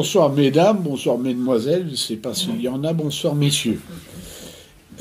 Bonsoir 0.00 0.32
mesdames, 0.32 0.78
bonsoir 0.82 1.18
mesdemoiselles, 1.18 1.84
je 1.84 1.90
ne 1.90 1.96
sais 1.96 2.16
pas 2.16 2.32
s'il 2.32 2.58
y 2.58 2.68
en 2.68 2.84
a, 2.84 2.94
bonsoir 2.94 3.34
messieurs. 3.34 3.82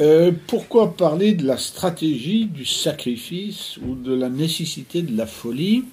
Euh, 0.01 0.33
pourquoi 0.45 0.93
parler 0.93 1.35
de 1.35 1.47
la 1.47 1.57
stratégie 1.57 2.47
du 2.47 2.65
sacrifice 2.65 3.77
ou 3.77 3.95
de 3.95 4.13
la 4.13 4.27
nécessité 4.27 5.01
de 5.01 5.15
la 5.15 5.25
folie? 5.25 5.85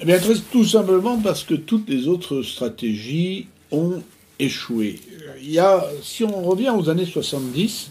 Eh 0.00 0.04
bien, 0.04 0.20
tout 0.52 0.64
simplement 0.64 1.18
parce 1.18 1.42
que 1.42 1.54
toutes 1.54 1.88
les 1.88 2.06
autres 2.06 2.42
stratégies 2.42 3.48
ont 3.72 4.04
échoué. 4.38 5.00
Il 5.42 5.50
y 5.50 5.58
a, 5.58 5.84
si 6.00 6.22
on 6.22 6.42
revient 6.42 6.70
aux 6.70 6.88
années 6.88 7.06
70 7.06 7.90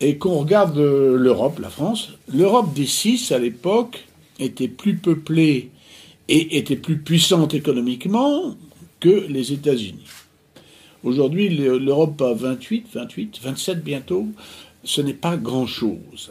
et 0.00 0.18
qu'on 0.18 0.40
regarde 0.40 0.76
l'Europe, 0.76 1.58
la 1.58 1.70
France, 1.70 2.10
l'Europe 2.30 2.74
des 2.74 2.86
six 2.86 3.32
à 3.32 3.38
l'époque 3.38 4.04
était 4.38 4.68
plus 4.68 4.96
peuplée 4.96 5.70
et 6.28 6.58
était 6.58 6.76
plus 6.76 6.98
puissante 6.98 7.54
économiquement 7.54 8.58
que 9.02 9.26
les 9.28 9.52
États-Unis. 9.52 10.06
Aujourd'hui, 11.02 11.48
l'Europe 11.48 12.22
a 12.22 12.32
28, 12.32 12.86
28, 12.94 13.40
27 13.42 13.82
bientôt. 13.82 14.28
Ce 14.84 15.00
n'est 15.00 15.12
pas 15.12 15.36
grand-chose. 15.36 16.30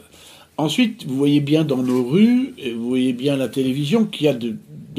Ensuite, 0.56 1.04
vous 1.06 1.16
voyez 1.16 1.40
bien 1.40 1.64
dans 1.64 1.82
nos 1.82 2.02
rues, 2.02 2.54
et 2.56 2.72
vous 2.72 2.88
voyez 2.88 3.12
bien 3.12 3.36
la 3.36 3.48
télévision, 3.48 4.06
qu'il 4.06 4.26
y 4.26 4.28
a 4.28 4.34
de, 4.34 4.56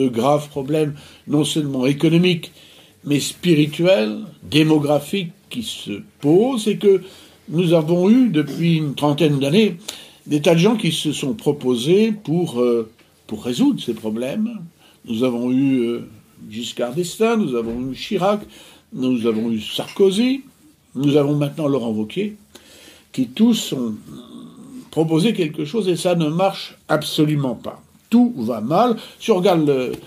graves 0.08 0.50
problèmes, 0.50 0.94
non 1.28 1.44
seulement 1.44 1.88
économiques, 1.88 2.52
mais 3.06 3.20
spirituels, 3.20 4.20
démographiques 4.44 5.32
qui 5.50 5.64
se 5.64 6.02
posent, 6.22 6.68
et 6.68 6.78
que 6.78 7.02
nous 7.50 7.74
avons 7.74 8.10
eu 8.10 8.30
depuis 8.30 8.78
une 8.78 8.94
trentaine 8.94 9.40
d'années 9.40 9.78
des 10.28 10.42
tas 10.42 10.54
de 10.54 10.60
gens 10.60 10.78
qui 10.78 10.92
se 10.92 11.12
sont 11.12 11.34
proposés 11.34 12.12
pour, 12.12 12.62
euh, 12.62 12.90
pour 13.28 13.44
résoudre 13.44 13.82
ces 13.82 13.94
problèmes. 13.94 14.60
Nous 15.06 15.24
avons 15.24 15.52
eu 15.52 15.80
euh, 15.80 16.08
Giscard 16.50 16.94
d'Estaing, 16.94 17.38
nous 17.38 17.56
avons 17.56 17.92
eu 17.92 17.96
Chirac, 17.96 18.42
nous 18.94 19.26
avons 19.26 19.52
eu 19.52 19.60
Sarkozy, 19.62 20.42
nous 20.96 21.18
avons 21.18 21.36
maintenant 21.36 21.68
Laurent 21.68 21.92
Wauquiez, 21.92 22.36
qui 23.12 23.28
tous 23.28 23.74
ont 23.74 23.96
proposé 24.92 25.34
quelque 25.34 25.66
chose 25.66 25.88
et 25.90 25.96
ça 25.96 26.16
ne 26.16 26.30
marche 26.30 26.78
absolument 26.88 27.56
pas. 27.56 27.82
Tout 28.10 28.34
va 28.38 28.62
mal. 28.62 28.98
Si 29.20 29.32
on 29.32 29.38
regarde 29.38 29.98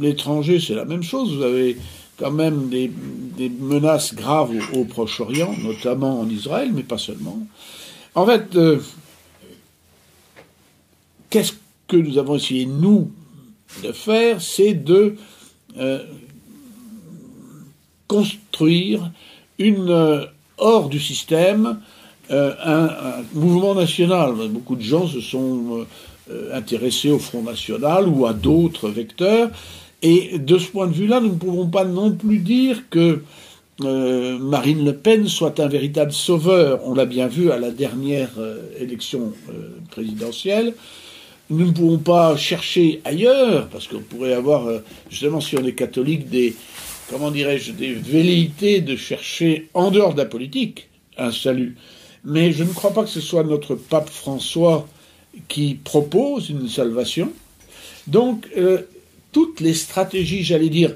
l'étranger, 0.00 0.58
c'est 0.58 0.74
la 0.74 0.84
même 0.84 1.02
chose. 1.02 1.36
Vous 1.36 1.42
avez 1.42 1.76
quand 2.18 2.30
même 2.30 2.68
des, 2.68 2.90
menaces 3.60 4.14
graves 4.14 4.50
au, 4.74 4.84
Proche-Orient, 4.84 5.54
notamment 5.62 6.20
en 6.20 6.28
Israël, 6.28 6.70
mais 6.72 6.82
pas 6.82 6.98
seulement. 6.98 7.38
En 8.14 8.26
fait, 8.26 8.54
euh, 8.56 8.78
qu'est-ce 11.30 11.52
que 11.88 11.96
nous 11.96 12.18
avons 12.18 12.36
essayé, 12.36 12.66
nous, 12.66 13.10
de 13.82 13.92
faire, 13.92 14.40
c'est 14.40 14.74
de 14.74 15.16
euh, 15.78 16.00
construire 18.06 19.10
une, 19.58 19.88
euh, 19.88 20.26
hors 20.58 20.88
du 20.88 21.00
système 21.00 21.80
euh, 22.30 22.52
un, 22.62 23.22
mouvement 23.32 23.74
national. 23.74 24.34
Beaucoup 24.50 24.76
de 24.76 24.82
gens 24.82 25.06
se 25.06 25.20
sont 25.20 25.86
intéressés 26.52 27.10
au 27.10 27.18
Front 27.18 27.42
National 27.42 28.08
ou 28.08 28.26
à 28.26 28.32
d'autres 28.32 28.88
vecteurs. 28.88 29.50
Et 30.02 30.38
de 30.38 30.58
ce 30.58 30.68
point 30.68 30.86
de 30.86 30.92
vue-là, 30.92 31.20
nous 31.20 31.30
ne 31.30 31.38
pouvons 31.38 31.66
pas 31.66 31.84
non 31.84 32.12
plus 32.12 32.38
dire 32.38 32.82
que 32.90 33.22
Marine 33.80 34.84
Le 34.84 34.94
Pen 34.94 35.26
soit 35.26 35.58
un 35.60 35.68
véritable 35.68 36.12
sauveur. 36.12 36.80
On 36.84 36.94
l'a 36.94 37.06
bien 37.06 37.26
vu 37.26 37.50
à 37.50 37.58
la 37.58 37.70
dernière 37.70 38.30
élection 38.78 39.32
présidentielle 39.90 40.74
nous 41.52 41.66
ne 41.66 41.72
pouvons 41.72 41.98
pas 41.98 42.36
chercher 42.36 43.00
ailleurs, 43.04 43.68
parce 43.68 43.86
qu'on 43.86 44.00
pourrait 44.00 44.32
avoir, 44.32 44.66
euh, 44.66 44.78
justement, 45.10 45.40
si 45.40 45.56
on 45.56 45.64
est 45.64 45.74
catholique, 45.74 46.28
des, 46.28 46.54
comment 47.10 47.30
dirais-je, 47.30 47.72
des 47.72 47.92
velléités 47.92 48.80
de 48.80 48.96
chercher 48.96 49.68
en 49.74 49.90
dehors 49.90 50.14
de 50.14 50.18
la 50.18 50.26
politique 50.26 50.88
un 51.18 51.30
salut. 51.30 51.76
Mais 52.24 52.52
je 52.52 52.64
ne 52.64 52.72
crois 52.72 52.92
pas 52.92 53.02
que 53.02 53.10
ce 53.10 53.20
soit 53.20 53.44
notre 53.44 53.74
pape 53.74 54.08
François 54.08 54.88
qui 55.48 55.74
propose 55.74 56.48
une 56.50 56.68
salvation. 56.68 57.30
Donc, 58.06 58.48
euh, 58.56 58.82
toutes 59.32 59.60
les 59.60 59.74
stratégies, 59.74 60.44
j'allais 60.44 60.68
dire, 60.68 60.94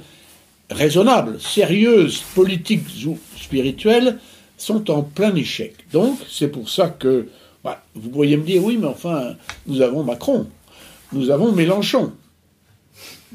raisonnables, 0.71 1.41
sérieuses, 1.41 2.23
politiques 2.35 2.87
ou 3.07 3.19
spirituelles, 3.41 4.19
sont 4.57 4.91
en 4.91 5.03
plein 5.03 5.35
échec. 5.35 5.75
Donc, 5.93 6.19
c'est 6.31 6.49
pour 6.49 6.71
ça 6.71 6.89
que 6.89 7.29
bah, 7.67 7.83
vous 7.97 8.11
pourriez 8.11 8.37
me 8.37 8.45
dire, 8.45 8.63
oui, 8.63 8.77
mais 8.81 8.87
enfin, 8.87 9.35
nous 9.67 9.81
avons 9.81 10.05
Macron, 10.05 10.47
nous 11.13 11.31
avons 11.31 11.51
Mélenchon. 11.51 12.13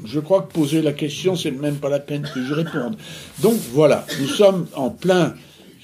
Je 0.02 0.20
crois 0.20 0.40
que 0.40 0.50
poser 0.50 0.80
la 0.80 0.94
question, 0.94 1.36
c'est 1.36 1.50
même 1.50 1.76
pas 1.76 1.90
la 1.90 2.00
peine 2.00 2.26
que 2.32 2.42
je 2.42 2.54
réponde. 2.54 2.96
Donc 3.42 3.56
voilà, 3.74 4.06
nous 4.18 4.26
sommes 4.26 4.68
en 4.74 4.88
plein, 4.88 5.34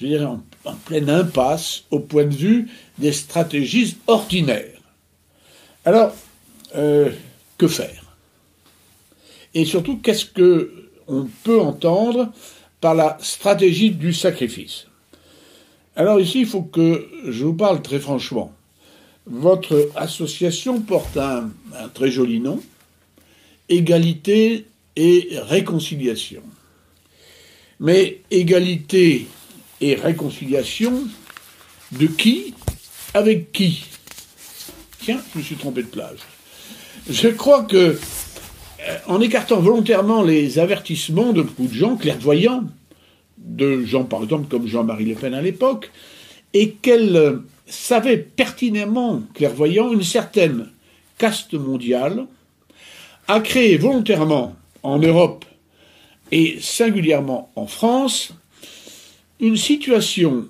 je 0.01 0.07
dirais, 0.07 0.25
en, 0.25 0.41
pleine 0.83 1.11
impasse 1.11 1.83
au 1.91 1.99
point 1.99 2.25
de 2.25 2.33
vue 2.33 2.67
des 2.97 3.11
stratégies 3.11 3.97
ordinaires. 4.07 4.81
Alors, 5.85 6.15
euh, 6.75 7.11
que 7.55 7.67
faire? 7.67 8.15
Et 9.53 9.63
surtout, 9.63 9.97
qu'est-ce 9.97 10.25
que 10.25 10.89
on 11.07 11.27
peut 11.43 11.61
entendre 11.61 12.31
par 12.81 12.95
la 12.95 13.15
stratégie 13.21 13.91
du 13.91 14.11
sacrifice? 14.11 14.88
Alors 15.99 16.21
ici, 16.21 16.39
il 16.39 16.45
faut 16.45 16.61
que 16.61 17.09
je 17.27 17.43
vous 17.43 17.53
parle 17.53 17.81
très 17.81 17.99
franchement. 17.99 18.53
Votre 19.25 19.91
association 19.97 20.79
porte 20.79 21.17
un, 21.17 21.51
très 21.93 22.09
joli 22.09 22.39
nom, 22.39 22.61
égalité 23.67 24.65
et 24.95 25.27
réconciliation. 25.33 26.41
Mais 27.81 28.21
égalité 28.31 29.27
et 29.81 29.95
réconciliation 29.95 31.03
de 31.91 32.07
qui? 32.07 32.53
Avec 33.13 33.51
qui? 33.51 33.83
Tiens, 35.01 35.19
je 35.33 35.39
me 35.39 35.43
suis 35.43 35.57
trompé 35.57 35.83
de 35.83 35.87
plage. 35.87 36.19
Je 37.09 37.27
crois 37.27 37.63
que, 37.63 37.75
euh, 38.87 38.97
en 39.07 39.19
écartant 39.19 39.59
volontairement 39.59 40.23
les 40.23 40.59
avertissements 40.59 41.33
de 41.33 41.41
beaucoup 41.41 41.67
de 41.67 41.73
gens 41.73 41.97
clairvoyants, 41.97 42.63
de 43.39 43.83
gens, 43.83 44.03
par 44.03 44.23
exemple, 44.23 44.47
comme 44.47 44.67
Jean-Marie 44.67 45.05
Le 45.05 45.15
Pen 45.15 45.33
à 45.33 45.41
l'époque, 45.41 45.91
et 46.53 46.71
qu'elle 46.71 47.39
savait 47.65 48.17
pertinemment, 48.17 49.21
clairvoyant, 49.33 49.91
une 49.91 50.03
certaine 50.03 50.67
caste 51.17 51.53
mondiale, 51.53 52.25
a 53.27 53.39
créé 53.41 53.77
volontairement 53.77 54.55
en 54.83 54.97
Europe 54.97 55.45
et 56.31 56.57
singulièrement 56.59 57.51
en 57.55 57.67
France 57.67 58.33
une 59.39 59.57
situation 59.57 60.47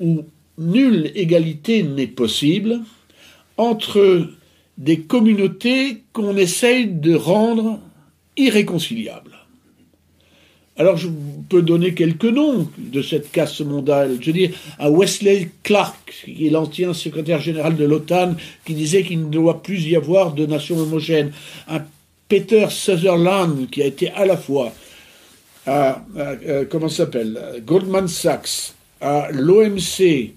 où 0.00 0.24
nulle 0.58 1.12
égalité 1.14 1.82
n'est 1.82 2.06
possible 2.06 2.80
entre 3.56 4.28
des 4.78 5.00
communautés 5.00 6.02
qu'on 6.12 6.36
essaye 6.36 6.86
de 6.86 7.14
rendre 7.14 7.80
irréconciliables. 8.36 9.36
Alors 10.78 10.96
je 10.96 11.08
peux 11.48 11.62
donner 11.62 11.94
quelques 11.94 12.24
noms 12.24 12.68
de 12.76 13.02
cette 13.02 13.32
casse 13.32 13.60
mondiale. 13.60 14.18
Je 14.20 14.26
veux 14.26 14.32
dire, 14.32 14.50
à 14.78 14.90
Wesley 14.90 15.50
Clark, 15.62 16.24
qui 16.24 16.46
est 16.46 16.50
l'ancien 16.50 16.92
secrétaire 16.92 17.40
général 17.40 17.76
de 17.76 17.84
l'OTAN, 17.84 18.34
qui 18.64 18.74
disait 18.74 19.02
qu'il 19.02 19.20
ne 19.20 19.30
doit 19.30 19.62
plus 19.62 19.86
y 19.86 19.96
avoir 19.96 20.32
de 20.32 20.44
nations 20.44 20.78
homogènes. 20.78 21.32
Un 21.68 21.82
Peter 22.28 22.66
Sutherland, 22.70 23.70
qui 23.70 23.82
a 23.82 23.86
été 23.86 24.10
à 24.10 24.26
la 24.26 24.36
fois 24.36 24.72
à, 25.66 26.04
euh, 26.16 26.88
s'appelle, 26.88 27.62
Goldman 27.64 28.08
Sachs, 28.08 28.74
à 29.00 29.28
l'OMC, 29.32 30.32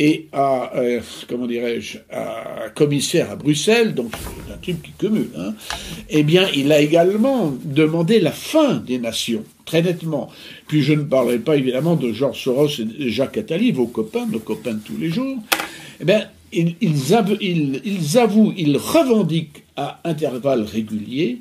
et 0.00 0.28
à, 0.32 0.74
euh, 0.76 1.00
comment 1.28 1.46
dirais-je, 1.46 1.98
à 2.10 2.70
commissaire 2.74 3.30
à 3.30 3.36
Bruxelles, 3.36 3.94
donc 3.94 4.10
un 4.50 4.56
type 4.56 4.82
qui 4.82 4.92
cumule, 4.92 5.28
hein, 5.36 5.52
eh 6.08 6.22
bien, 6.22 6.48
il 6.56 6.72
a 6.72 6.80
également 6.80 7.52
demandé 7.66 8.18
la 8.18 8.32
fin 8.32 8.76
des 8.76 8.98
nations, 8.98 9.44
très 9.66 9.82
nettement. 9.82 10.30
Puis 10.68 10.80
je 10.82 10.94
ne 10.94 11.02
parlerai 11.02 11.38
pas 11.38 11.56
évidemment 11.56 11.96
de 11.96 12.14
Georges 12.14 12.42
Soros 12.42 12.80
et 12.98 13.10
Jacques 13.10 13.36
Attali, 13.36 13.72
vos 13.72 13.88
copains, 13.88 14.24
nos 14.24 14.38
copains 14.38 14.72
de 14.72 14.80
tous 14.80 14.96
les 14.96 15.10
jours. 15.10 15.36
Eh 16.00 16.04
bien, 16.06 16.24
ils 16.50 17.14
avouent, 17.14 18.54
ils 18.56 18.78
revendiquent 18.78 19.64
à 19.76 20.00
intervalles 20.04 20.62
réguliers 20.62 21.40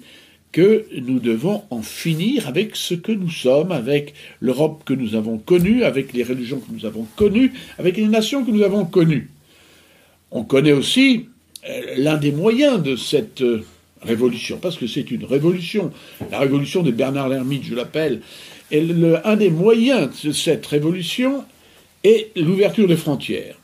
que 0.51 0.85
nous 0.99 1.19
devons 1.19 1.63
en 1.69 1.81
finir 1.81 2.47
avec 2.47 2.75
ce 2.75 2.95
que 2.95 3.11
nous 3.11 3.29
sommes, 3.29 3.71
avec 3.71 4.13
l'Europe 4.39 4.83
que 4.85 4.93
nous 4.93 5.15
avons 5.15 5.37
connue, 5.37 5.83
avec 5.83 6.13
les 6.13 6.23
religions 6.23 6.59
que 6.59 6.71
nous 6.71 6.85
avons 6.85 7.05
connues, 7.15 7.53
avec 7.77 7.97
les 7.97 8.07
nations 8.07 8.43
que 8.43 8.51
nous 8.51 8.63
avons 8.63 8.85
connues. 8.85 9.29
On 10.31 10.43
connaît 10.43 10.71
aussi 10.71 11.27
euh, 11.67 11.81
l'un 11.97 12.17
des 12.17 12.31
moyens 12.31 12.81
de 12.81 12.95
cette 12.95 13.41
euh, 13.41 13.63
révolution, 14.01 14.57
parce 14.57 14.77
que 14.77 14.87
c'est 14.87 15.11
une 15.11 15.25
révolution, 15.25 15.91
la 16.31 16.39
révolution 16.39 16.81
de 16.81 16.91
Bernard 16.91 17.29
Lermite, 17.29 17.63
je 17.63 17.75
l'appelle, 17.75 18.21
et 18.71 18.81
le, 18.81 19.25
un 19.27 19.35
des 19.35 19.49
moyens 19.49 20.09
de 20.23 20.31
cette 20.31 20.65
révolution 20.65 21.43
est 22.03 22.31
l'ouverture 22.35 22.87
des 22.87 22.97
frontières. 22.97 23.55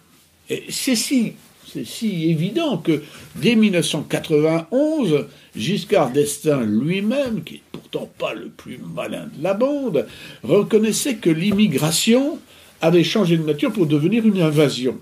Et 0.49 0.63
c'est 0.69 0.95
si 0.95 1.33
c'est 1.75 1.85
si 1.85 2.29
évident 2.29 2.77
que 2.77 3.03
dès 3.35 3.55
1991, 3.55 5.25
Giscard 5.57 6.11
d'Estaing 6.11 6.63
lui-même, 6.63 7.43
qui 7.43 7.55
est 7.55 7.61
pourtant 7.73 7.85
pourtant 7.95 8.09
pas 8.17 8.33
le 8.33 8.47
plus 8.47 8.77
malin 8.77 9.27
de 9.37 9.43
la 9.43 9.53
bande, 9.53 10.05
reconnaissait 10.43 11.15
que 11.15 11.29
l'immigration 11.29 12.39
avait 12.81 13.03
changé 13.03 13.37
de 13.37 13.43
nature 13.43 13.73
pour 13.73 13.87
devenir 13.87 14.25
une 14.25 14.41
invasion. 14.41 14.97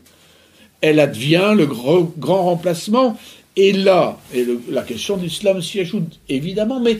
Elle 0.81 0.99
advient 0.99 1.53
le 1.55 1.65
grand 1.65 2.43
remplacement, 2.43 3.17
et 3.55 3.71
là, 3.71 4.17
et 4.33 4.45
la 4.69 4.81
question 4.81 5.17
de 5.17 5.23
l'islam 5.23 5.61
s'y 5.61 5.79
ajoute 5.79 6.19
évidemment, 6.27 6.79
mais 6.79 6.99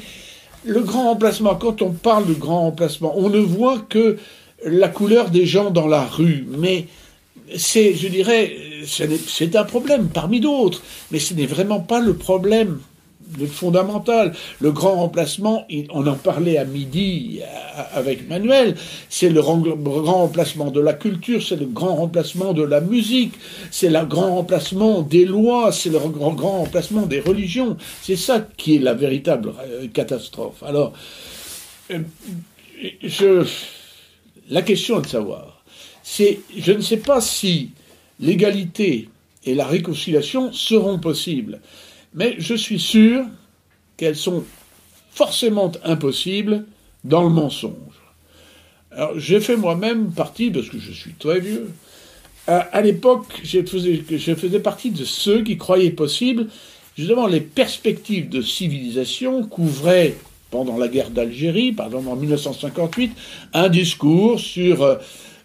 le 0.66 0.82
grand 0.82 1.10
remplacement, 1.10 1.56
quand 1.56 1.82
on 1.82 1.92
parle 1.92 2.28
de 2.28 2.34
grand 2.34 2.62
remplacement, 2.62 3.14
on 3.18 3.30
ne 3.30 3.40
voit 3.40 3.80
que 3.90 4.18
la 4.66 4.88
couleur 4.88 5.32
des 5.32 5.48
gens 5.48 5.72
dans 5.72 5.88
la 5.88 6.06
rue, 6.06 6.46
mais 6.48 6.86
c'est, 7.56 7.94
je 7.96 8.08
dirais, 8.08 8.56
c'est 8.86 9.56
un 9.56 9.64
problème 9.64 10.10
parmi 10.10 10.40
d'autres, 10.40 10.82
mais 11.12 11.20
ce 11.20 11.34
n'est 11.34 11.46
vraiment 11.46 11.80
pas 11.80 12.00
le 12.00 12.16
problème 12.16 12.80
le 13.40 13.48
fondamental. 13.48 14.34
Le 14.60 14.72
grand 14.72 14.96
remplacement, 14.96 15.66
on 15.92 16.06
en 16.08 16.16
parlait 16.16 16.58
à 16.58 16.66
midi 16.66 17.42
avec 17.94 18.28
Manuel, 18.28 18.76
c'est 19.10 19.30
le 19.30 19.42
grand 19.42 20.12
remplacement 20.12 20.72
de 20.72 20.80
la 20.80 20.94
culture, 20.94 21.42
c'est 21.42 21.56
le 21.56 21.66
grand 21.66 21.96
remplacement 21.96 22.54
de 22.54 22.64
la 22.64 22.82
musique, 22.82 23.34
c'est 23.72 23.90
le 23.90 24.06
grand 24.06 24.36
remplacement 24.36 25.02
des 25.02 25.26
lois, 25.26 25.72
c'est 25.72 25.90
le 25.90 26.00
grand, 26.00 26.36
remplacement 26.36 27.06
des 27.06 27.20
religions. 27.20 27.78
C'est 28.02 28.16
ça 28.16 28.46
qui 28.58 28.76
est 28.76 28.80
la 28.80 28.94
véritable 28.94 29.54
euh, 29.68 29.88
catastrophe. 29.88 30.62
Alors, 30.64 30.94
euh, 31.92 33.46
la 34.50 34.62
question 34.62 35.00
est 35.00 35.04
de 35.04 35.08
savoir, 35.08 35.53
c'est, 36.04 36.42
je 36.56 36.74
ne 36.74 36.82
sais 36.82 36.98
pas 36.98 37.22
si 37.22 37.72
l'égalité 38.20 39.10
et 39.46 39.56
la 39.56 39.66
réconciliation 39.66 40.52
seront 40.52 41.00
possibles, 41.00 41.62
mais 42.14 42.36
je 42.38 42.54
suis 42.54 42.80
sûr 42.80 43.26
qu'elles 43.98 44.16
sont 44.16 44.44
forcément 45.12 45.72
impossibles 45.84 46.66
dans 47.04 47.24
le 47.24 47.30
mensonge. 47.30 47.74
Alors, 48.92 49.18
j'ai 49.18 49.40
fait 49.40 49.56
moi-même 49.56 50.12
partie, 50.12 50.52
parce 50.52 50.70
que 50.70 50.78
je 50.78 50.92
suis 50.92 51.14
très 51.14 51.40
vieux, 51.40 51.72
à, 52.46 52.82
l'époque, 52.82 53.40
je 53.44 53.64
faisais, 53.64 54.04
je 54.10 54.36
faisais 54.36 54.60
partie 54.60 54.92
de 54.92 55.06
ceux 55.06 55.44
qui 55.44 55.58
croyaient 55.58 55.92
possible, 55.92 56.48
justement, 56.98 57.26
les 57.26 57.40
perspectives 57.40 58.28
de 58.28 58.42
civilisation 58.42 59.44
couvraient 59.44 60.16
pendant 60.52 60.78
la 60.78 60.90
guerre 60.90 61.10
d'Algérie, 61.10 61.72
par 61.72 61.88
en 61.96 62.16
1958, 62.16 63.14
un 63.54 63.70
discours 63.70 64.40
sur 64.40 64.84
euh, 64.84 64.98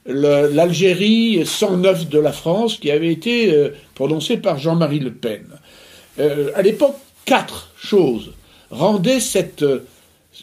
l'Algérie 0.09 1.45
109 1.45 2.09
de 2.09 2.19
la 2.19 2.33
France 2.33 2.79
qui 2.79 2.91
avait 2.91 3.13
été 3.13 3.53
euh, 3.53 3.71
prononcé 3.95 4.39
par 4.39 4.59
Jean-Marie 4.59 5.01
Le 5.01 5.13
Pen. 5.13 5.45
Euh, 6.19 6.51
à 6.55 6.63
l'époque, 6.63 6.97
quatre 7.27 7.71
choses 7.77 8.33
rendaient 8.71 9.21
cette, 9.21 9.65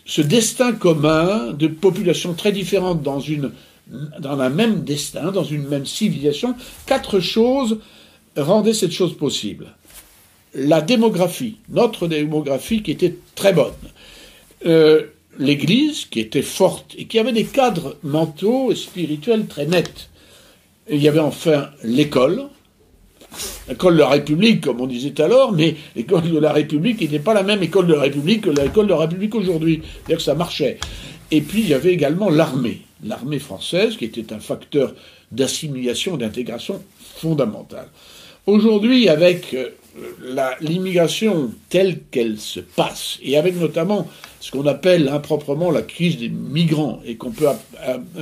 ce 0.06 0.22
destin 0.22 0.72
commun 0.74 1.52
de 1.52 1.68
populations 1.68 2.34
très 2.34 2.52
différentes 2.52 3.02
dans, 3.02 3.20
une, 3.20 3.52
dans 4.20 4.40
un 4.40 4.50
même 4.50 4.84
destin, 4.84 5.32
dans 5.32 5.44
une 5.44 5.68
même 5.68 5.86
civilisation. 5.86 6.56
Quatre 6.86 7.20
choses 7.20 7.80
rendaient 8.38 8.74
cette 8.74 8.92
chose 8.92 9.18
possible. 9.18 9.68
La 10.54 10.82
démographie, 10.82 11.58
notre 11.70 12.08
démographie 12.08 12.84
qui 12.84 12.92
était 12.92 13.16
très 13.34 13.52
bonne. 13.52 13.74
Euh, 14.66 15.08
L'Église 15.38 16.06
qui 16.06 16.20
était 16.20 16.42
forte 16.42 16.96
et 16.98 17.06
qui 17.06 17.20
avait 17.20 17.34
des 17.34 17.46
cadres 17.46 17.98
mentaux 18.04 18.72
et 18.72 18.76
spirituels 18.76 19.48
très 19.48 19.66
nets. 19.66 20.10
il 20.90 21.02
y 21.02 21.08
avait 21.08 21.20
enfin 21.20 21.70
l'école, 21.84 22.46
l'école 23.68 23.96
de 23.96 24.00
la 24.00 24.10
République, 24.10 24.62
comme 24.62 24.80
on 24.82 24.88
disait 24.88 25.20
alors, 25.20 25.52
mais 25.52 25.76
l'école 25.96 26.30
de 26.30 26.40
la 26.40 26.54
République 26.54 27.02
n'était 27.02 27.20
pas 27.20 27.34
la 27.34 27.44
même 27.44 27.62
école 27.64 27.88
de 27.88 27.94
la 27.94 28.02
République 28.02 28.42
que 28.42 28.50
l'école 28.50 28.86
de 28.86 28.92
la 28.92 29.00
République 29.00 29.36
aujourd'hui. 29.36 29.82
C'est-à-dire 29.84 30.18
que 30.18 30.24
ça 30.24 30.36
marchait. 30.36 30.80
Et 31.32 31.42
puis 31.42 31.62
il 31.62 31.70
y 31.70 31.74
avait 31.74 31.94
également 31.94 32.30
l'armée, 32.30 32.82
l'armée 33.04 33.40
française, 33.40 33.98
qui 33.98 34.06
était 34.06 34.32
un 34.32 34.40
facteur 34.40 34.94
d'assimilation, 35.32 36.18
d'intégration 36.18 36.82
fondamental. 37.18 37.88
Aujourd'hui, 38.48 39.10
avec 39.10 39.56
euh, 39.56 39.70
l'immigration 40.62 41.52
telle 41.70 42.02
qu'elle 42.12 42.38
se 42.40 42.60
passe, 42.60 43.18
et 43.24 43.38
avec 43.38 43.56
notamment 43.56 44.08
ce 44.40 44.52
qu'on 44.52 44.68
appelle 44.68 45.10
improprement 45.10 45.72
la 45.72 45.82
crise 45.82 46.18
des 46.18 46.30
migrants, 46.30 47.02
et 47.06 47.16
qu'on 47.16 47.32
peut, 47.32 47.48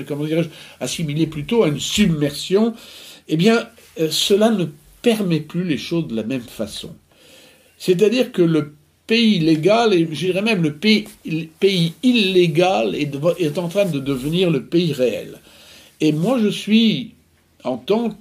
comment 0.07 0.25
assimiler 0.79 1.27
plutôt 1.27 1.63
à 1.63 1.67
une 1.67 1.79
submersion, 1.79 2.73
eh 3.27 3.35
bien, 3.35 3.67
euh, 3.99 4.09
cela 4.09 4.49
ne 4.49 4.65
permet 5.01 5.41
plus 5.41 5.65
les 5.65 5.77
choses 5.77 6.07
de 6.07 6.15
la 6.15 6.23
même 6.23 6.41
façon. 6.41 6.95
C'est-à-dire 7.77 8.31
que 8.31 8.41
le 8.41 8.75
pays 9.07 9.39
légal, 9.39 9.93
et 9.93 10.07
je 10.09 10.27
dirais 10.27 10.41
même 10.41 10.63
le 10.63 10.75
pays, 10.75 11.05
illégal, 12.01 12.95
est, 12.95 13.57
en 13.57 13.67
train 13.67 13.85
de 13.85 13.99
devenir 13.99 14.49
le 14.49 14.63
pays 14.63 14.93
réel. 14.93 15.39
Et 15.99 16.13
moi, 16.13 16.39
je 16.39 16.47
suis, 16.47 17.11
en 17.65 17.77
tant 17.77 18.17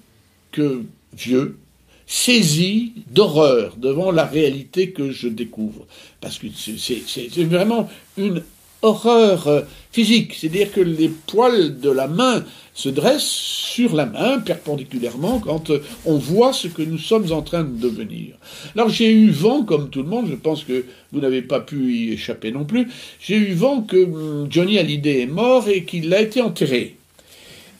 que 0.51 0.83
vieux, 1.17 1.59
saisi 2.07 2.93
d'horreur 3.11 3.77
devant 3.77 4.11
la 4.11 4.25
réalité 4.25 4.91
que 4.91 5.11
je 5.11 5.29
découvre. 5.29 5.87
Parce 6.21 6.39
que 6.39 6.47
c'est 6.55 7.45
vraiment 7.45 7.89
une 8.17 8.43
horreur 8.83 9.47
euh, 9.47 9.61
physique, 9.93 10.35
c'est-à-dire 10.35 10.73
que 10.73 10.81
les 10.81 11.09
poils 11.09 11.79
de 11.79 11.91
la 11.91 12.09
main 12.09 12.45
se 12.75 12.89
dressent 12.89 13.23
sur 13.23 13.95
la 13.95 14.07
main 14.07 14.41
perpendiculairement 14.41 15.39
quand 15.39 15.71
euh, 15.71 15.83
on 16.05 16.17
voit 16.17 16.53
ce 16.53 16.69
que 16.69 16.83
nous 16.83 16.99
sommes 16.99 17.33
en 17.33 17.43
train 17.43 17.63
de 17.63 17.79
devenir. 17.79 18.35
Alors 18.75 18.89
j'ai 18.89 19.11
eu 19.13 19.31
vent, 19.31 19.63
comme 19.63 19.89
tout 19.89 20.03
le 20.03 20.09
monde, 20.09 20.27
je 20.29 20.35
pense 20.35 20.65
que 20.65 20.85
vous 21.13 21.21
n'avez 21.21 21.43
pas 21.43 21.61
pu 21.61 21.95
y 21.95 22.13
échapper 22.13 22.51
non 22.51 22.65
plus, 22.65 22.89
j'ai 23.21 23.37
eu 23.37 23.55
vent 23.55 23.83
que 23.83 24.05
hum, 24.05 24.49
Johnny 24.51 24.79
Hallyday 24.79 25.21
est 25.21 25.27
mort 25.27 25.69
et 25.69 25.85
qu'il 25.85 26.13
a 26.13 26.21
été 26.21 26.43
enterré. 26.43 26.97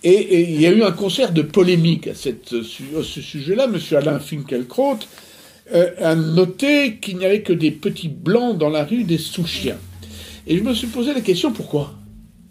Et, 0.05 0.53
il 0.53 0.61
y 0.61 0.67
a 0.67 0.71
eu 0.71 0.83
un 0.83 0.93
concert 0.93 1.33
de 1.33 1.43
polémique 1.43 2.09
à, 2.09 2.15
cette, 2.15 2.49
ce 2.49 3.21
sujet-là. 3.21 3.67
Monsieur 3.67 3.99
Alain 3.99 4.19
Finkielkraut 4.19 4.99
euh, 5.73 5.91
a 6.01 6.15
noté 6.15 6.97
qu'il 6.97 7.19
n'y 7.19 7.25
avait 7.25 7.43
que 7.43 7.53
des 7.53 7.71
petits 7.71 8.09
blancs 8.09 8.59
dans 8.59 8.69
la 8.69 8.85
rue, 8.85 9.05
des 9.05 9.19
sous-chiens. 9.19 9.79
Et 10.47 10.59
je 10.59 10.63
me 10.63 10.75
suis 10.75 10.89
posé 10.89 11.15
la 11.15 11.21
question 11.21 11.53
pourquoi? 11.53 11.95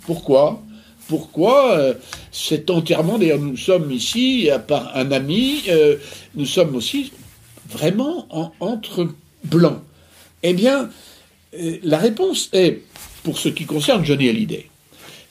Pourquoi? 0.05 0.63
Pourquoi 1.07 1.77
euh, 1.77 1.93
cet 2.31 2.69
enterrement? 2.69 3.17
D'ailleurs, 3.17 3.39
nous 3.39 3.57
sommes 3.57 3.91
ici, 3.91 4.49
à 4.49 4.59
part 4.59 4.95
un 4.95 5.11
ami, 5.11 5.63
euh, 5.67 5.97
nous 6.35 6.45
sommes 6.45 6.75
aussi 6.75 7.11
vraiment 7.69 8.27
entre 8.59 9.09
blancs. 9.43 9.81
Eh 10.43 10.53
bien, 10.53 10.89
euh, 11.59 11.77
la 11.83 11.97
réponse 11.97 12.49
est, 12.53 12.81
pour 13.23 13.37
ce 13.37 13.49
qui 13.49 13.65
concerne 13.65 14.05
Johnny 14.05 14.29
Hallyday, 14.29 14.70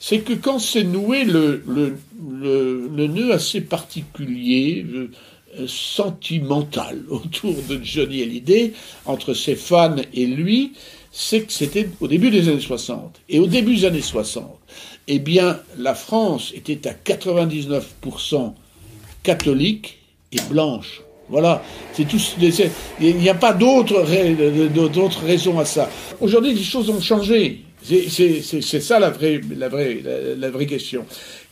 c'est 0.03 0.21
que 0.21 0.33
quand 0.33 0.57
s'est 0.57 0.83
noué 0.83 1.25
le, 1.25 1.63
le, 1.67 1.95
le, 2.91 3.07
nœud 3.07 3.31
assez 3.33 3.61
particulier, 3.61 4.83
sentimental 5.67 7.03
autour 7.09 7.53
de 7.69 7.79
Johnny 7.83 8.23
Hallyday, 8.23 8.73
entre 9.05 9.35
ses 9.35 9.55
fans 9.55 9.95
et 10.13 10.25
lui, 10.25 10.73
c'est 11.11 11.41
que 11.41 11.53
c'était 11.53 11.87
au 11.99 12.07
début 12.07 12.31
des 12.31 12.49
années 12.49 12.59
60. 12.59 13.21
Et 13.29 13.39
au 13.39 13.45
début 13.45 13.75
des 13.75 13.85
années 13.85 14.01
60, 14.01 14.57
eh 15.07 15.19
bien, 15.19 15.59
la 15.77 15.93
France 15.93 16.51
était 16.55 16.87
à 16.87 16.93
99% 16.93 18.53
catholique 19.21 19.99
et 20.31 20.39
blanche. 20.49 21.01
Voilà, 21.29 21.63
c'est 21.93 22.07
tout. 22.07 22.17
Il 22.99 23.17
n'y 23.17 23.29
a 23.29 23.35
pas 23.35 23.53
d'autre 23.53 24.01
raison 25.23 25.59
à 25.59 25.65
ça. 25.65 25.89
Aujourd'hui, 26.19 26.55
les 26.55 26.63
choses 26.63 26.89
ont 26.89 26.99
changé. 26.99 27.61
C'est 27.83 28.81
ça 28.81 28.99
la 28.99 29.09
vraie, 29.09 29.41
la, 29.57 29.69
vraie, 29.69 30.01
la 30.37 30.49
vraie 30.49 30.67
question. 30.67 31.05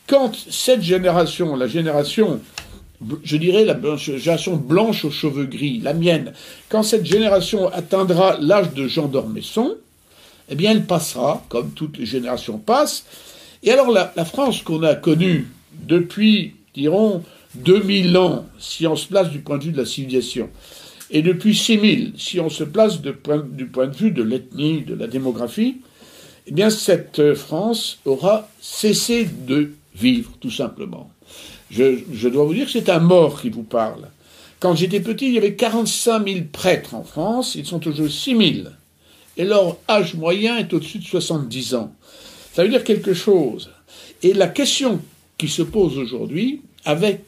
Quand 0.08 0.32
cette 0.50 0.82
génération, 0.82 1.56
la 1.56 1.68
génération 1.68 2.40
je 3.24 3.38
dirais 3.38 3.66
la 3.66 3.78
génération 3.96 4.58
blanche 4.58 5.06
aux 5.06 5.12
cheveux 5.12 5.46
gris, 5.46 5.80
la 5.80 5.94
mienne, 5.94 6.34
quand 6.68 6.84
cette 6.84 7.06
génération 7.06 7.72
atteindra 7.72 8.38
l'âge 8.42 8.74
de 8.74 8.88
Jean 8.88 9.08
d'Ormesson, 9.08 9.76
eh 10.50 10.56
bien 10.56 10.72
elle 10.72 10.86
passera, 10.86 11.46
comme 11.50 11.72
toutes 11.72 11.98
les 11.98 12.06
générations 12.06 12.58
passent. 12.58 13.06
Et 13.64 13.72
alors 13.72 13.92
la, 13.92 14.26
France 14.26 14.62
qu'on 14.64 14.84
a 14.84 14.96
connue 14.96 15.48
depuis, 15.74 16.56
dirons, 16.74 17.24
2000 17.56 18.18
ans, 18.18 18.46
si 18.60 18.86
on 18.86 18.96
se 18.96 19.08
place 19.08 19.30
du 19.30 19.40
point 19.40 19.58
de 19.58 19.64
vue 19.64 19.72
de 19.72 19.78
la 19.78 19.86
civilisation, 19.86 20.50
et 21.12 21.22
depuis 21.22 21.56
6000, 21.56 22.14
si 22.18 22.40
on 22.40 22.50
se 22.50 22.64
place 22.64 23.02
du 23.02 23.14
point 23.14 23.88
de 23.88 23.96
vue 23.96 24.12
de 24.12 24.24
l'ethnie, 24.24 24.82
de 24.82 24.94
la 24.94 25.08
démographie, 25.08 25.78
eh 26.50 26.52
bien 26.52 26.72
cette 26.72 27.36
France 27.36 28.00
aura 28.06 28.50
cessé 28.60 29.26
de 29.26 29.74
vivre, 29.94 30.32
tout 30.40 30.50
simplement. 30.50 31.12
Je, 31.70 32.28
dois 32.28 32.46
vous 32.46 32.56
dire 32.56 32.66
que 32.66 32.72
c'est 32.72 32.90
un 32.90 33.00
mort 33.00 33.40
qui 33.40 33.52
vous 33.52 33.62
parle. 33.62 34.08
Quand 34.60 34.74
j'étais 34.74 35.00
petit, 35.00 35.28
il 35.28 35.34
y 35.34 35.38
avait 35.38 35.54
45 35.54 36.28
000 36.28 36.40
prêtres 36.52 36.96
en 36.96 37.04
France, 37.04 37.54
ils 37.54 37.68
sont 37.68 37.88
aujourd'hui 37.88 38.12
6 38.12 38.54
000. 38.54 38.68
Et 39.38 39.46
leur 39.46 39.78
âge 39.88 40.16
moyen 40.16 40.58
est 40.58 40.74
au-dessus 40.74 40.98
de 40.98 41.04
70 41.04 41.76
ans. 41.76 41.94
Ça 42.54 42.64
veut 42.64 42.70
dire 42.70 42.84
quelque 42.84 43.14
chose. 43.14 43.70
Et 44.24 44.34
la 44.34 44.48
question 44.48 45.00
qui 45.38 45.48
se 45.50 45.62
pose 45.62 46.00
aujourd'hui, 46.00 46.62
avec 46.84 47.22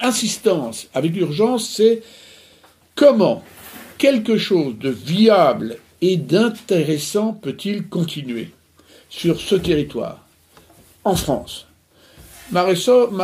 insistance, 0.00 0.88
avec 0.92 1.16
urgence, 1.16 1.70
c'est 1.70 2.02
comment 2.94 3.42
quelque 3.96 4.36
chose 4.36 4.74
de 4.78 4.90
viable 4.90 5.78
et 6.00 6.16
d'intéressant 6.16 7.32
peut-il 7.32 7.88
continuer 7.88 8.50
sur 9.08 9.40
ce 9.40 9.54
territoire, 9.54 10.26
en 11.04 11.16
France? 11.16 11.66
Ma, 12.52 12.62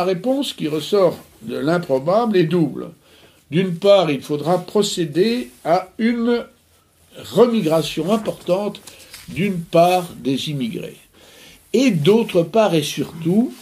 réponse 0.03 0.53
qui 0.53 0.67
ressort 0.67 1.17
de 1.41 1.57
l'improbable 1.57 2.37
est 2.37 2.45
double. 2.45 2.91
D'une 3.51 3.75
part, 3.75 4.11
il 4.11 4.21
faudra 4.21 4.57
procéder 4.59 5.51
à 5.63 5.89
une 5.97 6.45
remigration 7.17 8.11
importante 8.11 8.81
d'une 9.29 9.59
part 9.59 10.09
des 10.17 10.49
immigrés. 10.49 10.97
Et 11.71 11.91
d'autre 11.91 12.43
part 12.43 12.75
et 12.75 12.83
surtout, 12.83 13.53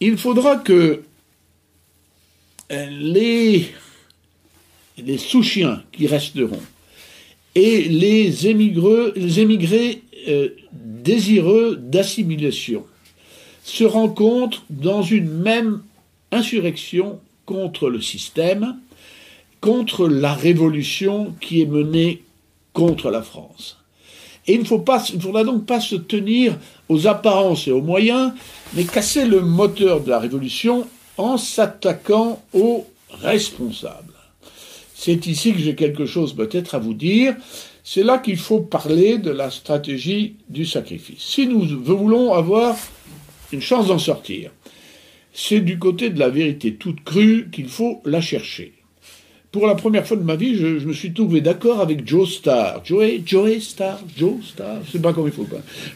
il 0.00 0.16
faudra 0.16 0.56
que 0.56 1.02
les, 2.70 3.68
les 4.96 5.18
sous-chiens 5.18 5.82
qui 5.92 6.06
resteront 6.06 6.62
et 7.54 7.82
les, 7.84 8.46
émigrés 8.48 10.02
euh, 10.28 10.48
désireux 10.72 11.76
d'assimilation 11.76 12.84
se 13.62 13.84
rencontrent 13.84 14.64
dans 14.70 15.02
une 15.02 15.30
même 15.30 15.82
insurrection 16.32 17.20
contre 17.46 17.88
le 17.88 18.00
système, 18.00 18.76
contre 19.60 20.08
la 20.08 20.34
révolution 20.34 21.34
qui 21.40 21.62
est 21.62 21.66
menée 21.66 22.22
contre 22.72 23.10
la 23.10 23.22
France. 23.22 23.78
Et 24.46 24.54
il 24.54 24.60
ne, 24.60 24.64
faudra 24.66 25.44
donc 25.44 25.64
pas 25.64 25.80
se 25.80 25.96
tenir 25.96 26.58
aux 26.88 27.06
apparences 27.06 27.66
et 27.66 27.72
aux 27.72 27.80
moyens, 27.80 28.32
mais 28.74 28.84
casser 28.84 29.24
le 29.24 29.40
moteur 29.40 30.02
de 30.02 30.10
la 30.10 30.18
révolution 30.18 30.86
en 31.16 31.38
s'attaquant 31.38 32.42
aux 32.52 32.86
responsables. 33.22 34.13
C'est 35.04 35.26
ici 35.26 35.52
que 35.52 35.58
j'ai 35.58 35.74
quelque 35.74 36.06
chose 36.06 36.34
peut-être 36.34 36.74
à 36.74 36.78
vous 36.78 36.94
dire. 36.94 37.34
C'est 37.82 38.02
là 38.02 38.16
qu'il 38.16 38.38
faut 38.38 38.60
parler 38.60 39.18
de 39.18 39.30
la 39.30 39.50
stratégie 39.50 40.36
du 40.48 40.64
sacrifice. 40.64 41.18
Si 41.18 41.46
nous 41.46 41.60
voulons 41.82 42.32
avoir 42.32 42.74
une 43.52 43.60
chance 43.60 43.88
d'en 43.88 43.98
sortir, 43.98 44.50
c'est 45.34 45.60
du 45.60 45.78
côté 45.78 46.08
de 46.08 46.18
la 46.18 46.30
vérité 46.30 46.76
toute 46.76 47.04
crue 47.04 47.50
qu'il 47.52 47.68
faut 47.68 48.00
la 48.06 48.22
chercher 48.22 48.72
pour 49.54 49.68
la 49.68 49.76
première 49.76 50.04
fois 50.04 50.16
de 50.16 50.24
ma 50.24 50.34
vie, 50.34 50.56
je, 50.56 50.84
me 50.84 50.92
suis 50.92 51.12
trouvé 51.12 51.40
d'accord 51.40 51.80
avec 51.80 52.04
Joe 52.08 52.28
Starr. 52.28 52.80
Joe, 52.84 53.20
Joe 53.24 53.60
Starr, 53.60 54.00
Joe 54.18 54.34
Starr, 54.44 54.78
je 54.84 54.90
sais 54.90 54.98
pas 54.98 55.12
comment 55.12 55.28
il 55.28 55.32
faut. 55.32 55.46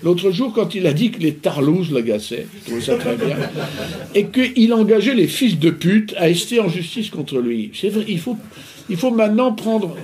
L'autre 0.04 0.30
jour, 0.30 0.52
quand 0.52 0.76
il 0.76 0.86
a 0.86 0.92
dit 0.92 1.10
que 1.10 1.18
les 1.18 1.34
tarlouses 1.34 1.90
l'agaçaient, 1.90 2.46
je 2.54 2.66
trouvais 2.66 2.80
ça 2.80 2.94
très 2.94 3.16
bien, 3.16 3.36
et 4.14 4.26
qu'il 4.26 4.72
engageait 4.72 5.16
les 5.16 5.26
fils 5.26 5.58
de 5.58 5.70
pute 5.70 6.14
à 6.16 6.26
rester 6.26 6.60
en 6.60 6.68
justice 6.68 7.10
contre 7.10 7.40
lui. 7.40 7.72
C'est 7.74 7.88
vrai, 7.88 8.04
il 8.06 8.20
faut, 8.20 8.36
il 8.88 8.96
faut 8.96 9.10
maintenant 9.10 9.52
prendre 9.52 9.96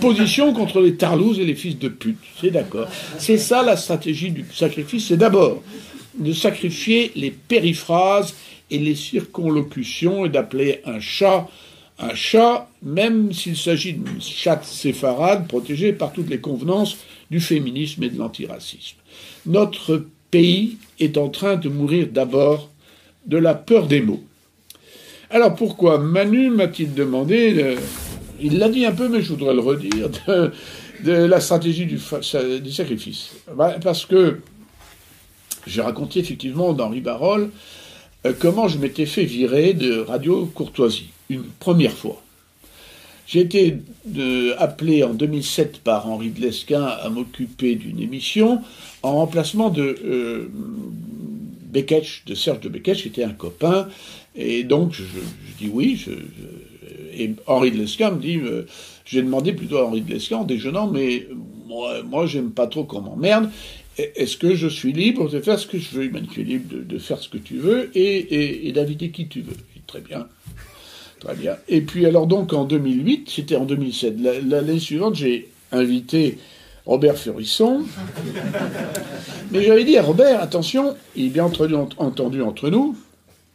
position 0.00 0.52
contre 0.52 0.80
les 0.80 0.96
tarlouses 0.96 1.38
et 1.38 1.44
les 1.44 1.54
fils 1.54 1.78
de 1.78 1.88
pute. 1.88 2.18
C'est 2.40 2.50
d'accord. 2.50 2.88
C'est 3.18 3.38
ça 3.38 3.62
la 3.62 3.76
stratégie 3.76 4.30
du 4.30 4.44
sacrifice. 4.52 5.08
C'est 5.08 5.16
d'abord 5.16 5.62
de 6.18 6.32
sacrifier 6.32 7.12
les 7.16 7.30
périphrases 7.30 8.34
et 8.70 8.78
les 8.78 8.94
circonlocutions 8.94 10.26
et 10.26 10.28
d'appeler 10.28 10.80
un 10.84 11.00
chat 11.00 11.48
un 12.02 12.14
chat, 12.14 12.68
même 12.82 13.32
s'il 13.32 13.56
s'agit 13.56 13.92
d'une 13.94 14.20
chatte 14.20 14.64
séfarade 14.64 15.46
protégée 15.46 15.92
par 15.92 16.12
toutes 16.12 16.28
les 16.28 16.40
convenances 16.40 16.98
du 17.30 17.40
féminisme 17.40 18.02
et 18.02 18.10
de 18.10 18.18
l'antiracisme. 18.18 18.96
Notre 19.46 20.06
pays 20.30 20.78
est 20.98 21.16
en 21.16 21.28
train 21.28 21.56
de 21.56 21.68
mourir 21.68 22.08
d'abord 22.10 22.70
de 23.26 23.36
la 23.36 23.54
peur 23.54 23.86
des 23.86 24.00
mots. 24.00 24.22
Alors 25.32 25.54
pourquoi 25.54 25.96
Manu 25.96 26.50
m'a-t-il 26.50 26.92
demandé, 26.92 27.54
euh, 27.56 27.76
il 28.38 28.58
l'a 28.58 28.68
dit 28.68 28.84
un 28.84 28.92
peu, 28.92 29.08
mais 29.08 29.22
je 29.22 29.30
voudrais 29.30 29.54
le 29.54 29.60
redire, 29.60 30.10
de, 30.28 31.12
la 31.12 31.40
stratégie 31.40 31.86
du, 31.86 31.98
sacrifice. 31.98 33.30
Bah, 33.56 33.76
parce 33.82 34.04
que 34.04 34.40
j'ai 35.66 35.80
raconté 35.80 36.20
effectivement 36.20 36.74
d'Henri 36.74 37.00
Barol 37.00 37.48
euh, 38.26 38.34
comment 38.38 38.68
je 38.68 38.76
m'étais 38.76 39.06
fait 39.06 39.24
virer 39.24 39.72
de 39.72 40.00
Radio 40.00 40.44
Courtoisie 40.54 41.08
une 41.30 41.44
première 41.44 41.92
fois. 41.92 42.20
J'ai 43.26 43.40
été 43.40 43.78
appelé 44.58 45.02
en 45.02 45.14
2007 45.14 45.78
par 45.78 46.10
Henri 46.10 46.28
de 46.28 46.42
Lesquin 46.42 46.84
à 46.84 47.08
m'occuper 47.08 47.76
d'une 47.76 48.00
émission 48.00 48.60
en 49.02 49.12
remplacement 49.12 49.70
de 49.70 49.96
euh, 50.04 50.50
de 51.72 52.34
Serge 52.34 52.60
de 52.60 52.68
Beketch, 52.68 53.02
qui 53.02 53.08
était 53.08 53.24
un 53.24 53.32
copain. 53.32 53.88
Et 54.34 54.64
donc, 54.64 54.92
je, 54.92 55.02
dis 55.58 55.70
oui. 55.72 56.04
et 57.14 57.34
Henri 57.46 57.70
de 57.70 57.78
Lesquin 57.78 58.12
me 58.12 58.20
dit, 58.20 58.38
euh, 58.38 58.66
j'ai 59.04 59.22
demandé 59.22 59.52
plutôt 59.52 59.78
à 59.78 59.86
Henri 59.86 60.00
de 60.00 60.10
Lesquin 60.10 60.38
en 60.38 60.44
déjeunant, 60.44 60.86
mais 60.86 61.26
moi, 61.66 62.02
moi 62.02 62.26
j'aime 62.26 62.50
pas 62.50 62.66
trop 62.66 62.84
qu'on 62.84 63.02
m'emmerde. 63.02 63.50
Est-ce 63.98 64.38
que 64.38 64.54
je 64.54 64.68
suis 64.68 64.92
libre 64.92 65.28
de 65.28 65.40
faire 65.40 65.58
ce 65.58 65.66
que 65.66 65.78
je 65.78 65.90
veux? 65.90 66.04
Il 66.04 66.12
m'a 66.12 66.20
dit, 66.20 66.28
tu 66.28 66.40
es 66.40 66.44
libre 66.44 66.74
de, 66.82 66.98
faire 66.98 67.18
ce 67.18 67.28
que 67.28 67.36
tu 67.36 67.58
veux 67.58 67.90
et, 67.94 68.72
d'inviter 68.72 69.10
qui 69.10 69.28
tu 69.28 69.42
veux. 69.42 69.56
Très 69.86 70.00
bien. 70.00 70.28
Très 71.20 71.34
bien. 71.34 71.56
Et 71.68 71.82
puis 71.82 72.06
alors 72.06 72.26
donc 72.26 72.54
en 72.54 72.64
2008, 72.64 73.28
c'était 73.28 73.56
en 73.56 73.66
2007, 73.66 74.16
l'année 74.48 74.78
suivante, 74.78 75.14
j'ai 75.14 75.50
invité 75.70 76.38
Robert 76.86 77.18
Furisson. 77.18 77.82
Mais 79.52 79.62
j'avais 79.62 79.84
dit 79.84 79.98
à 79.98 80.02
Robert, 80.02 80.42
attention, 80.42 80.96
il 81.14 81.26
est 81.26 81.28
bien 81.28 81.44
entendu 81.44 82.40
entre 82.42 82.70
nous 82.70 82.96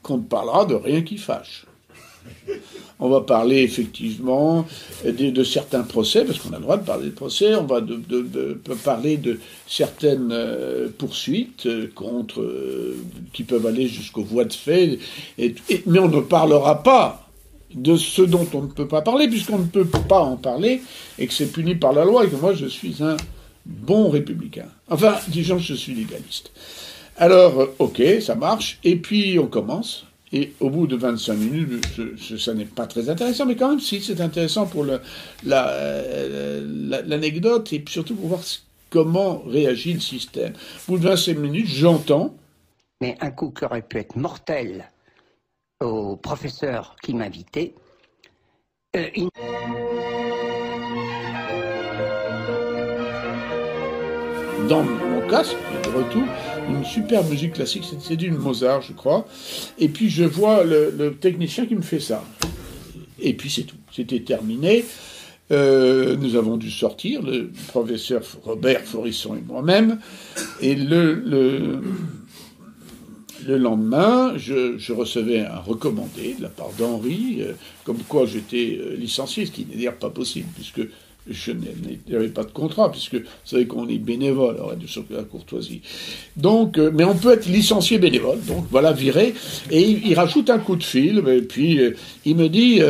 qu'on 0.08 0.18
ne 0.18 0.24
parlera 0.24 0.66
de 0.66 0.74
rien 0.74 1.02
qui 1.02 1.18
fâche. 1.18 1.66
On 3.00 3.10
va 3.10 3.22
parler 3.22 3.62
effectivement 3.62 4.66
de, 5.06 5.44
certains 5.44 5.84
procès, 5.84 6.26
parce 6.26 6.40
qu'on 6.40 6.52
a 6.54 6.58
le 6.58 6.64
droit 6.64 6.78
de 6.78 6.86
parler 6.86 7.06
de 7.06 7.12
procès, 7.12 7.54
on 7.54 7.66
va 7.66 7.82
parler 8.84 9.18
de 9.18 9.40
certaines 9.68 10.32
euh, 10.32 10.88
poursuites 10.98 11.68
euh, 11.68 11.92
euh, 12.38 12.96
qui 13.34 13.44
peuvent 13.44 13.66
aller 13.68 13.88
jusqu'aux 13.88 14.24
voies 14.24 14.46
de 14.46 14.54
fait, 14.54 14.98
mais 15.38 16.00
on 16.00 16.08
ne 16.08 16.22
parlera 16.22 16.82
pas 16.82 17.30
de 17.76 17.98
ce 17.98 18.24
dont 18.24 18.48
on 18.54 18.64
ne 18.64 18.68
peut 18.68 18.88
pas 18.88 19.02
parler, 19.02 19.28
puisqu'on 19.28 19.60
ne 19.60 19.66
peut 19.66 19.86
pas 19.86 20.22
en 20.22 20.38
parler, 20.38 20.82
et 21.20 21.28
que 21.28 21.34
c'est 21.34 21.52
puni 21.52 21.76
par 21.76 21.94
la 21.94 22.04
loi, 22.04 22.26
et 22.26 22.30
que 22.30 22.36
moi 22.36 22.54
je 22.54 22.66
suis 22.66 23.04
un 23.04 23.18
bon 23.66 24.10
républicain. 24.10 24.70
Enfin, 24.90 25.16
disons 25.28 25.58
que 25.58 25.64
je 25.64 25.76
suis 25.76 25.94
légaliste. 25.94 26.52
Alors, 27.18 27.60
euh, 27.60 27.76
ok, 27.80 28.02
ça 28.22 28.36
marche, 28.36 28.80
et 28.84 28.96
puis 28.96 29.40
on 29.40 29.48
commence, 29.48 30.06
et 30.32 30.54
au 30.60 30.70
bout 30.70 30.86
de 30.86 30.96
25 30.96 31.34
minutes, 31.34 31.86
ça 32.38 32.54
n'est 32.54 32.66
pas 32.66 32.86
très 32.86 33.10
intéressant, 33.10 33.46
mais 33.46 33.56
quand 33.56 33.70
même, 33.70 33.80
si, 33.80 34.02
c'est 34.02 34.22
intéressant 34.22 34.68
pour 34.68 34.86
euh, 34.86 35.00
l'anecdote, 37.06 37.74
et 37.74 37.84
surtout 37.88 38.16
pour 38.16 38.28
voir 38.28 38.42
comment 38.90 39.40
réagit 39.48 39.94
le 39.94 40.00
système. 40.00 40.54
Au 40.88 40.94
bout 40.94 41.00
de 41.00 41.08
25 41.10 41.38
minutes, 41.38 41.68
j'entends... 41.68 42.36
Mais 43.02 43.16
un 43.20 43.30
coup 43.30 43.52
qui 43.52 43.64
aurait 43.64 43.84
pu 43.84 43.98
être 43.98 44.16
mortel 44.16 44.90
au 45.80 46.16
professeur 46.16 46.96
qui 47.04 47.14
m'invitait. 47.14 47.74
Euh, 48.96 49.08
Dans 54.68 54.84
mon 54.84 55.26
casque, 55.30 55.56
de 55.86 55.90
retour, 55.90 56.24
une 56.70 56.86
super 56.86 57.24
musique 57.24 57.54
classique, 57.54 57.84
c'est 58.00 58.16
du 58.16 58.32
Mozart, 58.32 58.82
je 58.82 58.94
crois. 58.94 59.26
Et 59.80 59.90
puis 59.90 60.10
je 60.10 60.24
vois 60.24 60.64
le, 60.64 61.16
technicien 61.20 61.66
qui 61.66 61.76
me 61.76 61.82
fait 61.82 62.00
ça. 62.00 62.24
Et 63.20 63.34
puis 63.34 63.50
c'est 63.50 63.64
tout. 63.64 63.78
C'était 63.92 64.20
terminé. 64.20 64.86
Euh, 65.50 66.18
nous 66.18 66.36
avons 66.36 66.58
dû 66.58 66.70
sortir, 66.70 67.22
le 67.22 67.50
professeur 67.70 68.22
Robert 68.44 68.84
Forisson 68.84 69.36
et 69.36 69.42
moi-même. 69.48 70.00
Et 70.62 70.76
le, 70.76 71.14
le 71.14 71.82
le 73.48 73.58
lendemain, 73.58 74.34
je, 74.38 74.92
recevais 74.92 75.40
un 75.40 75.60
recommandé 75.60 76.36
de 76.38 76.44
la 76.44 76.50
part 76.50 76.72
d'Henri, 76.78 77.38
euh, 77.40 77.54
comme 77.86 78.00
quoi 78.00 78.26
j'étais 78.26 78.78
euh, 78.80 78.96
licencié, 78.96 79.46
ce 79.46 79.52
qui 79.52 79.66
n'est 79.66 79.76
d'ailleurs 79.76 79.96
pas 79.96 80.10
possible, 80.10 80.48
puisque 80.56 80.82
je 81.30 81.52
n'avais 82.10 82.28
pas 82.30 82.44
de 82.44 82.52
contrat, 82.52 82.92
puisque 82.92 83.16
vous 83.16 83.22
savez 83.46 83.68
qu'on 83.68 83.88
est 83.88 83.98
bénévole 83.98 84.58
à 84.60 84.64
Radio 84.68 84.88
la 85.10 85.24
Courtoisie. 85.24 85.82
Donc, 86.36 86.78
euh, 86.78 86.92
mais 86.94 87.04
on 87.04 87.16
peut 87.16 87.34
être 87.34 87.48
licencié 87.48 87.98
bénévole, 87.98 88.40
donc 88.46 88.66
voilà, 88.72 88.92
viré. 88.94 89.34
Et 89.72 89.82
il, 89.82 90.14
rajoute 90.16 90.50
un 90.50 90.60
coup 90.60 90.76
de 90.76 90.84
fil, 90.84 91.24
et 91.28 91.42
puis 91.42 91.80
il 92.26 92.36
me 92.36 92.50
dit, 92.50 92.82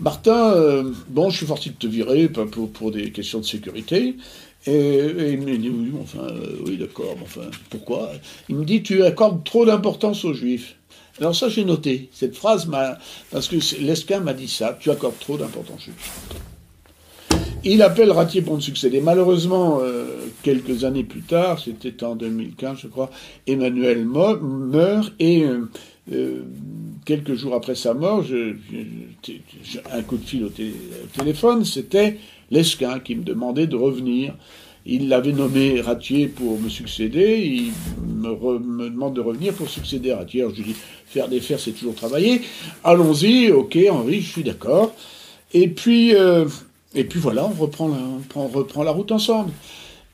Martin, 0.00 0.84
bon, 1.08 1.30
je 1.30 1.36
suis 1.38 1.46
forcé 1.46 1.70
de 1.70 1.76
te 1.76 1.86
virer 1.86 2.28
pour, 2.28 2.90
des 2.90 3.10
questions 3.10 3.40
de 3.40 3.44
sécurité. 3.44 4.16
Et, 4.66 5.32
il 5.32 5.40
me 5.40 5.56
dit, 5.58 5.68
oui, 5.68 5.92
euh, 6.18 6.76
d'accord, 6.76 7.16
enfin, 7.22 7.42
pourquoi? 7.68 8.12
Il 8.48 8.56
me 8.56 8.64
dit, 8.64 8.82
tu 8.82 9.02
accordes 9.02 9.44
trop 9.44 9.66
d'importance 9.66 10.24
aux 10.24 10.32
juifs. 10.32 10.76
Alors 11.20 11.36
ça, 11.36 11.48
j'ai 11.48 11.64
noté. 11.64 12.08
Cette 12.12 12.34
phrase. 12.34 12.68
Parce 13.30 13.48
que 13.48 13.56
Lesquin 13.80 14.20
m'a 14.20 14.32
dit 14.32 14.48
ça, 14.48 14.76
tu 14.80 14.90
accordes 14.90 15.18
trop 15.20 15.36
d'importance 15.36 15.82
aux 15.82 15.84
juifs. 15.84 16.53
Il 17.64 17.80
appelle 17.82 18.10
Ratier 18.10 18.42
pour 18.42 18.56
me 18.56 18.60
succéder. 18.60 19.00
Malheureusement, 19.00 19.78
euh, 19.80 20.04
quelques 20.42 20.84
années 20.84 21.04
plus 21.04 21.22
tard, 21.22 21.58
c'était 21.58 22.04
en 22.04 22.14
2015, 22.14 22.78
je 22.82 22.88
crois, 22.88 23.10
Emmanuel 23.46 24.04
meurt 24.04 25.12
et 25.18 25.44
euh, 26.12 26.42
quelques 27.06 27.34
jours 27.34 27.54
après 27.54 27.74
sa 27.74 27.94
mort, 27.94 28.22
je, 28.22 28.54
un 29.92 30.02
coup 30.02 30.18
de 30.18 30.24
fil 30.24 30.44
au 30.44 30.50
téléphone, 31.16 31.64
c'était 31.64 32.18
Lesquin 32.50 33.00
qui 33.00 33.16
me 33.16 33.22
demandait 33.22 33.66
de 33.66 33.76
revenir. 33.76 34.34
Il 34.86 35.08
l'avait 35.08 35.32
nommé 35.32 35.80
Ratier 35.80 36.26
pour 36.26 36.60
me 36.60 36.68
succéder. 36.68 37.40
Il 37.42 37.72
me, 38.06 38.90
demande 38.90 39.14
de 39.14 39.22
revenir 39.22 39.54
pour 39.54 39.70
succéder 39.70 40.10
à 40.10 40.18
Ratier. 40.18 40.42
Alors 40.42 40.52
je 40.54 40.62
lui 40.62 40.72
dis 40.72 40.76
faire 41.06 41.28
des 41.28 41.40
fers, 41.40 41.58
c'est 41.58 41.72
toujours 41.72 41.94
travailler. 41.94 42.42
Allons-y, 42.84 43.50
ok, 43.50 43.78
Henri, 43.90 44.20
je 44.20 44.28
suis 44.28 44.42
d'accord. 44.42 44.94
Et 45.54 45.68
puis, 45.68 46.14
euh, 46.14 46.44
et 46.94 47.04
puis 47.04 47.18
voilà, 47.18 47.44
on 47.44 47.60
reprend, 47.60 47.88
la, 48.84 48.90
route 48.90 49.12
ensemble. 49.12 49.50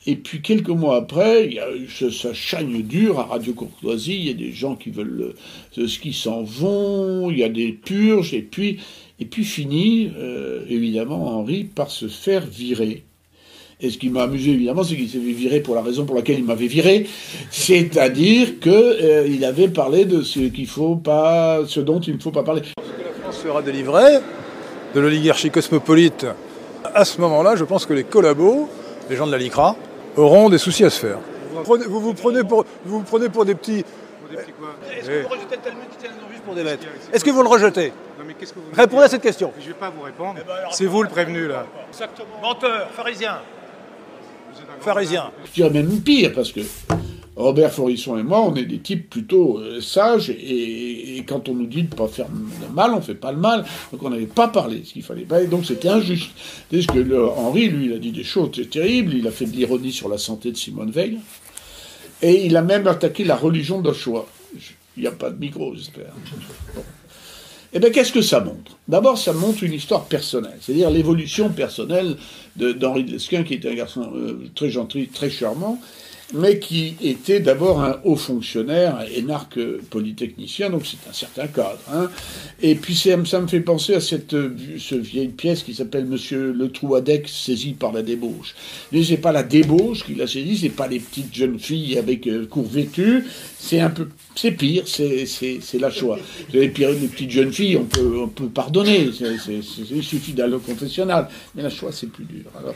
Et 0.07 0.15
puis 0.15 0.41
quelques 0.41 0.69
mois 0.69 0.97
après, 0.97 1.51
ça 2.11 2.33
chagne 2.33 2.81
dur 2.81 3.19
à 3.19 3.25
Radio 3.25 3.53
Courtoisie, 3.53 4.15
il 4.15 4.27
y 4.27 4.29
a 4.31 4.33
des 4.33 4.51
gens 4.51 4.75
qui 4.75 4.89
veulent 4.89 5.35
ce 5.73 5.99
qui 5.99 6.11
s'en 6.13 6.41
vont, 6.41 7.29
il 7.29 7.37
y 7.37 7.43
a 7.43 7.49
des 7.49 7.71
purges, 7.71 8.33
et 8.33 8.41
puis, 8.41 8.79
et 9.19 9.25
puis 9.25 9.43
fini, 9.43 10.11
euh, 10.17 10.65
évidemment, 10.67 11.37
Henri 11.37 11.65
par 11.65 11.91
se 11.91 12.07
faire 12.07 12.45
virer. 12.47 13.03
Et 13.79 13.89
ce 13.89 13.97
qui 13.97 14.09
m'a 14.09 14.23
amusé 14.23 14.51
évidemment, 14.51 14.83
c'est 14.83 14.95
qu'il 14.95 15.09
s'est 15.09 15.19
fait 15.19 15.31
virer 15.31 15.59
pour 15.59 15.75
la 15.75 15.81
raison 15.81 16.05
pour 16.05 16.15
laquelle 16.15 16.39
il 16.39 16.45
m'avait 16.45 16.67
viré, 16.67 17.07
c'est-à-dire 17.51 18.59
qu'il 18.59 18.71
euh, 18.71 19.47
avait 19.47 19.69
parlé 19.69 20.05
de 20.05 20.23
ce 20.23 20.39
qu'il 20.39 20.67
faut 20.67 20.95
pas, 20.95 21.61
ce 21.67 21.79
dont 21.79 21.99
il 21.99 22.15
ne 22.15 22.19
faut 22.19 22.31
pas 22.31 22.43
parler. 22.43 22.61
Lorsque 22.77 22.99
la 22.99 23.21
France 23.21 23.43
sera 23.43 23.61
délivrée 23.61 24.19
de 24.95 24.99
l'oligarchie 24.99 25.51
cosmopolite, 25.51 26.25
à 26.93 27.05
ce 27.05 27.19
moment-là, 27.21 27.55
je 27.55 27.63
pense 27.63 27.85
que 27.85 27.93
les 27.93 28.03
collabos, 28.03 28.69
les 29.09 29.15
gens 29.15 29.27
de 29.27 29.31
la 29.31 29.37
LICRA, 29.37 29.75
auront 30.17 30.49
des 30.49 30.57
soucis 30.57 30.83
à 30.83 30.89
se 30.89 30.99
faire. 30.99 31.19
Vous 31.53 31.99
vous 31.99 32.13
prenez 32.13 32.43
pour, 32.43 32.65
vous 32.85 33.01
prenez 33.01 33.29
pour 33.29 33.45
des 33.45 33.55
petits. 33.55 33.83
Est-ce 34.31 35.07
que 35.07 35.21
vous 35.23 35.29
rejetez 35.29 35.55
le 35.55 35.61
Talmud 35.61 35.89
qui 35.91 35.97
tient 35.97 36.09
juste 36.31 36.43
pour 36.43 36.55
des 36.55 36.63
bêtes 36.63 36.79
Est-ce 37.13 37.23
que 37.23 37.31
vous 37.31 37.43
le 37.43 37.49
rejetez 37.49 37.93
non, 38.21 38.27
mais 38.27 38.35
qu'est-ce 38.35 38.53
que 38.53 38.59
vous 38.59 38.65
Répondez 38.75 39.03
à 39.05 39.09
cette 39.09 39.23
question. 39.23 39.51
Je 39.57 39.63
ne 39.63 39.67
vais 39.69 39.79
pas 39.79 39.89
vous 39.89 40.03
répondre. 40.03 40.35
Eh 40.39 40.47
ben 40.47 40.53
c'est 40.69 40.85
vous 40.85 41.01
le 41.01 41.09
prévenu 41.09 41.47
là. 41.47 41.65
Exactement. 41.89 42.27
Menteur, 42.39 42.89
pharisien. 42.91 43.39
Pharisien. 44.79 45.31
Je 45.45 45.51
dirais 45.53 45.69
même 45.71 46.01
pire 46.01 46.31
parce 46.35 46.51
que 46.51 46.59
Robert 47.35 47.71
Forisson 47.71 48.17
et 48.17 48.23
moi, 48.23 48.41
on 48.41 48.55
est 48.55 48.65
des 48.65 48.79
types 48.79 49.09
plutôt 49.09 49.57
euh, 49.59 49.79
sages, 49.79 50.29
et, 50.29 51.23
quand 51.27 51.47
on 51.47 51.53
nous 51.53 51.67
dit 51.67 51.83
de 51.83 51.91
ne 51.91 51.95
pas 51.95 52.07
faire 52.07 52.27
le 52.27 52.73
mal, 52.73 52.91
on 52.91 52.97
ne 52.97 53.01
fait 53.01 53.15
pas 53.15 53.31
le 53.31 53.37
mal. 53.37 53.63
Donc 53.91 54.03
on 54.03 54.09
n'avait 54.09 54.25
pas 54.25 54.47
parlé 54.47 54.81
ce 54.83 54.93
qu'il 54.93 55.03
fallait 55.03 55.23
pas, 55.23 55.41
et 55.41 55.47
donc 55.47 55.65
c'était 55.65 55.87
injuste. 55.87 56.31
ce 56.71 56.87
que 56.87 57.29
Henri, 57.29 57.69
lui, 57.69 57.85
il 57.85 57.93
a 57.93 57.99
dit 57.99 58.11
des 58.11 58.23
choses 58.23 58.51
terribles, 58.69 59.13
il 59.13 59.27
a 59.27 59.31
fait 59.31 59.45
de 59.45 59.55
l'ironie 59.55 59.93
sur 59.93 60.09
la 60.09 60.17
santé 60.17 60.51
de 60.51 60.57
Simone 60.57 60.91
Veil, 60.91 61.19
et 62.21 62.45
il 62.45 62.57
a 62.57 62.61
même 62.61 62.87
attaqué 62.87 63.23
la 63.23 63.35
religion 63.35 63.81
d'Oshawa. 63.81 64.27
Il 64.97 65.03
n'y 65.03 65.07
a 65.07 65.11
pas 65.11 65.29
de 65.29 65.39
micro, 65.39 65.73
j'espère. 65.73 66.13
Eh 67.73 67.79
bien, 67.79 67.89
qu'est-ce 67.89 68.11
que 68.11 68.21
ça 68.21 68.41
montre? 68.41 68.77
D'abord, 68.87 69.17
ça 69.17 69.31
montre 69.31 69.63
une 69.63 69.73
histoire 69.73 70.03
personnelle, 70.03 70.57
c'est-à-dire 70.59 70.89
l'évolution 70.89 71.49
personnelle 71.49 72.17
d'Henri 72.57 73.05
de 73.05 73.17
qui 73.43 73.53
était 73.53 73.69
un 73.69 73.75
garçon 73.75 74.11
euh, 74.13 74.49
très 74.53 74.69
gentil, 74.69 75.07
très 75.07 75.29
charmant, 75.29 75.79
mais 76.33 76.59
qui 76.59 76.95
était 77.01 77.39
d'abord 77.39 77.81
un 77.81 77.99
haut 78.03 78.15
fonctionnaire, 78.15 78.97
un 78.97 79.05
énarque 79.05 79.59
polytechnicien, 79.89 80.69
donc 80.69 80.85
c'est 80.85 81.09
un 81.09 81.13
certain 81.13 81.47
cadre. 81.47 81.79
Hein. 81.91 82.09
Et 82.61 82.75
puis 82.75 82.95
ça 82.95 83.17
me 83.17 83.47
fait 83.47 83.59
penser 83.59 83.95
à 83.95 84.01
cette, 84.01 84.35
vieille 84.35 85.29
pièce 85.29 85.63
qui 85.63 85.73
s'appelle 85.73 86.05
Monsieur 86.05 86.51
le 86.51 86.71
Trouadec 86.71 87.27
saisi 87.27 87.73
par 87.73 87.91
la 87.91 88.01
débauche. 88.01 88.55
Mais 88.91 89.03
c'est 89.03 89.17
pas 89.17 89.31
la 89.31 89.43
débauche 89.43 90.05
qui 90.05 90.15
l'a 90.15 90.27
saisi, 90.27 90.57
c'est 90.57 90.69
pas 90.69 90.87
les 90.87 90.99
petites 90.99 91.33
jeunes 91.33 91.59
filles 91.59 91.97
avec 91.97 92.27
euh, 92.27 92.47
c'est 93.59 93.79
un 93.79 93.89
peu, 93.89 94.07
c'est 94.35 94.51
pire, 94.51 94.83
c'est 94.85 95.79
la 95.79 95.91
choix. 95.91 96.17
Les, 96.53 96.69
pires, 96.69 96.91
les 96.91 97.07
petites 97.07 97.31
jeunes 97.31 97.51
filles, 97.51 97.77
on 97.77 97.85
peut, 97.85 98.19
on 98.23 98.27
peut 98.27 98.47
pardonner, 98.47 99.09
il 99.09 100.03
suffit 100.03 100.33
d'aller 100.33 100.53
au 100.53 100.59
confessionnal, 100.59 101.27
mais 101.55 101.63
la 101.63 101.69
choix 101.69 101.91
c'est 101.91 102.07
plus 102.07 102.25
dur. 102.25 102.45
Alors, 102.57 102.75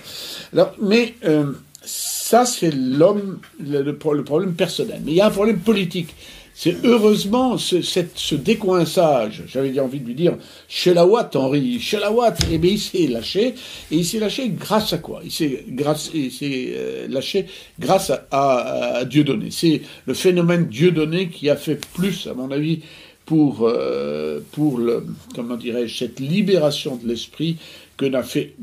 alors 0.54 0.76
mais 0.82 1.16
euh, 1.26 1.52
ça, 1.86 2.46
c'est 2.46 2.72
l'homme, 2.72 3.40
le, 3.60 3.92
problème 3.94 4.54
personnel. 4.54 5.02
Mais 5.06 5.12
il 5.12 5.18
y 5.18 5.22
a 5.22 5.28
un 5.28 5.32
problème 5.32 5.60
politique. 5.60 6.16
C'est 6.58 6.86
heureusement 6.86 7.58
ce, 7.58 7.82
ce 7.82 8.36
décoinçage, 8.36 9.44
j'avais 9.46 9.78
envie 9.78 10.00
de 10.00 10.06
lui 10.06 10.16
dire, 10.16 10.38
chez 10.70 10.94
la 10.94 11.06
Watt, 11.06 11.36
Henri, 11.36 11.82
chez 11.82 12.00
la 12.00 12.12
et 12.12 12.54
eh 12.54 12.58
bien 12.58 12.72
il 12.72 12.80
s'est 12.80 13.08
lâché, 13.08 13.48
et 13.48 13.56
il 13.92 14.06
s'est 14.06 14.20
lâché 14.20 14.48
grâce 14.50 14.94
à 14.94 15.00
quoi? 15.00 15.20
Il 15.26 15.32
s'est 15.32 15.66
euh, 15.68 17.08
lâché 17.10 17.48
grâce 17.78 18.10
à, 18.10 18.26
à, 18.32 18.98
à 19.00 19.06
Dieudonné. 19.06 19.52
C'est 19.52 19.82
le 20.06 20.14
phénomène 20.14 20.68
Dieudonné 20.68 21.28
qui 21.28 21.50
a 21.50 21.58
fait 21.58 21.78
plus, 21.94 22.26
à 22.28 22.34
mon 22.34 22.50
avis, 22.52 22.84
pour, 23.26 23.68
euh, 23.68 24.40
pour 24.52 24.78
le, 24.78 25.06
comment 25.34 25.58
dirais-je, 25.58 25.98
cette 25.98 26.20
libération 26.20 26.96
de 26.96 27.08
l'esprit 27.08 27.58
que 27.98 28.06
n'a 28.06 28.24
fait 28.24 28.56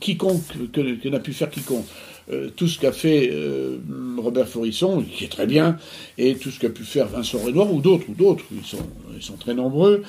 quiconque, 0.00 0.42
que, 0.72 1.08
n'a 1.08 1.20
pu 1.20 1.32
faire 1.32 1.50
quiconque. 1.50 1.86
Euh, 2.30 2.50
tout 2.54 2.68
ce 2.68 2.78
qu'a 2.78 2.92
fait 2.92 3.30
euh, 3.32 3.78
Robert 4.16 4.48
Forisson, 4.48 5.02
qui 5.02 5.24
est 5.24 5.28
très 5.28 5.46
bien, 5.46 5.76
et 6.18 6.36
tout 6.36 6.50
ce 6.50 6.60
qu'a 6.60 6.68
pu 6.68 6.84
faire 6.84 7.08
Vincent 7.08 7.38
Renoir 7.38 7.72
ou 7.72 7.80
d'autres, 7.80 8.08
ou 8.08 8.14
d'autres, 8.14 8.44
ils 8.52 8.64
sont, 8.64 8.86
ils 9.16 9.22
sont 9.22 9.36
très 9.36 9.54
nombreux, 9.54 10.02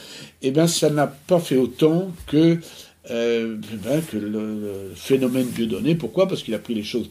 eh 0.43 0.51
bien, 0.51 0.67
ça 0.67 0.89
n'a 0.91 1.07
pas 1.07 1.39
fait 1.39 1.57
autant 1.57 2.11
que, 2.27 2.59
euh, 3.09 3.57
ben, 3.83 4.01
que 4.03 4.17
le, 4.17 4.91
phénomène 4.95 5.47
Dieudonné. 5.47 5.95
Pourquoi? 5.95 6.27
Parce 6.27 6.43
qu'il 6.43 6.53
a 6.53 6.59
pris 6.59 6.75
les 6.75 6.83
choses 6.83 7.09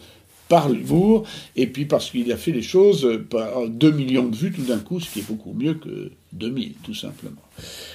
par 0.48 0.68
l'humour, 0.68 1.24
et 1.56 1.66
puis 1.66 1.84
parce 1.84 2.10
qu'il 2.10 2.30
a 2.30 2.36
fait 2.36 2.52
les 2.52 2.62
choses 2.62 3.20
par 3.28 3.66
2 3.68 3.90
millions 3.90 4.28
de 4.28 4.36
vues 4.36 4.52
tout 4.52 4.62
d'un 4.62 4.78
coup, 4.78 5.00
ce 5.00 5.10
qui 5.10 5.18
est 5.18 5.26
beaucoup 5.28 5.52
mieux 5.52 5.74
que 5.74 6.12
2000, 6.32 6.74
tout 6.84 6.94
simplement. 6.94 7.42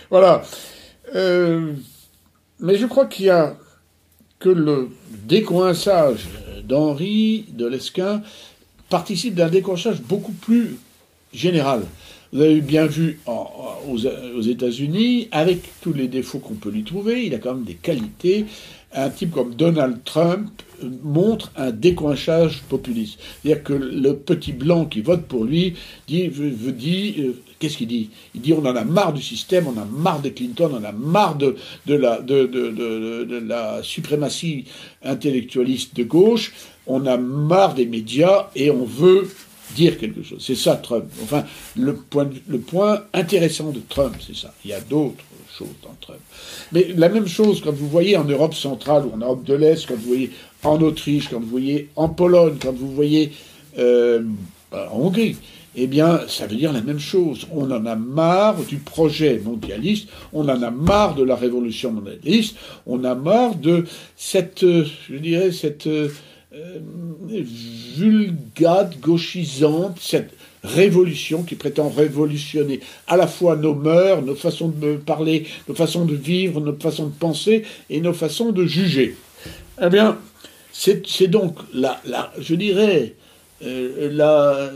Voilà. 0.09 0.43
Mais 2.59 2.77
je 2.77 2.85
crois 2.85 3.05
qu'il 3.05 3.25
y 3.25 3.29
a 3.29 3.55
que 4.39 4.49
le 4.49 4.89
décoinçage 5.25 6.27
d'Henri 6.63 7.45
de 7.49 7.65
Lesquin 7.65 8.21
participe 8.89 9.35
d'un 9.35 9.49
décoinçage 9.49 10.01
beaucoup 10.01 10.31
plus 10.31 10.77
général. 11.33 11.83
Vous 12.33 12.41
avez 12.41 12.61
bien 12.61 12.85
vu 12.85 13.19
aux, 13.25 14.41
États-Unis, 14.41 15.29
avec 15.31 15.61
tous 15.81 15.93
les 15.93 16.07
défauts 16.07 16.39
qu'on 16.39 16.55
peut 16.55 16.69
lui 16.69 16.83
trouver, 16.83 17.25
il 17.25 17.33
a 17.33 17.37
quand 17.37 17.53
même 17.53 17.63
des 17.63 17.75
qualités. 17.75 18.45
Un 18.93 19.09
type 19.09 19.31
comme 19.31 19.55
Donald 19.55 20.03
Trump 20.03 20.49
montre 21.03 21.51
un 21.55 21.71
décoinçage 21.71 22.61
populiste. 22.69 23.19
C'est-à-dire 23.41 23.63
que 23.63 23.73
le 23.73 24.15
petit 24.15 24.53
blanc 24.53 24.85
qui 24.85 25.01
vote 25.01 25.23
pour 25.23 25.43
lui 25.43 25.75
dit, 26.07 26.29
dit 26.29 27.15
euh, 27.19 27.33
qu'est-ce 27.59 27.77
qu'il 27.77 27.87
dit? 27.87 28.09
Il 28.35 28.41
dit 28.41 28.53
on 28.53 28.65
en 28.65 28.75
a 28.75 28.83
marre 28.83 29.13
du 29.13 29.21
système, 29.21 29.67
on 29.67 29.79
a 29.79 29.85
marre 29.85 30.21
de 30.21 30.29
Clinton, 30.29 30.71
on 30.73 30.83
a 30.83 30.91
marre 30.91 31.37
de, 31.37 31.55
la 33.47 33.83
suprématie 33.83 34.65
intellectualiste 35.03 35.95
de 35.95 36.03
gauche, 36.03 36.53
on 36.85 37.05
a 37.05 37.17
marre 37.17 37.73
des 37.73 37.85
médias 37.85 38.49
et 38.55 38.71
on 38.71 38.85
veut 38.85 39.27
dire 39.75 39.97
quelque 39.97 40.23
chose. 40.23 40.43
C'est 40.45 40.55
ça 40.55 40.75
Trump. 40.75 41.05
Enfin, 41.23 41.43
le 41.75 41.93
point, 41.95 42.29
le 42.47 42.59
point 42.59 43.03
intéressant 43.13 43.71
de 43.71 43.81
Trump, 43.87 44.15
c'est 44.25 44.35
ça. 44.35 44.53
Il 44.63 44.71
y 44.71 44.73
a 44.73 44.79
d'autres 44.79 45.23
choses 45.57 45.67
dans 45.83 45.95
Trump. 45.99 46.19
Mais 46.71 46.93
la 46.95 47.09
même 47.09 47.27
chose 47.27 47.61
quand 47.61 47.73
vous 47.73 47.89
voyez 47.89 48.17
en 48.17 48.23
Europe 48.23 48.53
centrale 48.53 49.05
ou 49.05 49.13
en 49.13 49.17
Europe 49.17 49.43
de 49.43 49.55
l'Est, 49.55 49.87
quand 49.87 49.95
vous 49.95 50.07
voyez 50.07 50.31
en 50.67 50.82
Autriche, 50.82 51.30
quand 51.30 51.39
vous 51.39 51.47
voyez 51.47 51.89
en 51.95 52.10
Pologne, 52.10 52.58
quand 52.62 52.73
vous 52.73 52.91
voyez 52.93 53.32
euh, 53.77 54.21
en 54.71 54.99
Hongrie, 54.99 55.38
eh 55.75 55.88
bien, 55.88 56.21
ça 56.27 56.47
veut 56.47 56.56
dire 56.56 56.73
la 56.73 56.82
même 56.82 56.99
chose. 56.99 57.47
On 57.51 57.69
en 57.71 57.86
a 57.86 57.95
marre 57.95 58.63
du 58.63 58.77
projet 58.77 59.39
mondialiste, 59.43 60.10
on 60.34 60.49
en 60.49 60.62
a 60.62 60.71
marre 60.71 61.15
de 61.15 61.23
la 61.23 61.36
révolution 61.36 61.91
mondialiste, 61.91 62.58
on 62.88 63.03
a 63.03 63.13
marre 63.13 63.56
de 63.56 63.86
cette, 64.15 64.63
euh, 64.63 64.86
je 65.10 65.17
dirais, 65.17 65.51
cette 65.51 65.88
euh, 65.88 66.10
vulgate 67.95 68.99
gauchisante, 68.99 69.99
cette 70.01 70.32
révolution 70.63 71.43
qui 71.43 71.53
prétend 71.56 71.89
révolutionner 71.89 72.80
à 73.08 73.15
la 73.15 73.27
fois 73.27 73.56
nos 73.56 73.75
mœurs, 73.75 74.23
nos 74.23 74.36
façons 74.36 74.69
de 74.69 74.95
parler, 74.95 75.45
nos 75.67 75.75
façons 75.75 76.06
de 76.06 76.15
vivre, 76.15 76.60
nos 76.60 76.75
façons 76.75 77.06
de 77.06 77.13
penser 77.13 77.63
et 77.89 78.01
nos 78.01 78.13
façons 78.13 78.51
de 78.51 78.65
juger. 78.65 79.15
Eh 79.82 79.89
bien, 79.89 80.17
c'est 80.77 81.27
donc 81.27 81.57
la, 81.73 81.99
je 82.39 82.55
dirais, 82.55 83.15
euh, 83.63 84.09
la, 84.11 84.69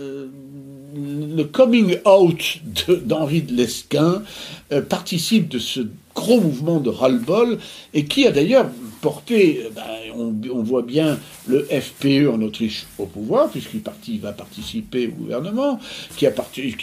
le 0.95 1.43
coming 1.43 1.97
out 2.05 2.59
d'Henri 3.05 3.43
de, 3.43 3.53
Lesquin 3.53 4.23
euh, 4.71 4.81
participe 4.81 5.47
de 5.47 5.59
ce 5.59 5.81
gros 6.15 6.41
mouvement 6.41 6.79
de 6.79 6.89
ras-le-bol 6.89 7.59
et 7.93 8.05
qui 8.05 8.25
a 8.25 8.31
d'ailleurs 8.31 8.67
porté, 9.01 9.69
ben, 9.75 9.83
on, 10.15 10.63
voit 10.63 10.81
bien 10.81 11.19
le 11.47 11.63
FPE 11.63 12.27
en 12.31 12.41
Autriche 12.41 12.87
au 12.97 13.05
pouvoir, 13.05 13.49
puisqu'il 13.49 14.19
va 14.19 14.31
participer 14.31 15.07
au 15.07 15.11
gouvernement, 15.11 15.79
qui 16.17 16.25
a, 16.27 16.31
porté 16.31 16.73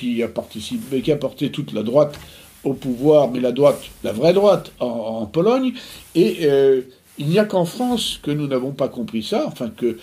toute 1.50 1.72
la 1.72 1.82
droite 1.82 2.18
au 2.64 2.72
pouvoir, 2.72 3.30
mais 3.30 3.40
la 3.40 3.52
droite, 3.52 3.80
la 4.02 4.12
vraie 4.12 4.32
droite, 4.32 4.72
en, 4.80 5.26
Pologne, 5.26 5.72
et 6.14 6.38
euh, 6.42 6.82
il 7.18 7.26
n'y 7.26 7.38
a 7.38 7.44
qu'en 7.44 7.64
France 7.64 8.20
que 8.22 8.30
nous 8.30 8.46
n'avons 8.46 8.72
pas 8.72 8.88
compris 8.88 9.22
ça, 9.22 9.44
enfin 9.46 9.70
que 9.74 9.98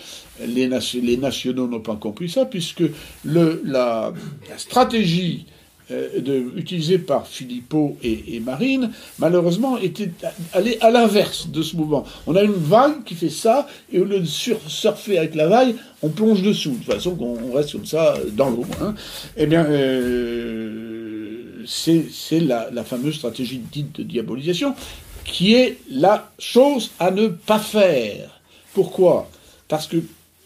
les, 0.45 0.67
nationaux 0.67 1.67
n'ont 1.67 1.79
pas 1.79 1.95
compris 1.95 2.29
ça, 2.29 2.45
puisque 2.45 2.83
la, 3.23 4.13
stratégie 4.57 5.45
euh, 5.91 6.19
de, 6.19 6.51
utilisé 6.57 6.97
par 6.97 7.27
Philippot 7.27 7.97
et, 8.03 8.39
Marine, 8.39 8.91
malheureusement, 9.19 9.77
était 9.77 10.11
allé 10.53 10.77
à 10.81 10.89
l'inverse 10.89 11.47
de 11.47 11.61
ce 11.61 11.75
mouvement. 11.75 12.05
On 12.27 12.35
a 12.35 12.43
une 12.43 12.53
vague 12.53 13.03
qui 13.03 13.15
fait 13.15 13.29
ça, 13.29 13.67
et 13.91 13.99
au 13.99 14.05
lieu 14.05 14.19
de 14.19 14.25
surfer 14.25 15.17
avec 15.17 15.35
la 15.35 15.47
vague, 15.47 15.75
on 16.01 16.09
plonge 16.09 16.41
dessous, 16.41 16.77
de 16.77 16.93
façon 16.93 17.15
qu'on 17.15 17.53
reste 17.53 17.73
comme 17.73 17.85
ça 17.85 18.15
dans 18.33 18.49
l'eau. 18.49 18.65
Hein. 18.81 18.95
Eh 19.37 19.45
bien, 19.45 19.65
euh, 19.65 21.63
c'est 21.65 22.39
la, 22.39 22.69
la, 22.71 22.83
fameuse 22.83 23.15
stratégie 23.15 23.59
dite 23.59 23.97
de 23.97 24.03
diabolisation, 24.03 24.75
qui 25.25 25.55
est 25.55 25.77
la 25.89 26.31
chose 26.39 26.91
à 26.99 27.11
ne 27.11 27.27
pas 27.27 27.59
faire. 27.59 28.39
Pourquoi? 28.73 29.29
Parce 29.67 29.87
que 29.87 29.97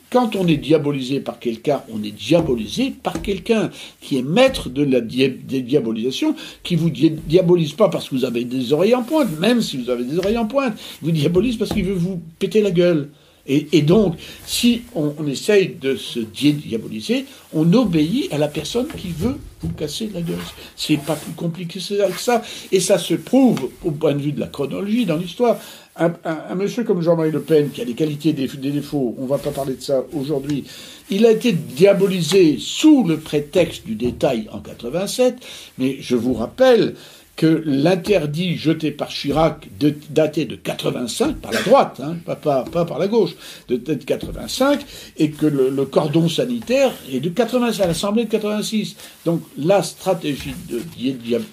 quand 0.10 0.36
on 0.36 0.48
est 0.48 0.58
diabolisé 0.58 1.20
par 1.20 1.38
quelqu'un, 1.38 1.84
on 1.94 2.02
est 2.04 2.12
diabolisé 2.12 2.92
par 2.92 3.22
quelqu'un 3.22 3.70
qui 4.02 4.18
est 4.18 4.24
maître 4.24 4.70
de 4.70 4.84
la 4.84 5.02
diabolisation, 5.02 6.36
qui 6.64 6.76
vous 6.76 6.90
diabolise 6.90 7.74
pas 7.74 7.90
parce 7.90 8.10
que 8.10 8.16
vous 8.16 8.26
avez 8.26 8.44
des 8.44 8.74
oreilles 8.74 8.96
en 8.96 9.04
pointe, 9.04 9.40
même 9.40 9.62
si 9.62 9.78
vous 9.78 9.90
avez 9.92 10.04
des 10.04 10.18
oreilles 10.18 10.38
en 10.38 10.48
pointe, 10.48 10.74
vous 11.04 11.12
diabolise 11.12 11.58
parce 11.58 11.72
qu'il 11.72 11.86
veut 11.86 11.94
vous 11.94 12.20
péter 12.40 12.62
la 12.62 12.72
gueule. 12.72 13.10
Et, 13.48 13.82
donc, 13.82 14.16
si 14.46 14.84
on, 14.94 15.26
essaye 15.28 15.76
de 15.82 15.96
se 15.96 16.20
diaboliser, 16.20 17.26
on 17.52 17.74
obéit 17.74 18.32
à 18.32 18.38
la 18.38 18.48
personne 18.48 18.88
qui 18.88 19.10
veut 19.10 19.38
vous 19.62 19.70
casser 19.70 20.10
la 20.14 20.22
gueule. 20.22 20.38
C'est 20.76 20.98
pas 20.98 21.16
plus 21.16 21.34
compliqué 21.34 21.80
que 21.80 22.20
ça. 22.20 22.44
Et 22.72 22.80
ça 22.80 23.00
se 23.00 23.16
prouve, 23.16 23.70
au 23.84 23.92
point 23.92 24.14
de 24.14 24.22
vue 24.22 24.34
de 24.34 24.40
la 24.40 24.48
chronologie 24.48 25.06
dans 25.06 25.18
l'histoire, 25.18 25.58
un, 26.00 26.56
monsieur 26.56 26.84
comme 26.84 27.02
Jean-Marie 27.02 27.32
Le 27.32 27.42
Pen, 27.42 27.70
qui 27.72 27.82
a 27.82 27.86
des 27.86 27.94
qualités 27.94 28.30
et 28.30 28.34
des, 28.34 28.72
défauts, 28.72 29.16
on 29.20 29.26
va 29.26 29.38
pas 29.38 29.52
parler 29.52 29.76
de 29.76 29.82
ça 29.82 30.04
aujourd'hui, 30.14 30.64
il 31.10 31.26
a 31.26 31.32
été 31.32 31.52
diabolisé 31.52 32.58
sous 32.60 33.04
le 33.04 33.18
prétexte 33.18 33.86
du 33.86 33.96
détail 33.96 34.48
en 34.52 34.60
87, 34.60 35.36
mais 35.78 35.98
je 36.00 36.16
vous 36.16 36.34
rappelle 36.34 36.96
que 37.40 37.64
l'interdit 37.66 38.58
jeté 38.58 38.92
par 38.92 39.08
Chirac, 39.08 39.70
de, 39.80 39.96
daté 40.10 40.44
de 40.44 40.58
85, 40.58 41.38
par 41.38 41.54
la 41.54 41.62
droite, 41.62 42.02
hein, 42.04 42.18
pas, 42.26 42.36
par 42.36 43.00
la 43.00 43.08
gauche, 43.08 43.32
de, 43.70 43.78
de 43.78 43.94
85, 43.94 44.86
et 45.16 45.32
que 45.32 45.46
le, 45.46 45.86
cordon 45.86 46.28
sanitaire 46.28 46.92
est 47.10 47.22
de 47.22 47.30
86, 47.30 47.82
à 47.82 47.88
l'Assemblée 47.88 48.26
de 48.26 48.30
86. 48.30 48.98
Donc 49.24 49.42
la 49.58 49.82
stratégie 49.84 50.54
de, 50.70 50.82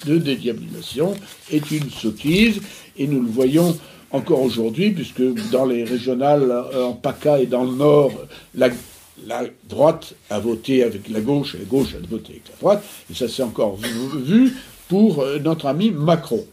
de 0.07 0.18
dédiabolisation 0.18 1.14
est 1.53 1.70
une 1.70 1.88
sottise, 1.88 2.61
et 2.96 3.07
nous 3.07 3.22
le 3.22 3.31
voyons 3.31 3.79
encore 4.11 4.42
aujourd'hui, 4.42 4.90
puisque 4.90 5.22
dans 5.53 5.66
les 5.66 5.85
régionales 5.85 6.51
euh, 6.51 6.87
en 6.87 6.94
PACA 6.94 7.38
et 7.38 7.46
dans 7.46 7.62
le 7.62 7.77
Nord, 7.77 8.11
la, 8.57 8.70
droite 9.68 10.14
a 10.31 10.40
voté 10.40 10.83
avec 10.83 11.09
la 11.09 11.20
gauche 11.20 11.55
la 11.55 11.64
gauche 11.64 11.94
a 11.94 12.05
voté 12.09 12.33
avec 12.33 12.49
la 12.49 12.57
droite, 12.59 12.85
et 13.09 13.14
ça 13.14 13.29
s'est 13.29 13.44
encore 13.44 13.77
vu, 13.77 14.53
pour 14.88 15.20
euh, 15.20 15.38
notre 15.38 15.66
ami 15.66 15.90
Macron. 15.90 16.44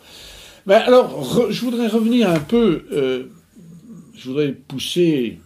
Mais 0.65 0.75
alors, 0.75 1.51
je 1.51 1.61
voudrais 1.61 1.87
revenir 1.87 2.29
un 2.29 2.39
peu, 2.39 2.85
euh, 2.91 3.23
je 4.15 4.29
voudrais 4.29 4.53
pousser 4.53 5.39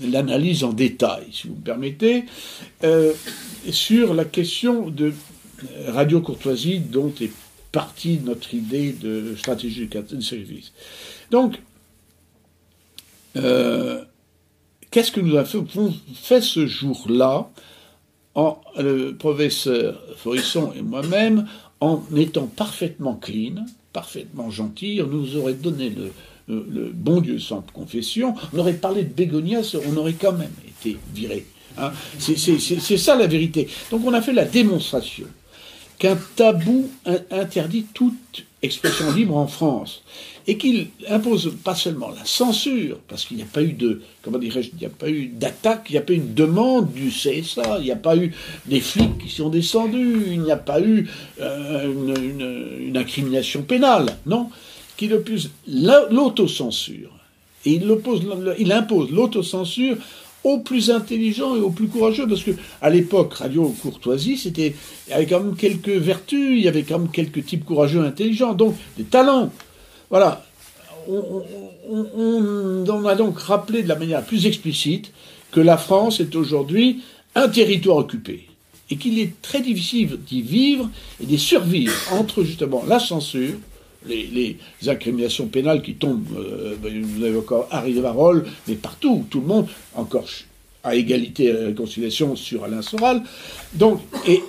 l'analyse 0.00 0.64
en 0.64 0.72
détail, 0.72 1.24
si 1.32 1.48
vous 1.48 1.54
me 1.54 1.62
permettez, 1.62 2.24
sur 3.70 4.12
la 4.12 4.26
question 4.26 4.90
de 4.90 5.12
Radio 5.86 6.20
Courtoisie 6.20 6.80
dont 6.80 7.14
est 7.20 7.30
partie 7.72 8.20
notre 8.24 8.52
idée 8.54 8.92
de 8.92 9.34
stratégie 9.36 9.86
de 9.86 10.20
service. 10.20 10.72
Donc, 11.30 11.60
euh, 13.36 14.02
qu'est-ce 14.90 15.12
que 15.12 15.20
nous 15.20 15.36
avons 15.36 15.92
fait? 16.14 16.40
Ce 16.40 16.66
jour-là, 16.66 17.50
le 18.78 19.12
professeur 19.12 20.00
Forisson 20.16 20.72
et 20.74 20.82
moi-même, 20.82 21.46
en 21.80 22.02
étant 22.16 22.46
parfaitement 22.46 23.14
clean, 23.14 23.66
parfaitement 23.92 24.50
gentil, 24.50 25.00
on 25.04 25.08
nous 25.08 25.36
aurait 25.36 25.54
donné 25.54 25.90
le, 25.90 26.12
bon 26.92 27.20
Dieu 27.20 27.38
sans 27.38 27.62
confession, 27.72 28.34
on 28.52 28.58
aurait 28.58 28.74
parlé 28.74 29.02
de 29.02 29.12
bégonias, 29.12 29.76
on 29.86 29.96
aurait 29.96 30.14
quand 30.14 30.32
même 30.32 30.52
été 30.66 30.96
viré. 31.14 31.46
Hein. 31.76 31.92
C'est 32.18 32.96
ça 32.96 33.16
la 33.16 33.26
vérité. 33.26 33.68
Donc 33.90 34.02
on 34.04 34.14
a 34.14 34.22
fait 34.22 34.32
la 34.32 34.44
démonstration 34.44 35.26
qu'un 35.98 36.16
tabou 36.36 36.88
interdit 37.30 37.86
toute 37.92 38.45
expression 38.62 39.12
libre 39.12 39.36
en 39.36 39.46
France 39.46 40.02
et 40.48 40.56
qu'il 40.56 40.88
impose 41.08 41.52
pas 41.64 41.74
seulement 41.74 42.10
la 42.10 42.24
censure, 42.24 42.98
parce 43.08 43.24
qu'il 43.24 43.36
n'y 43.36 43.42
a 43.42 43.46
pas 43.52 43.62
eu 43.62 43.72
de, 43.72 44.00
comment 44.22 44.38
dirais-je, 44.38 44.70
il 44.72 44.78
n'y 44.78 44.86
a 44.86 44.90
pas 44.90 45.08
eu 45.08 45.26
d'attaque, 45.26 45.86
il 45.88 45.92
n'y 45.92 45.98
a 45.98 46.02
pas 46.02 46.12
eu 46.12 46.16
une 46.16 46.34
demande 46.34 46.92
du 46.92 47.08
CSA, 47.08 47.78
il 47.78 47.84
n'y 47.84 47.90
a 47.90 47.96
pas 47.96 48.16
eu 48.16 48.32
des 48.66 48.80
flics 48.80 49.18
qui 49.18 49.28
sont 49.28 49.48
descendus, 49.48 50.22
il 50.30 50.40
n'y 50.40 50.52
a 50.52 50.56
pas 50.56 50.80
eu 50.80 51.08
euh, 51.40 51.92
une, 52.80 52.96
incrimination 52.96 53.62
pénale, 53.62 54.16
non, 54.24 54.48
qu'il 54.96 55.12
oppose 55.12 55.50
l'autocensure. 55.66 57.10
Et 57.64 57.72
il, 57.72 57.90
oppose, 57.90 58.22
il 58.58 58.70
impose 58.72 59.10
l'autocensure 59.10 59.96
aux 60.46 60.58
plus 60.58 60.92
intelligents 60.92 61.56
et 61.56 61.60
aux 61.60 61.70
plus 61.70 61.88
courageux, 61.88 62.28
parce 62.28 62.44
que 62.44 62.52
à 62.80 62.88
l'époque, 62.88 63.34
Radio 63.34 63.74
Courtoisie, 63.82 64.36
c'était, 64.36 64.76
il 65.08 65.12
avait 65.12 65.26
quand 65.26 65.40
même 65.40 65.56
quelques 65.56 65.88
vertus, 65.88 66.56
il 66.56 66.62
y 66.62 66.68
avait 66.68 66.84
quand 66.84 67.00
même 67.00 67.10
quelques 67.10 67.44
types 67.44 67.64
courageux, 67.64 68.00
intelligents, 68.04 68.54
donc 68.54 68.76
des 68.96 69.02
talents. 69.02 69.50
Voilà. 70.08 70.44
On, 71.08 73.04
a 73.06 73.14
donc 73.16 73.38
rappelé 73.40 73.82
de 73.82 73.88
la 73.88 73.96
manière 73.96 74.24
plus 74.24 74.46
explicite 74.46 75.12
que 75.50 75.60
la 75.60 75.76
France 75.76 76.20
est 76.20 76.36
aujourd'hui 76.36 77.00
un 77.34 77.48
territoire 77.48 77.96
occupé 77.96 78.46
et 78.90 78.96
qu'il 78.96 79.18
est 79.18 79.40
très 79.42 79.60
difficile 79.60 80.18
d'y 80.28 80.42
vivre 80.42 80.88
et 81.20 81.26
d'y 81.26 81.38
survivre 81.38 81.92
entre 82.12 82.44
justement 82.44 82.84
la 82.86 83.00
censure, 83.00 83.54
les, 84.08 84.56
incriminations 84.86 85.46
pénales 85.46 85.82
qui 85.82 85.94
tombent, 85.94 86.26
euh, 86.38 86.74
ben, 86.82 87.02
vous 87.02 87.24
avez 87.24 87.36
encore 87.36 87.68
Harry 87.70 87.94
Varol, 87.94 88.44
mais 88.68 88.74
partout, 88.74 89.24
tout 89.30 89.40
le 89.40 89.46
monde, 89.46 89.66
encore 89.94 90.26
à 90.84 90.94
égalité 90.94 91.50
à 91.50 91.66
réconciliation 91.66 92.36
sur 92.36 92.64
Alain 92.64 92.82
Soral, 92.82 93.22
donc, 93.74 94.00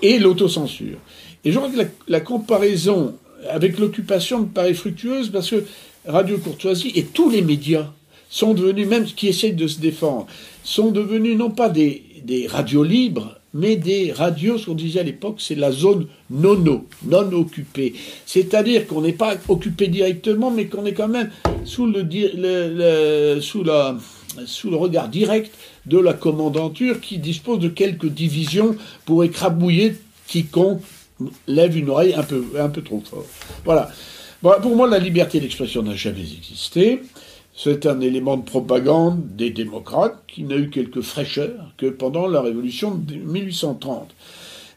et, 0.02 0.20
l'autocensure. 0.20 0.98
Et 1.44 1.52
je 1.52 1.58
crois 1.58 1.70
que 1.70 1.90
la 2.08 2.20
comparaison 2.20 3.16
avec 3.50 3.80
l'occupation 3.80 4.42
me 4.42 4.46
paraît 4.46 4.74
fructueuse 4.74 5.30
parce 5.30 5.50
que 5.50 5.64
Radio 6.06 6.38
Courtoisie 6.38 6.92
et 6.96 7.04
tous 7.04 7.30
les 7.30 7.42
médias 7.42 7.92
sont 8.30 8.54
devenus, 8.54 8.88
même 8.88 9.06
qui 9.06 9.28
essayent 9.28 9.54
de 9.54 9.68
se 9.68 9.80
défendre, 9.80 10.28
sont 10.64 10.92
devenus 10.92 11.38
non 11.38 11.50
pas 11.50 11.70
des 11.70 12.04
radios 12.48 12.84
libres, 12.84 13.38
mais 13.58 13.76
des 13.76 14.12
radios, 14.12 14.60
ce 14.60 14.68
qu'on 14.68 14.76
disait 14.76 15.00
à 15.00 15.04
l'époque, 15.04 15.38
c'est 15.40 15.56
la 15.56 15.72
zone 15.72 16.06
nono, 16.30 16.86
non 17.04 17.32
occupée. 17.34 17.96
C'est-à-dire 18.28 18.86
qu'on 18.86 19.02
n'est 19.02 19.14
pas 19.14 19.34
occupé 19.48 19.88
directement, 19.88 20.52
mais 20.52 20.68
qu'on 20.68 20.86
est 20.86 20.94
quand 20.94 21.08
même 21.08 21.32
sous 21.66 21.88
le, 21.88 22.04
regard 24.76 25.10
direct 25.10 25.52
de 25.88 25.98
la 25.98 26.14
commandanture 26.14 27.02
qui 27.02 27.18
dispose 27.18 27.58
de 27.58 27.70
quelques 27.70 28.10
divisions 28.10 28.76
pour 29.06 29.24
écrabouiller 29.24 29.96
quiconque 30.28 30.84
lève 31.48 31.76
une 31.76 31.90
oreille 31.90 32.14
un 32.14 32.22
peu, 32.22 32.46
un 32.60 32.70
peu 32.70 32.84
trop 32.84 33.02
fort. 33.04 33.26
Voilà. 33.66 33.90
pour 34.62 34.76
moi, 34.76 34.88
la 34.88 35.00
liberté 35.00 35.40
d'expression 35.40 35.82
n'a 35.82 35.96
jamais 35.96 36.22
existé. 36.22 37.02
C'est 37.60 37.88
un 37.88 38.02
élément 38.02 38.38
de 38.38 38.44
propagande 38.44 39.36
des 39.36 39.50
démocrates 39.50 40.24
qui 40.28 40.44
n'a 40.44 40.56
eu 40.58 40.70
quelque 40.70 41.02
fraîcheur 41.02 41.74
que 41.76 41.88
pendant 41.88 42.28
la 42.28 42.40
révolution 42.40 42.94
de 42.94 43.16
1830. 43.16 44.14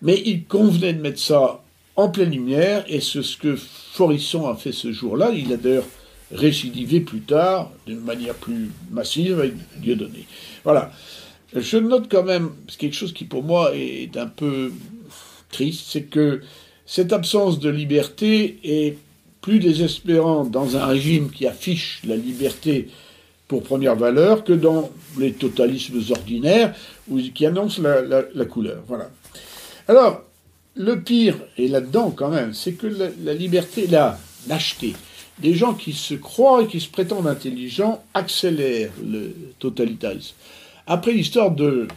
Mais 0.00 0.22
il 0.24 0.44
convenait 0.44 0.94
de 0.94 1.02
mettre 1.02 1.20
ça 1.20 1.62
en 1.96 2.08
pleine 2.08 2.30
lumière, 2.30 2.86
et 2.88 3.02
c'est 3.02 3.22
ce 3.22 3.36
que 3.36 3.54
Forisson 3.54 4.48
a 4.48 4.56
fait 4.56 4.72
ce 4.72 4.92
jour-là. 4.92 5.30
Il 5.30 5.52
a 5.52 5.58
d'ailleurs 5.58 5.84
récidivé 6.32 7.00
plus 7.00 7.20
tard, 7.20 7.70
d'une 7.86 8.00
manière 8.00 8.34
plus 8.34 8.70
massive, 8.90 9.40
avec 9.40 9.52
Dieudonné. 9.82 10.26
Voilà. 10.64 10.90
Je 11.54 11.76
note 11.76 12.06
quand 12.10 12.22
même 12.22 12.50
quelque 12.78 12.96
chose 12.96 13.12
qui 13.12 13.24
pour 13.24 13.42
moi 13.42 13.72
est 13.74 14.16
un 14.16 14.28
peu 14.28 14.72
triste, 15.50 15.84
c'est 15.88 16.04
que 16.04 16.40
cette 16.86 17.12
absence 17.12 17.58
de 17.58 17.68
liberté 17.68 18.58
est 18.64 18.96
plus 19.40 19.58
désespérante 19.58 20.50
dans 20.50 20.76
un 20.76 20.86
régime 20.86 21.30
qui 21.30 21.46
affiche 21.46 22.02
la 22.06 22.16
liberté 22.16 22.88
pour 23.48 23.62
première 23.62 23.96
valeur 23.96 24.44
que 24.44 24.52
dans 24.52 24.90
les 25.18 25.32
totalismes 25.32 26.00
ordinaires 26.10 26.74
ou 27.08 27.18
qui 27.18 27.46
annoncent 27.46 27.82
la, 27.82 28.44
couleur. 28.44 28.82
Voilà. 28.86 29.10
Alors, 29.88 30.22
le 30.76 31.02
pire, 31.02 31.36
et 31.58 31.66
là-dedans 31.66 32.10
quand 32.10 32.28
même, 32.28 32.54
c'est 32.54 32.74
que 32.74 32.86
la, 32.86 33.34
liberté, 33.34 33.86
la 33.88 34.18
lâcheté, 34.48 34.94
des 35.40 35.54
gens 35.54 35.74
qui 35.74 35.94
se 35.94 36.14
croient 36.14 36.62
et 36.62 36.66
qui 36.66 36.80
se 36.80 36.88
prétendent 36.88 37.26
intelligents 37.26 38.04
accélèrent 38.14 38.92
le 39.04 39.34
totalitarisme. 39.58 40.36
Après 40.86 41.12
l'histoire 41.12 41.50
de 41.50 41.88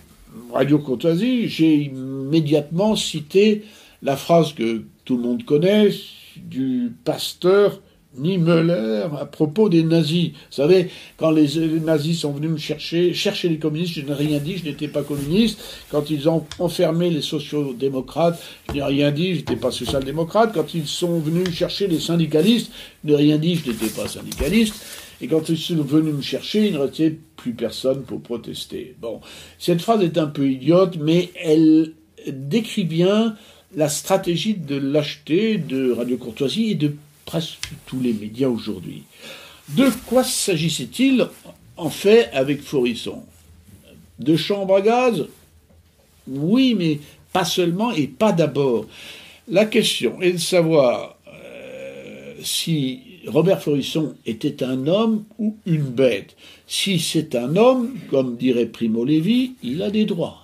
Radio 0.51 0.79
Courtoisie, 0.79 1.47
j'ai 1.49 1.75
immédiatement 1.75 2.95
cité 2.95 3.63
la 4.01 4.15
phrase 4.15 4.53
que 4.53 4.83
tout 5.05 5.17
le 5.17 5.23
monde 5.23 5.43
connaît 5.45 5.91
du 6.37 6.91
pasteur 7.03 7.81
ni 8.17 8.37
Müller 8.37 9.07
à 9.19 9.25
propos 9.25 9.69
des 9.69 9.83
nazis. 9.83 10.29
Vous 10.29 10.55
savez, 10.55 10.89
quand 11.17 11.31
les, 11.31 11.47
nazis 11.79 12.19
sont 12.19 12.31
venus 12.31 12.51
me 12.51 12.57
chercher, 12.57 13.13
chercher 13.13 13.49
les 13.49 13.57
communistes, 13.57 13.93
je 13.93 14.01
n'ai 14.01 14.13
rien 14.13 14.39
dit, 14.39 14.57
je 14.57 14.65
n'étais 14.65 14.87
pas 14.87 15.03
communiste. 15.03 15.59
Quand 15.89 16.09
ils 16.09 16.29
ont 16.29 16.45
enfermé 16.59 17.09
les 17.09 17.21
sociaux-démocrates, 17.21 18.39
je 18.69 18.73
n'ai 18.73 18.83
rien 18.83 19.11
dit, 19.11 19.33
je 19.33 19.39
n'étais 19.39 19.55
pas 19.55 19.71
social-démocrate. 19.71 20.51
Quand 20.53 20.73
ils 20.73 20.87
sont 20.87 21.19
venus 21.19 21.49
chercher 21.51 21.87
les 21.87 21.99
syndicalistes, 21.99 22.71
je 23.03 23.09
n'ai 23.09 23.15
rien 23.15 23.37
dit, 23.37 23.55
je 23.55 23.71
n'étais 23.71 23.87
pas 23.87 24.07
syndicaliste. 24.07 24.75
Et 25.21 25.27
quand 25.27 25.49
ils 25.49 25.57
sont 25.57 25.75
venus 25.75 26.13
me 26.13 26.21
chercher, 26.21 26.67
il 26.67 26.73
ne 26.73 26.79
restait 26.79 27.17
plus 27.37 27.53
personne 27.53 28.03
pour 28.03 28.21
protester. 28.21 28.95
Bon, 29.01 29.21
cette 29.57 29.81
phrase 29.81 30.03
est 30.03 30.17
un 30.17 30.27
peu 30.27 30.49
idiote, 30.49 30.97
mais 30.99 31.31
elle 31.41 31.93
décrit 32.27 32.83
bien 32.83 33.35
la 33.75 33.89
stratégie 33.89 34.53
de 34.53 34.75
lâcheté 34.75 35.57
de 35.57 35.91
Radio 35.91 36.17
Courtoisie 36.17 36.71
et 36.71 36.75
de 36.75 36.95
presque 37.25 37.69
tous 37.85 37.99
les 37.99 38.13
médias 38.13 38.47
aujourd'hui. 38.47 39.03
De 39.69 39.89
quoi 40.05 40.23
s'agissait-il 40.23 41.27
en 41.77 41.89
fait 41.89 42.29
avec 42.33 42.61
Forisson? 42.61 43.23
De 44.19 44.35
chambre 44.35 44.75
à 44.75 44.81
gaz? 44.81 45.25
Oui, 46.27 46.75
mais 46.77 46.99
pas 47.31 47.45
seulement 47.45 47.91
et 47.91 48.07
pas 48.07 48.31
d'abord. 48.31 48.85
La 49.47 49.65
question 49.65 50.21
est 50.21 50.33
de 50.33 50.37
savoir 50.37 51.17
euh, 51.27 52.33
si 52.43 53.01
Robert 53.27 53.61
Forisson 53.61 54.15
était 54.25 54.63
un 54.63 54.87
homme 54.87 55.23
ou 55.39 55.55
une 55.65 55.83
bête. 55.83 56.35
Si 56.67 56.99
c'est 56.99 57.35
un 57.35 57.55
homme, 57.55 57.93
comme 58.09 58.37
dirait 58.37 58.67
Primo 58.67 59.03
Levi, 59.03 59.53
il 59.63 59.81
a 59.81 59.89
des 59.89 60.05
droits. 60.05 60.42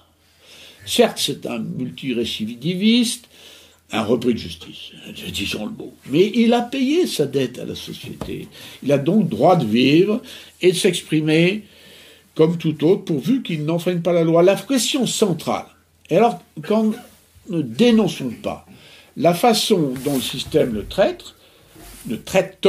Certes, 0.90 1.20
c'est 1.22 1.46
un 1.46 1.60
multirécidiviste, 1.60 3.26
un 3.92 4.02
repris 4.02 4.34
de 4.34 4.40
justice, 4.40 4.92
disons 5.32 5.68
le 5.68 5.72
mot. 5.72 5.94
Mais 6.08 6.32
il 6.34 6.52
a 6.52 6.62
payé 6.62 7.06
sa 7.06 7.28
dette 7.28 7.60
à 7.60 7.66
la 7.66 7.76
société. 7.76 8.48
Il 8.82 8.92
a 8.92 8.98
donc 8.98 9.30
droit 9.30 9.56
de 9.56 9.68
vivre 9.68 10.20
et 10.62 10.72
de 10.72 10.76
s'exprimer 10.76 11.64
comme 12.34 12.58
tout 12.58 12.84
autre, 12.86 13.04
pourvu 13.04 13.44
qu'il 13.44 13.66
n'enfreigne 13.66 14.02
pas 14.02 14.14
la 14.14 14.24
loi. 14.24 14.42
La 14.42 14.56
question 14.56 15.06
centrale, 15.06 15.68
et 16.10 16.18
alors 16.18 16.42
quand 16.66 16.86
nous 17.50 17.58
ne 17.58 17.62
dénonçons 17.62 18.32
pas 18.42 18.66
la 19.16 19.36
façon 19.36 19.94
dont 20.04 20.16
le 20.16 20.22
système 20.22 20.74
le 20.74 20.88
traite, 20.88 21.36
le 22.08 22.20
traite, 22.20 22.68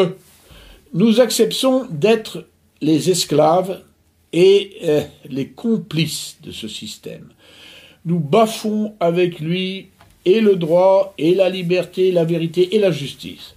nous 0.92 1.20
acceptons 1.20 1.86
d'être 1.88 2.44
les 2.82 3.08
esclaves 3.08 3.82
et 4.34 4.76
euh, 4.82 5.02
les 5.28 5.48
complices 5.48 6.36
de 6.42 6.52
ce 6.52 6.68
système. 6.68 7.28
Nous 8.04 8.18
bafons 8.18 8.94
avec 9.00 9.40
lui 9.40 9.88
et 10.24 10.40
le 10.40 10.56
droit, 10.56 11.14
et 11.18 11.34
la 11.34 11.48
liberté, 11.48 12.12
la 12.12 12.24
vérité, 12.24 12.74
et 12.76 12.78
la 12.78 12.90
justice. 12.90 13.54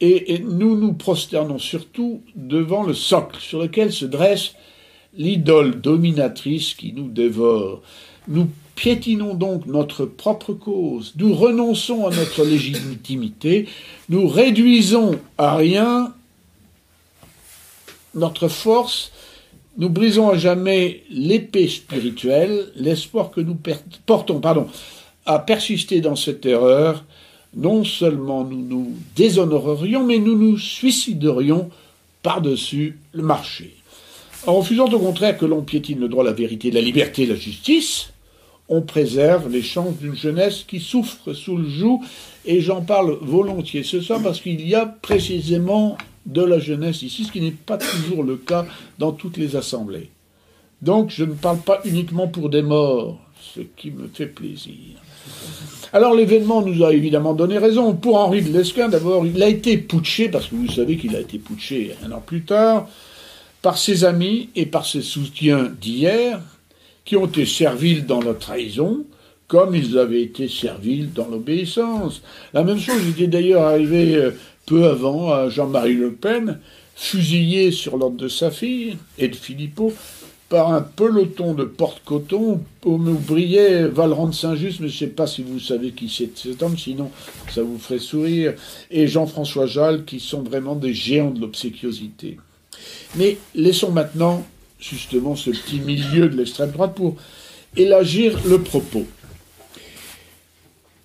Et, 0.00 0.38
nous 0.38 0.76
nous 0.76 0.94
prosternons 0.94 1.58
surtout 1.58 2.22
devant 2.34 2.82
le 2.82 2.94
socle 2.94 3.38
sur 3.38 3.60
lequel 3.60 3.92
se 3.92 4.06
dresse 4.06 4.54
l'idole 5.14 5.80
dominatrice 5.80 6.74
qui 6.74 6.92
nous 6.92 7.08
dévore. 7.08 7.82
Nous 8.28 8.48
piétinons 8.76 9.34
donc 9.34 9.66
notre 9.66 10.06
propre 10.06 10.54
cause, 10.54 11.12
nous 11.16 11.34
renonçons 11.34 12.06
à 12.06 12.14
notre 12.14 12.44
légitimité, 12.44 13.68
nous 14.08 14.26
réduisons 14.26 15.18
à 15.36 15.56
rien 15.56 16.14
notre 18.14 18.48
force, 18.48 19.12
nous 19.80 19.88
brisons 19.88 20.28
à 20.28 20.36
jamais 20.36 21.04
l'épée 21.10 21.66
spirituelle, 21.66 22.66
l'espoir 22.76 23.30
que 23.30 23.40
nous 23.40 23.56
portons, 24.04 24.40
à 25.24 25.38
persister 25.38 26.02
dans 26.02 26.16
cette 26.16 26.44
erreur, 26.44 27.02
non 27.56 27.82
seulement 27.82 28.44
nous 28.44 28.60
nous 28.60 28.92
déshonorerions, 29.16 30.04
mais 30.04 30.18
nous 30.18 30.36
nous 30.36 30.58
suiciderions 30.58 31.70
par-dessus 32.22 32.98
le 33.12 33.22
marché. 33.22 33.74
En 34.46 34.56
refusant 34.56 34.84
au 34.84 34.98
contraire 34.98 35.38
que 35.38 35.46
l'on 35.46 35.62
piétine 35.62 36.00
le 36.00 36.08
droit, 36.08 36.24
la 36.24 36.32
vérité, 36.32 36.70
la 36.70 36.82
liberté, 36.82 37.24
la 37.24 37.34
justice, 37.34 38.12
on 38.68 38.82
préserve 38.82 39.50
les 39.50 39.62
chances 39.62 39.96
d'une 39.96 40.14
jeunesse 40.14 40.62
qui 40.68 40.80
souffre 40.80 41.32
sous 41.32 41.56
le 41.56 41.70
joug, 41.70 42.02
et 42.44 42.60
j'en 42.60 42.82
parle 42.82 43.16
volontiers 43.22 43.82
ce 43.82 44.02
soir 44.02 44.20
parce 44.22 44.42
qu'il 44.42 44.68
y 44.68 44.74
a 44.74 44.84
précisément 44.84 45.96
de 46.26 46.42
la 46.42 46.58
jeunesse 46.58 47.02
ici, 47.02 47.24
ce 47.24 47.32
qui 47.32 47.40
n'est 47.40 47.50
pas 47.50 47.78
toujours 47.78 48.22
le 48.22 48.36
cas 48.36 48.66
dans 48.98 49.12
toutes 49.12 49.36
les 49.36 49.56
assemblées. 49.56 50.10
Donc 50.82 51.10
je 51.10 51.24
ne 51.24 51.34
parle 51.34 51.58
pas 51.58 51.80
uniquement 51.84 52.28
pour 52.28 52.50
des 52.50 52.62
morts, 52.62 53.18
ce 53.54 53.60
qui 53.60 53.90
me 53.90 54.08
fait 54.08 54.26
plaisir. 54.26 54.96
Alors 55.92 56.14
l'événement 56.14 56.62
nous 56.62 56.84
a 56.84 56.92
évidemment 56.94 57.34
donné 57.34 57.58
raison. 57.58 57.94
Pour 57.94 58.16
Henri 58.16 58.42
de 58.42 58.56
Lesquin, 58.56 58.88
d'abord, 58.88 59.26
il 59.26 59.42
a 59.42 59.48
été 59.48 59.76
putché, 59.76 60.28
parce 60.28 60.46
que 60.46 60.54
vous 60.54 60.70
savez 60.70 60.96
qu'il 60.96 61.16
a 61.16 61.20
été 61.20 61.38
putché 61.38 61.94
un 62.04 62.12
an 62.12 62.22
plus 62.24 62.42
tard, 62.42 62.88
par 63.60 63.76
ses 63.76 64.04
amis 64.04 64.50
et 64.54 64.66
par 64.66 64.86
ses 64.86 65.02
soutiens 65.02 65.70
d'hier, 65.80 66.40
qui 67.04 67.16
ont 67.16 67.26
été 67.26 67.44
serviles 67.44 68.06
dans 68.06 68.20
la 68.22 68.34
trahison, 68.34 69.04
comme 69.48 69.74
ils 69.74 69.98
avaient 69.98 70.22
été 70.22 70.46
serviles 70.46 71.12
dans 71.12 71.26
l'obéissance. 71.26 72.22
La 72.54 72.62
même 72.62 72.78
chose 72.78 73.08
était 73.08 73.26
d'ailleurs 73.26 73.64
arrivée 73.64 74.14
euh, 74.14 74.30
peu 74.70 74.86
avant 74.86 75.50
Jean-Marie 75.50 75.94
Le 75.94 76.12
Pen, 76.12 76.60
fusillé 76.94 77.72
sur 77.72 77.96
l'ordre 77.96 78.16
de 78.16 78.28
sa 78.28 78.52
fille 78.52 78.96
et 79.18 79.26
de 79.26 79.34
Philippot, 79.34 79.92
par 80.48 80.72
un 80.72 80.80
peloton 80.80 81.54
de 81.54 81.64
porte-coton 81.64 82.60
où 82.84 82.96
brillait 82.96 83.88
Valrand 83.88 84.30
Saint-Just, 84.30 84.78
mais 84.78 84.86
je 84.86 84.94
ne 84.94 84.98
sais 84.98 85.14
pas 85.14 85.26
si 85.26 85.42
vous 85.42 85.58
savez 85.58 85.90
qui 85.90 86.08
c'est 86.08 86.38
cet 86.38 86.62
homme, 86.62 86.78
sinon 86.78 87.10
ça 87.52 87.64
vous 87.64 87.78
ferait 87.78 87.98
sourire, 87.98 88.54
et 88.92 89.08
Jean-François 89.08 89.66
Jal, 89.66 90.04
qui 90.04 90.20
sont 90.20 90.42
vraiment 90.42 90.76
des 90.76 90.94
géants 90.94 91.32
de 91.32 91.40
l'obséquiosité. 91.40 92.36
Mais 93.16 93.38
laissons 93.56 93.90
maintenant 93.90 94.46
justement 94.78 95.34
ce 95.34 95.50
petit 95.50 95.80
milieu 95.80 96.28
de 96.28 96.36
l'extrême 96.36 96.70
droite 96.70 96.94
pour 96.94 97.16
élargir 97.76 98.38
le 98.46 98.60
propos. 98.60 99.04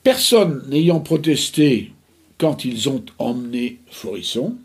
Personne 0.04 0.62
n'ayant 0.70 1.00
protesté 1.00 1.94
quand 2.38 2.66
ils 2.66 2.90
ont 2.90 3.04
emmené 3.18 3.80
Forisson, 3.90 4.56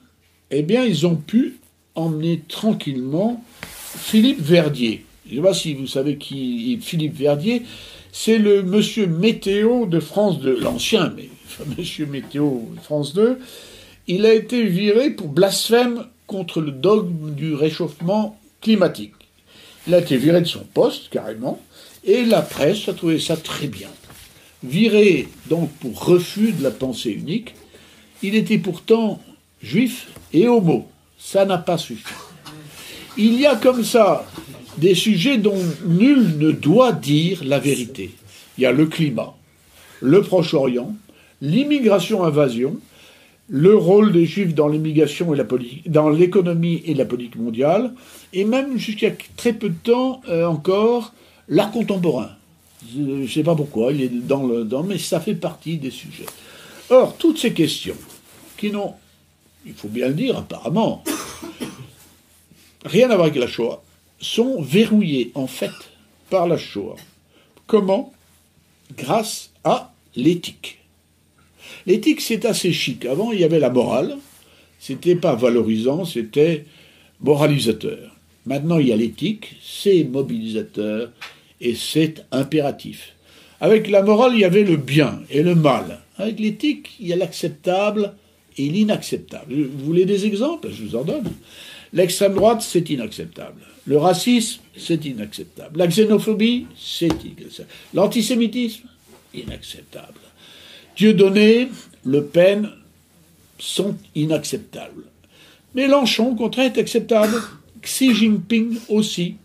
eh 0.50 0.62
bien 0.62 0.84
ils 0.84 1.06
ont 1.06 1.16
pu 1.16 1.58
emmener 1.94 2.42
tranquillement 2.48 3.42
Philippe 3.62 4.40
Verdier. 4.40 5.04
Je 5.26 5.32
ne 5.32 5.36
sais 5.36 5.42
pas 5.42 5.54
si 5.54 5.74
vous 5.74 5.86
savez 5.86 6.16
qui 6.16 6.72
est 6.72 6.82
Philippe 6.84 7.16
Verdier. 7.16 7.62
C'est 8.12 8.38
le 8.38 8.62
monsieur 8.62 9.06
météo 9.06 9.86
de 9.86 10.00
France 10.00 10.40
2, 10.40 10.58
l'ancien 10.60 11.12
mais, 11.16 11.28
monsieur 11.78 12.06
météo 12.06 12.60
de 12.74 12.80
France 12.80 13.14
2. 13.14 13.38
Il 14.08 14.26
a 14.26 14.34
été 14.34 14.64
viré 14.64 15.10
pour 15.10 15.28
blasphème 15.28 16.06
contre 16.26 16.60
le 16.60 16.72
dogme 16.72 17.34
du 17.34 17.54
réchauffement 17.54 18.38
climatique. 18.60 19.14
Il 19.86 19.94
a 19.94 19.98
été 19.98 20.16
viré 20.16 20.40
de 20.40 20.46
son 20.46 20.64
poste, 20.74 21.08
carrément, 21.10 21.60
et 22.04 22.24
la 22.24 22.42
presse 22.42 22.88
a 22.88 22.92
trouvé 22.92 23.18
ça 23.18 23.36
très 23.36 23.66
bien. 23.66 23.88
Viré 24.62 25.28
donc 25.48 25.70
pour 25.80 26.04
refus 26.04 26.52
de 26.52 26.62
la 26.62 26.70
pensée 26.70 27.10
unique, 27.10 27.54
il 28.22 28.34
était 28.34 28.58
pourtant 28.58 29.20
juif 29.62 30.08
et 30.32 30.48
homo. 30.48 30.86
Ça 31.18 31.44
n'a 31.44 31.58
pas 31.58 31.78
suffi. 31.78 32.12
Il 33.16 33.40
y 33.40 33.46
a 33.46 33.56
comme 33.56 33.84
ça 33.84 34.26
des 34.78 34.94
sujets 34.94 35.38
dont 35.38 35.58
nul 35.86 36.38
ne 36.38 36.50
doit 36.50 36.92
dire 36.92 37.42
la 37.44 37.58
vérité. 37.58 38.10
Il 38.56 38.62
y 38.62 38.66
a 38.66 38.72
le 38.72 38.86
climat, 38.86 39.34
le 40.00 40.22
Proche-Orient, 40.22 40.94
l'immigration-invasion, 41.40 42.78
le 43.48 43.74
rôle 43.74 44.12
des 44.12 44.26
Juifs 44.26 44.54
dans 44.54 44.68
l'immigration 44.68 45.34
et 45.34 45.36
la 45.36 45.44
dans 45.86 46.08
l'économie 46.08 46.82
et 46.86 46.94
la 46.94 47.04
politique 47.04 47.36
mondiale, 47.36 47.92
et 48.32 48.44
même 48.44 48.78
jusqu'à 48.78 49.10
très 49.36 49.52
peu 49.52 49.70
de 49.70 49.74
temps 49.82 50.20
euh, 50.28 50.46
encore, 50.46 51.12
l'art 51.48 51.72
contemporain. 51.72 52.30
Je 52.88 53.00
ne 53.00 53.26
sais 53.26 53.42
pas 53.42 53.54
pourquoi, 53.54 53.92
il 53.92 54.02
est 54.02 54.08
dans 54.08 54.46
le 54.46 54.64
dans, 54.64 54.82
mais 54.82 54.98
ça 54.98 55.20
fait 55.20 55.34
partie 55.34 55.76
des 55.76 55.90
sujets. 55.90 56.26
Or, 56.88 57.16
toutes 57.16 57.38
ces 57.38 57.52
questions, 57.52 57.96
qui 58.56 58.70
n'ont, 58.70 58.94
il 59.66 59.74
faut 59.74 59.88
bien 59.88 60.08
le 60.08 60.14
dire 60.14 60.38
apparemment, 60.38 61.04
rien 62.84 63.10
à 63.10 63.16
voir 63.16 63.28
avec 63.28 63.36
la 63.36 63.46
Shoah, 63.46 63.82
sont 64.20 64.60
verrouillés 64.60 65.30
en 65.34 65.46
fait 65.46 65.70
par 66.30 66.46
la 66.46 66.56
Shoah. 66.56 66.96
Comment? 67.66 68.12
Grâce 68.96 69.50
à 69.62 69.92
l'éthique. 70.16 70.78
L'éthique, 71.86 72.20
c'est 72.20 72.44
assez 72.44 72.72
chic. 72.72 73.04
Avant, 73.06 73.32
il 73.32 73.40
y 73.40 73.44
avait 73.44 73.60
la 73.60 73.70
morale. 73.70 74.16
C'était 74.78 75.14
pas 75.14 75.34
valorisant, 75.34 76.04
c'était 76.04 76.64
moralisateur. 77.20 78.16
Maintenant, 78.46 78.78
il 78.78 78.88
y 78.88 78.92
a 78.92 78.96
l'éthique, 78.96 79.56
c'est 79.62 80.04
mobilisateur 80.04 81.10
et 81.60 81.74
c'est 81.74 82.24
impératif. 82.32 83.14
Avec 83.60 83.90
la 83.90 84.02
morale, 84.02 84.32
il 84.34 84.40
y 84.40 84.44
avait 84.44 84.64
le 84.64 84.76
bien 84.76 85.20
et 85.30 85.42
le 85.42 85.54
mal. 85.54 86.00
Avec 86.16 86.40
l'éthique, 86.40 86.96
il 86.98 87.08
y 87.08 87.12
a 87.12 87.16
l'acceptable 87.16 88.14
et 88.56 88.68
l'inacceptable. 88.68 89.54
Vous 89.54 89.84
voulez 89.84 90.06
des 90.06 90.26
exemples? 90.26 90.70
Je 90.72 90.82
vous 90.82 90.96
en 90.96 91.04
donne. 91.04 91.30
L'extrême 91.92 92.34
droite, 92.34 92.62
c'est 92.62 92.88
inacceptable. 92.88 93.60
Le 93.86 93.98
racisme, 93.98 94.60
c'est 94.76 95.04
inacceptable. 95.04 95.78
La 95.78 95.86
xénophobie, 95.86 96.66
c'est 96.78 97.06
inacceptable. 97.24 97.68
L'antisémitisme, 97.94 98.88
inacceptable. 99.34 100.20
Dieu 100.96 101.14
donné, 101.14 101.68
Le 102.04 102.24
Pen, 102.24 102.70
sont 103.58 103.96
inacceptables. 104.14 105.04
Mélenchon, 105.74 106.30
au 106.30 106.34
contraire, 106.34 106.66
est 106.66 106.78
acceptable. 106.78 107.40
Xi 107.82 108.14
Jinping 108.14 108.78
aussi. 108.88 109.36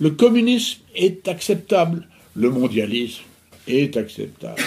Le 0.00 0.10
communisme 0.10 0.80
est 0.96 1.28
acceptable. 1.28 2.08
Le 2.34 2.50
mondialisme 2.50 3.22
est 3.68 3.96
acceptable. 3.96 4.62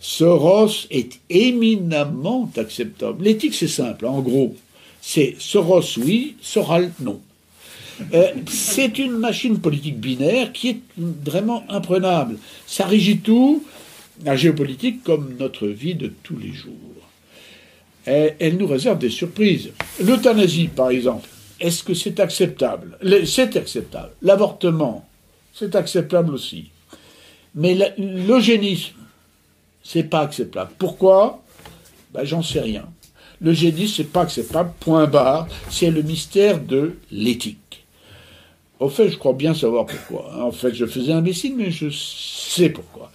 Soros 0.00 0.86
est 0.90 1.20
éminemment 1.30 2.50
acceptable. 2.56 3.24
L'éthique, 3.24 3.54
c'est 3.54 3.68
simple, 3.68 4.06
en 4.06 4.20
gros. 4.20 4.56
C'est 5.00 5.36
Soros, 5.38 5.98
oui, 5.98 6.36
Soral, 6.42 6.92
non. 7.00 7.20
Euh, 8.14 8.32
c'est 8.48 8.98
une 8.98 9.12
machine 9.12 9.58
politique 9.58 9.98
binaire 9.98 10.52
qui 10.52 10.70
est 10.70 10.80
vraiment 10.96 11.64
imprenable. 11.68 12.36
Ça 12.66 12.86
régit 12.86 13.18
tout, 13.18 13.64
la 14.24 14.36
géopolitique 14.36 15.02
comme 15.04 15.36
notre 15.38 15.68
vie 15.68 15.94
de 15.94 16.12
tous 16.22 16.36
les 16.36 16.52
jours. 16.52 16.72
Elle, 18.04 18.56
nous 18.56 18.66
réserve 18.66 18.98
des 18.98 19.10
surprises. 19.10 19.70
L'euthanasie, 20.02 20.68
par 20.68 20.90
exemple, 20.90 21.28
est-ce 21.60 21.84
que 21.84 21.94
c'est 21.94 22.18
acceptable? 22.18 22.98
C'est 23.24 23.56
acceptable. 23.56 24.10
L'avortement, 24.22 25.06
c'est 25.52 25.74
acceptable 25.74 26.34
aussi. 26.34 26.70
Mais 27.54 27.76
l'eugénisme, 27.98 28.94
c'est 29.82 30.04
pas 30.04 30.20
acceptable. 30.20 30.70
Pourquoi? 30.78 31.42
Ben, 32.14 32.24
J'en 32.24 32.42
sais 32.42 32.60
rien. 32.60 32.84
L'eugénisme, 33.40 33.94
c'est 33.96 34.12
pas 34.12 34.22
acceptable, 34.22 34.72
point 34.80 35.06
barre. 35.06 35.48
C'est 35.68 35.90
le 35.90 36.02
mystère 36.02 36.60
de 36.60 36.96
l'éthique. 37.10 37.84
Au 38.78 38.88
fait, 38.88 39.10
je 39.10 39.16
crois 39.16 39.32
bien 39.32 39.54
savoir 39.54 39.86
pourquoi. 39.86 40.44
En 40.44 40.52
fait, 40.52 40.74
je 40.74 40.86
faisais 40.86 41.12
imbécile, 41.12 41.54
mais 41.56 41.70
je 41.70 41.90
sais 41.90 42.70
pourquoi. 42.70 43.10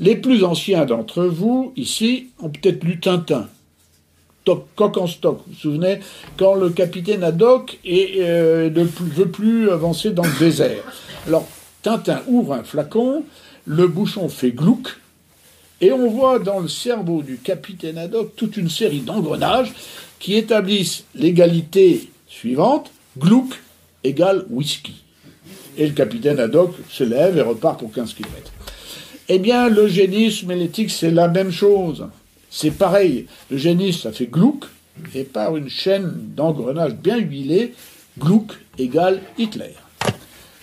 Les 0.00 0.16
plus 0.16 0.42
anciens 0.44 0.84
d'entre 0.84 1.24
vous, 1.24 1.72
ici, 1.76 2.28
ont 2.40 2.48
peut-être 2.48 2.82
lu 2.84 2.98
Tintin. 2.98 3.48
Coq 4.44 4.96
en 4.96 5.06
stock. 5.06 5.38
Vous 5.46 5.52
vous 5.52 5.58
souvenez? 5.58 6.00
Quand 6.36 6.54
le 6.54 6.70
capitaine 6.70 7.22
Haddock 7.22 7.78
euh, 7.86 8.70
ne 8.70 8.82
veut 8.82 9.28
plus 9.28 9.70
avancer 9.70 10.10
dans 10.10 10.24
le 10.24 10.38
désert. 10.40 10.82
Alors 11.28 11.46
Tintin 11.82 12.22
ouvre 12.28 12.54
un 12.54 12.62
flacon, 12.62 13.24
le 13.66 13.88
bouchon 13.88 14.28
fait 14.28 14.52
glouc, 14.52 14.96
et 15.80 15.90
on 15.90 16.08
voit 16.08 16.38
dans 16.38 16.60
le 16.60 16.68
cerveau 16.68 17.22
du 17.22 17.38
capitaine 17.38 17.98
Haddock 17.98 18.36
toute 18.36 18.56
une 18.56 18.70
série 18.70 19.00
d'engrenages 19.00 19.72
qui 20.20 20.36
établissent 20.36 21.04
l'égalité 21.16 22.08
suivante 22.28 22.92
glouc 23.18 23.60
égale 24.04 24.46
whisky. 24.48 25.02
Et 25.76 25.88
le 25.88 25.92
capitaine 25.92 26.38
Haddock 26.38 26.74
se 26.88 27.02
lève 27.02 27.36
et 27.36 27.42
repart 27.42 27.80
pour 27.80 27.92
15 27.92 28.14
km. 28.14 28.52
Eh 29.28 29.38
bien, 29.40 29.68
l'eugénisme 29.68 30.50
et 30.52 30.56
l'éthique, 30.56 30.90
c'est 30.90 31.10
la 31.10 31.26
même 31.26 31.50
chose. 31.50 32.06
C'est 32.48 32.70
pareil. 32.70 33.26
L'eugénisme, 33.50 34.02
ça 34.02 34.12
fait 34.12 34.26
glouc, 34.26 34.66
et 35.14 35.24
par 35.24 35.56
une 35.56 35.68
chaîne 35.68 36.12
d'engrenages 36.36 36.94
bien 36.94 37.18
huilée, 37.18 37.74
glouc 38.18 38.52
égale 38.78 39.20
Hitler. 39.38 39.74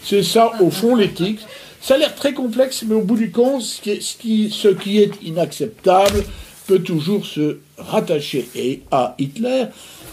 C'est 0.03 0.23
ça, 0.23 0.51
au 0.61 0.71
fond, 0.71 0.95
l'éthique. 0.95 1.39
Ça 1.81 1.95
a 1.95 1.97
l'air 1.97 2.15
très 2.15 2.33
complexe, 2.33 2.83
mais 2.87 2.95
au 2.95 3.01
bout 3.01 3.17
du 3.17 3.31
compte, 3.31 3.61
ce 3.61 3.81
qui, 3.81 4.97
est 4.97 5.23
inacceptable 5.23 6.23
peut 6.67 6.79
toujours 6.79 7.25
se 7.25 7.59
rattacher 7.77 8.83
à 8.91 9.15
Hitler. 9.17 9.65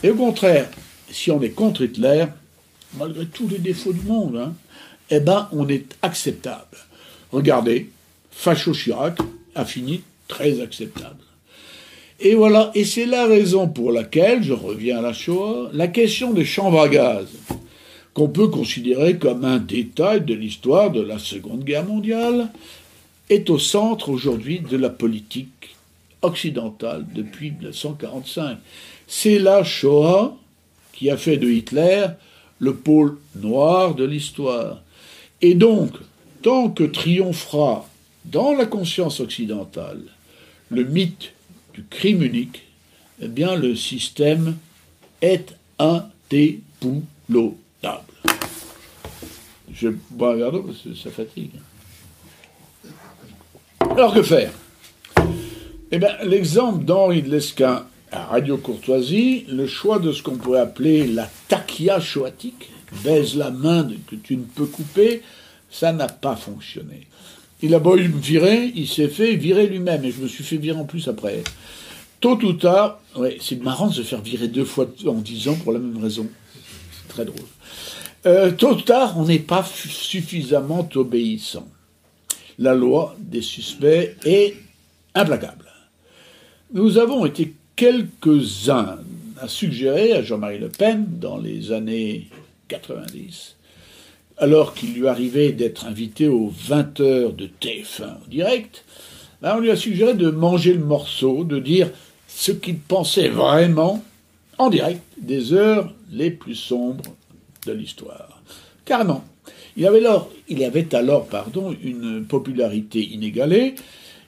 Et 0.02 0.10
au 0.10 0.14
contraire, 0.14 0.68
si 1.10 1.30
on 1.30 1.42
est 1.42 1.50
contre 1.50 1.82
Hitler, 1.82 2.26
malgré 2.96 3.26
tous 3.26 3.48
les 3.48 3.58
défauts 3.58 3.92
du 3.92 4.02
monde, 4.02 4.36
hein, 4.36 4.54
eh 5.10 5.20
ben, 5.20 5.48
on 5.52 5.68
est 5.68 5.96
acceptable. 6.02 6.78
Regardez, 7.32 7.90
Facho 8.30 8.72
Chirac 8.72 9.18
a 9.54 9.64
fini 9.64 10.02
très 10.28 10.60
acceptable. 10.60 11.16
Et 12.18 12.34
voilà, 12.34 12.70
et 12.74 12.84
c'est 12.84 13.06
la 13.06 13.26
raison 13.26 13.68
pour 13.68 13.92
laquelle, 13.92 14.42
je 14.42 14.54
reviens 14.54 14.98
à 14.98 15.02
la 15.02 15.12
Shoah, 15.12 15.68
la 15.72 15.88
question 15.88 16.32
des 16.32 16.46
chambres 16.46 16.80
à 16.80 16.88
gaz, 16.88 17.26
qu'on 18.16 18.28
peut 18.28 18.48
considérer 18.48 19.18
comme 19.18 19.44
un 19.44 19.58
détail 19.58 20.22
de 20.22 20.32
l'histoire 20.32 20.90
de 20.90 21.02
la 21.02 21.18
Seconde 21.18 21.64
Guerre 21.64 21.84
mondiale, 21.84 22.48
est 23.28 23.50
au 23.50 23.58
centre 23.58 24.08
aujourd'hui 24.08 24.60
de 24.60 24.78
la 24.78 24.88
politique 24.88 25.76
occidentale 26.22 27.04
depuis 27.14 27.50
1945. 27.50 28.56
C'est 29.06 29.38
la 29.38 29.64
Shoah 29.64 30.34
qui 30.94 31.10
a 31.10 31.18
fait 31.18 31.36
de 31.36 31.50
Hitler 31.50 32.06
le 32.58 32.74
pôle 32.74 33.18
noir 33.34 33.94
de 33.94 34.04
l'histoire. 34.04 34.80
Et 35.42 35.52
donc, 35.52 35.92
tant 36.40 36.70
que 36.70 36.84
triomphera 36.84 37.86
dans 38.24 38.54
la 38.54 38.64
conscience 38.64 39.20
occidentale 39.20 40.00
le 40.70 40.84
mythe 40.84 41.34
du 41.74 41.84
crime 41.84 42.22
unique, 42.22 42.62
eh 43.20 43.28
bien 43.28 43.56
le 43.56 43.76
système 43.76 44.56
est 45.20 45.54
indéboulonnable. 45.78 47.65
Je 49.78 49.88
bois 50.10 50.32
un 50.32 50.36
verre 50.36 50.52
d'eau 50.52 50.62
parce 50.62 50.78
que 50.78 50.94
ça 50.94 51.10
fatigue. 51.10 51.50
Alors 53.80 54.14
que 54.14 54.22
faire? 54.22 54.52
Eh 55.90 55.98
bien, 55.98 56.10
l'exemple 56.24 56.84
d'Henri 56.84 57.22
de 57.22 57.30
Lesquin 57.30 57.84
à 58.10 58.24
Radio 58.24 58.56
Courtoisie, 58.56 59.44
le 59.48 59.66
choix 59.66 59.98
de 59.98 60.12
ce 60.12 60.22
qu'on 60.22 60.36
pourrait 60.36 60.60
appeler 60.60 61.06
la 61.06 61.28
taquia 61.48 62.00
choatique, 62.00 62.70
baise 63.04 63.36
la 63.36 63.50
main 63.50 63.88
que 64.08 64.16
tu 64.16 64.36
ne 64.36 64.44
peux 64.44 64.66
couper, 64.66 65.22
ça 65.70 65.92
n'a 65.92 66.08
pas 66.08 66.36
fonctionné. 66.36 67.06
Il 67.62 67.74
a 67.74 67.78
beau 67.78 67.96
me 67.96 68.20
virer, 68.20 68.72
il 68.74 68.88
s'est 68.88 69.08
fait 69.08 69.36
virer 69.36 69.66
lui-même, 69.66 70.04
et 70.04 70.10
je 70.10 70.20
me 70.20 70.28
suis 70.28 70.44
fait 70.44 70.56
virer 70.56 70.78
en 70.78 70.84
plus 70.84 71.08
après. 71.08 71.42
Tôt 72.20 72.38
ou 72.42 72.52
tard, 72.54 73.00
ouais, 73.16 73.36
c'est 73.40 73.62
marrant 73.62 73.88
de 73.88 73.94
se 73.94 74.02
faire 74.02 74.22
virer 74.22 74.48
deux 74.48 74.64
fois 74.64 74.86
en 75.06 75.14
dix 75.14 75.48
ans 75.48 75.56
pour 75.62 75.72
la 75.72 75.78
même 75.78 76.02
raison. 76.02 76.26
C'est 76.54 77.08
très 77.08 77.24
drôle. 77.24 77.46
Euh, 78.24 78.50
tôt 78.52 78.74
ou 78.74 78.80
tard, 78.80 79.18
on 79.18 79.26
n'est 79.26 79.38
pas 79.38 79.64
suffisamment 79.64 80.88
obéissant. 80.94 81.68
La 82.58 82.74
loi 82.74 83.14
des 83.18 83.42
suspects 83.42 84.16
est 84.24 84.56
implacable. 85.14 85.66
Nous 86.72 86.98
avons 86.98 87.26
été 87.26 87.54
quelques-uns 87.76 88.98
à 89.40 89.48
suggérer 89.48 90.12
à 90.14 90.22
Jean-Marie 90.22 90.58
Le 90.58 90.68
Pen, 90.68 91.06
dans 91.20 91.36
les 91.36 91.72
années 91.72 92.28
90, 92.68 93.56
alors 94.38 94.74
qu'il 94.74 94.94
lui 94.94 95.06
arrivait 95.06 95.52
d'être 95.52 95.86
invité 95.86 96.26
aux 96.26 96.52
20 96.68 97.00
heures 97.00 97.32
de 97.32 97.46
TF1 97.46 98.04
en 98.04 98.28
direct, 98.28 98.84
ben, 99.42 99.56
on 99.56 99.60
lui 99.60 99.70
a 99.70 99.76
suggéré 99.76 100.14
de 100.14 100.30
manger 100.30 100.72
le 100.72 100.84
morceau, 100.84 101.44
de 101.44 101.58
dire 101.58 101.90
ce 102.26 102.52
qu'il 102.52 102.78
pensait 102.78 103.28
vraiment 103.28 104.02
en 104.58 104.70
direct 104.70 105.02
des 105.20 105.52
heures 105.52 105.92
les 106.10 106.30
plus 106.30 106.54
sombres 106.54 107.14
de 107.66 107.72
l'histoire. 107.72 108.42
Carrément. 108.84 109.24
Il 109.76 109.86
avait 109.86 110.02
il 110.48 110.64
avait 110.64 110.94
alors 110.94 111.26
pardon, 111.26 111.76
une 111.82 112.24
popularité 112.24 113.04
inégalée 113.04 113.74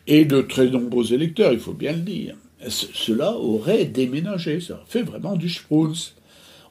et 0.07 0.24
de 0.24 0.40
très 0.42 0.68
nombreux 0.68 1.12
électeurs, 1.12 1.53
il 1.53 1.61
faut 1.61 1.72
bien 1.72 1.92
le 1.92 2.01
dire. 2.01 2.35
cela 2.68 3.33
aurait 3.33 3.85
déménagé, 3.85 4.61
ça 4.61 4.83
fait 4.88 5.03
vraiment 5.03 5.37
du 5.37 5.48
Spruns. 5.48 6.12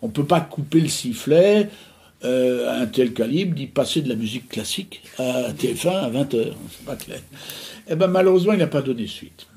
On 0.01 0.07
ne 0.07 0.11
peut 0.11 0.25
pas 0.25 0.41
couper 0.41 0.81
le 0.81 0.89
sifflet, 0.89 1.69
euh, 2.23 2.81
un 2.81 2.87
tel 2.87 3.13
calibre 3.13 3.55
d'y 3.55 3.67
passer 3.67 4.01
de 4.01 4.09
la 4.09 4.15
musique 4.15 4.49
classique 4.49 5.01
à 5.17 5.53
TF1 5.53 5.89
à 5.89 6.09
20h. 6.09 6.45
C'est. 6.87 7.23
Eh 7.89 7.95
ben, 7.95 8.07
malheureusement, 8.07 8.53
il 8.53 8.59
n'a 8.59 8.67
pas 8.67 8.81
donné 8.81 9.07
suite. 9.07 9.47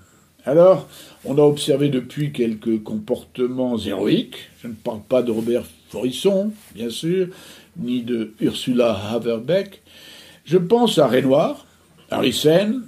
Alors, 0.44 0.88
on 1.24 1.36
a 1.36 1.42
observé 1.42 1.88
depuis 1.88 2.32
quelques 2.32 2.82
comportements 2.82 3.78
héroïques. 3.78 4.36
Je 4.62 4.68
ne 4.68 4.74
parle 4.74 5.02
pas 5.02 5.22
de 5.22 5.30
Robert 5.30 5.64
Forisson, 5.90 6.52
bien 6.74 6.88
sûr, 6.88 7.28
ni 7.76 8.02
de 8.02 8.32
Ursula 8.40 8.92
Haverbeck. 8.92 9.82
Je 10.44 10.56
pense 10.56 10.98
à 10.98 11.08
Renoir, 11.08 11.66
Harrison, 12.10 12.82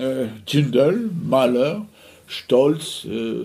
euh, 0.00 0.26
Tindall, 0.44 1.08
Mahler, 1.24 1.78
Stolz, 2.28 3.04
euh, 3.06 3.44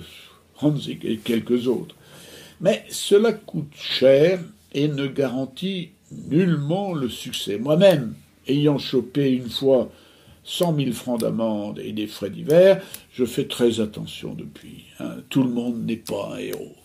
Hanzig 0.62 1.00
et 1.04 1.18
quelques 1.18 1.68
autres. 1.68 1.96
Mais 2.60 2.84
cela 2.90 3.32
coûte 3.32 3.72
cher 3.74 4.42
et 4.74 4.90
ne 4.90 5.08
garantit 5.08 5.92
nullement 6.30 6.94
le 6.94 7.08
succès. 7.08 7.58
Moi-même, 7.58 8.14
ayant 8.48 8.78
chopé 8.78 9.32
une 9.32 9.50
fois 9.50 9.90
cent 10.44 10.74
mille 10.74 10.94
francs 10.94 11.22
d'amende 11.22 11.80
et 11.80 11.94
des 11.94 12.08
frais 12.08 12.30
divers, 12.30 12.82
je 13.14 13.24
fais 13.24 13.46
très 13.46 13.80
attention 13.80 14.34
depuis. 14.34 14.86
Hein. 15.00 15.18
Tout 15.30 15.44
le 15.44 15.50
monde 15.50 15.86
n'est 15.86 15.96
pas 15.96 16.34
un 16.34 16.38
héros. 16.38 16.76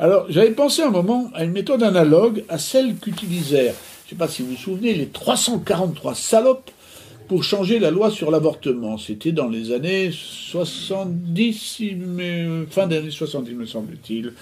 Alors, 0.00 0.26
j'avais 0.28 0.52
pensé 0.52 0.82
un 0.82 0.90
moment 0.90 1.28
à 1.34 1.42
une 1.42 1.50
méthode 1.50 1.82
analogue 1.82 2.44
à 2.48 2.58
celle 2.58 2.94
qu'utilisèrent, 2.94 3.74
je 4.06 4.06
ne 4.06 4.10
sais 4.10 4.16
pas 4.16 4.28
si 4.28 4.42
vous 4.42 4.50
vous 4.50 4.56
souvenez, 4.56 4.94
les 4.94 5.08
343 5.08 6.14
salopes 6.14 6.70
pour 7.26 7.42
changer 7.42 7.80
la 7.80 7.90
loi 7.90 8.12
sur 8.12 8.30
l'avortement. 8.30 8.96
C'était 8.96 9.32
dans 9.32 9.48
les 9.48 9.72
années 9.72 10.12
70, 10.12 11.82
fin 12.70 12.86
des 12.86 12.98
années 12.98 13.10
70, 13.10 13.54
me 13.54 13.66
semble-t-il. 13.66 14.34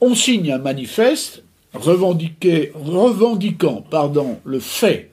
On 0.00 0.16
signe 0.16 0.50
un 0.50 0.58
manifeste 0.58 1.44
revendiquant 1.72 3.80
pardon, 3.88 4.40
le 4.44 4.58
fait 4.58 5.12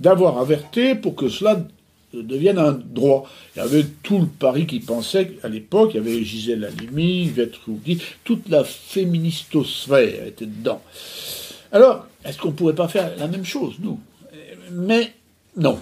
d'avoir 0.00 0.38
averti 0.38 0.94
pour 0.94 1.14
que 1.14 1.28
cela 1.28 1.66
devienne 2.14 2.58
un 2.58 2.72
droit. 2.72 3.28
Il 3.54 3.58
y 3.58 3.62
avait 3.62 3.84
tout 4.02 4.18
le 4.18 4.26
Paris 4.26 4.66
qui 4.66 4.80
pensait, 4.80 5.38
à 5.42 5.48
l'époque, 5.48 5.92
il 5.94 5.96
y 5.96 6.00
avait 6.00 6.24
Gisèle 6.24 6.64
Halimi, 6.64 7.32
Roudy, 7.66 8.02
toute 8.24 8.48
la 8.48 8.64
féministosphère 8.64 10.26
était 10.26 10.46
dedans. 10.46 10.82
Alors, 11.72 12.06
est-ce 12.24 12.38
qu'on 12.38 12.48
ne 12.48 12.54
pourrait 12.54 12.74
pas 12.74 12.88
faire 12.88 13.12
la 13.18 13.28
même 13.28 13.44
chose, 13.44 13.76
nous? 13.80 13.98
Mais 14.70 15.14
non. 15.56 15.80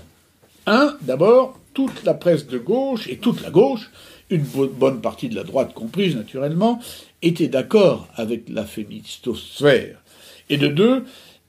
Un, 0.67 0.97
d'abord, 1.03 1.59
toute 1.75 2.05
la 2.05 2.15
presse 2.15 2.47
de 2.47 2.59
gauche 2.59 3.09
et 3.09 3.19
toute 3.19 3.43
la 3.43 3.51
gauche, 3.51 3.91
une 4.31 4.45
bonne 4.45 5.01
partie 5.01 5.29
de 5.29 5.35
la 5.35 5.45
droite 5.45 5.75
comprise 5.75 6.15
naturellement, 6.15 6.81
était 7.23 7.49
d'accord 7.49 8.09
avec 8.15 8.49
la 8.49 8.65
féministosphère. 8.65 10.01
Et 10.49 10.57
de 10.57 10.69
deux, 10.69 11.05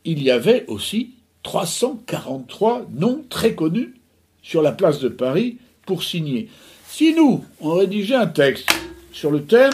il 0.05 0.23
y 0.23 0.32
avait 0.32 0.65
aussi 0.67 1.11
343 1.43 2.88
noms 2.93 3.23
très 3.29 3.55
connus 3.55 3.95
sur 4.42 4.62
la 4.62 4.72
place 4.72 5.00
de 5.00 5.10
Paris 5.10 5.58
pour 5.86 6.04
signer. 6.04 6.50
Si 6.88 7.14
nous, 7.14 7.44
on 7.60 7.74
rédigeait 7.74 8.16
un 8.16 8.28
texte 8.28 8.70
sur 9.12 9.32
le 9.32 9.44
thème 9.44 9.74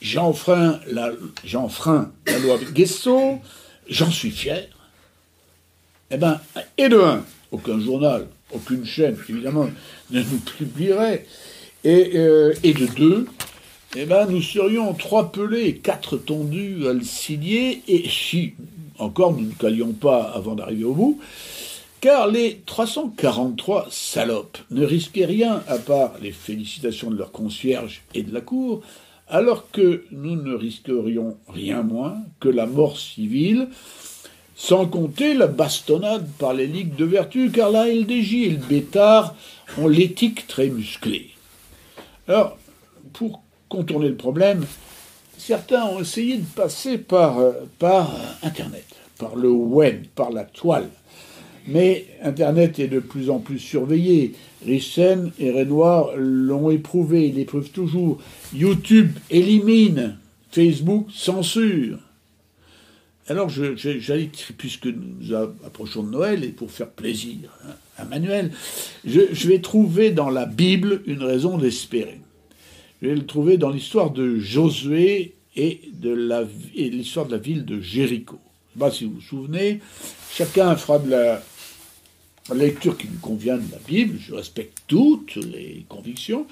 J'enfreins 0.00 0.78
la, 0.92 1.10
j'enfreins 1.42 2.12
la 2.26 2.38
loi 2.38 2.58
j'en 3.88 4.10
suis 4.10 4.30
fier, 4.30 4.68
eh 6.10 6.16
ben, 6.16 6.40
et 6.76 6.88
de 6.88 6.98
un, 6.98 7.24
aucun 7.50 7.80
journal, 7.80 8.26
aucune 8.52 8.84
chaîne, 8.84 9.16
évidemment, 9.28 9.68
ne 10.10 10.20
nous 10.20 10.38
publierait, 10.38 11.24
et, 11.82 12.12
euh, 12.14 12.52
de 12.62 12.86
deux, 12.94 13.26
eh 13.96 14.04
ben, 14.04 14.26
nous 14.26 14.42
serions 14.42 14.92
trois 14.92 15.32
pelés 15.32 15.76
quatre 15.76 16.18
tondus 16.18 16.86
à 16.86 16.92
le 16.92 17.02
signer, 17.02 17.82
et 17.88 18.08
si 18.08 18.54
encore 18.98 19.32
nous 19.32 19.46
ne 19.46 19.54
calions 19.54 19.92
pas 19.92 20.24
avant 20.34 20.54
d'arriver 20.54 20.84
au 20.84 20.94
bout, 20.94 21.20
car 22.00 22.28
les 22.28 22.62
343 22.66 23.88
salopes 23.90 24.58
ne 24.70 24.84
risquaient 24.84 25.24
rien 25.24 25.62
à 25.68 25.78
part 25.78 26.14
les 26.20 26.32
félicitations 26.32 27.10
de 27.10 27.16
leurs 27.16 27.32
concierges 27.32 28.02
et 28.14 28.22
de 28.22 28.32
la 28.32 28.40
cour, 28.40 28.82
alors 29.28 29.70
que 29.70 30.04
nous 30.10 30.36
ne 30.36 30.54
risquerions 30.54 31.36
rien 31.48 31.82
moins 31.82 32.18
que 32.40 32.48
la 32.48 32.66
mort 32.66 32.98
civile, 32.98 33.68
sans 34.54 34.86
compter 34.86 35.34
la 35.34 35.46
bastonnade 35.46 36.28
par 36.38 36.54
les 36.54 36.66
ligues 36.66 36.94
de 36.96 37.04
vertu, 37.04 37.50
car 37.50 37.70
la 37.70 37.88
LDJ 37.88 38.34
et 38.34 38.50
le 38.50 38.56
Bétard 38.56 39.34
ont 39.78 39.88
l'éthique 39.88 40.46
très 40.46 40.68
musclée. 40.68 41.30
Alors, 42.28 42.56
pour 43.12 43.42
contourner 43.68 44.08
le 44.08 44.16
problème, 44.16 44.64
certains 45.36 45.84
ont 45.84 46.00
essayé 46.00 46.38
de 46.38 46.46
passer 46.46 46.98
par, 46.98 47.38
euh, 47.38 47.52
par 47.78 48.10
Internet, 48.42 48.86
par 49.18 49.36
le 49.36 49.50
web, 49.50 50.06
par 50.14 50.30
la 50.30 50.44
toile. 50.44 50.88
Mais 51.66 52.06
Internet 52.22 52.78
est 52.78 52.88
de 52.88 53.00
plus 53.00 53.30
en 53.30 53.38
plus 53.38 53.58
surveillé. 53.58 54.34
Rissen 54.64 55.32
et 55.38 55.50
Renoir 55.50 56.10
l'ont 56.16 56.70
éprouvé, 56.70 57.28
ils 57.28 57.34
l'éprouvent 57.34 57.70
toujours. 57.70 58.18
YouTube 58.54 59.10
élimine, 59.30 60.16
Facebook 60.50 61.08
censure. 61.12 61.98
Alors, 63.28 63.50
puisque 64.56 64.86
nous 64.86 65.34
approchons 65.34 66.04
de 66.04 66.10
Noël, 66.10 66.44
et 66.44 66.48
pour 66.48 66.70
faire 66.70 66.90
plaisir 66.90 67.50
à 67.98 68.04
Manuel, 68.04 68.52
je, 69.04 69.20
je 69.32 69.48
vais 69.48 69.60
trouver 69.60 70.12
dans 70.12 70.30
la 70.30 70.46
Bible 70.46 71.02
une 71.06 71.22
raison 71.24 71.58
d'espérer. 71.58 72.20
Je 73.02 73.08
vais 73.08 73.14
le 73.14 73.26
trouver 73.26 73.58
dans 73.58 73.70
l'histoire 73.70 74.10
de 74.10 74.38
Josué 74.38 75.34
et 75.56 75.80
de 75.92 76.46
l'histoire 76.76 77.26
de 77.26 77.32
la 77.32 77.38
ville 77.38 77.64
de 77.64 77.80
Jéricho. 77.80 78.38
Je 78.74 78.78
ne 78.78 78.84
sais 78.84 78.90
pas 78.90 78.96
si 78.96 79.04
vous 79.04 79.14
vous 79.14 79.20
souvenez, 79.20 79.80
chacun 80.30 80.76
fera 80.76 80.98
de 80.98 81.10
la 81.10 81.42
lecture 82.54 82.96
qui 82.96 83.08
lui 83.08 83.18
convient 83.18 83.56
de 83.56 83.70
la 83.70 83.78
Bible, 83.86 84.18
je 84.20 84.34
respecte 84.34 84.78
toutes 84.86 85.36
les 85.36 85.84
convictions, 85.88 86.46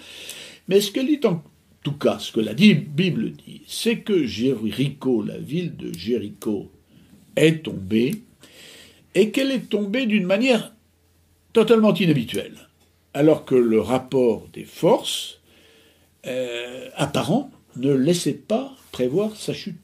mais 0.69 0.81
ce 0.81 0.91
que 0.91 1.01
dit 1.01 1.21
en 1.25 1.43
tout 1.83 1.93
cas, 1.93 2.19
ce 2.19 2.33
que 2.33 2.41
la 2.41 2.55
Bible 2.55 3.33
dit, 3.33 3.63
c'est 3.67 3.99
que 3.99 4.25
Jéricho, 4.27 5.23
la 5.23 5.39
ville 5.39 5.77
de 5.77 5.93
Jéricho, 5.93 6.71
est 7.37 7.65
tombée, 7.65 8.23
et 9.15 9.31
qu'elle 9.31 9.53
est 9.53 9.69
tombée 9.69 10.07
d'une 10.07 10.27
manière 10.27 10.73
totalement 11.53 11.95
inhabituelle, 11.95 12.57
alors 13.13 13.45
que 13.45 13.55
le 13.55 13.81
rapport 13.81 14.49
des 14.53 14.65
forces 14.65 15.41
euh, 16.27 16.89
apparent 16.97 17.51
ne 17.77 17.93
laissait 17.93 18.33
pas 18.33 18.75
prévoir 18.91 19.37
sa 19.37 19.53
chute. 19.53 19.77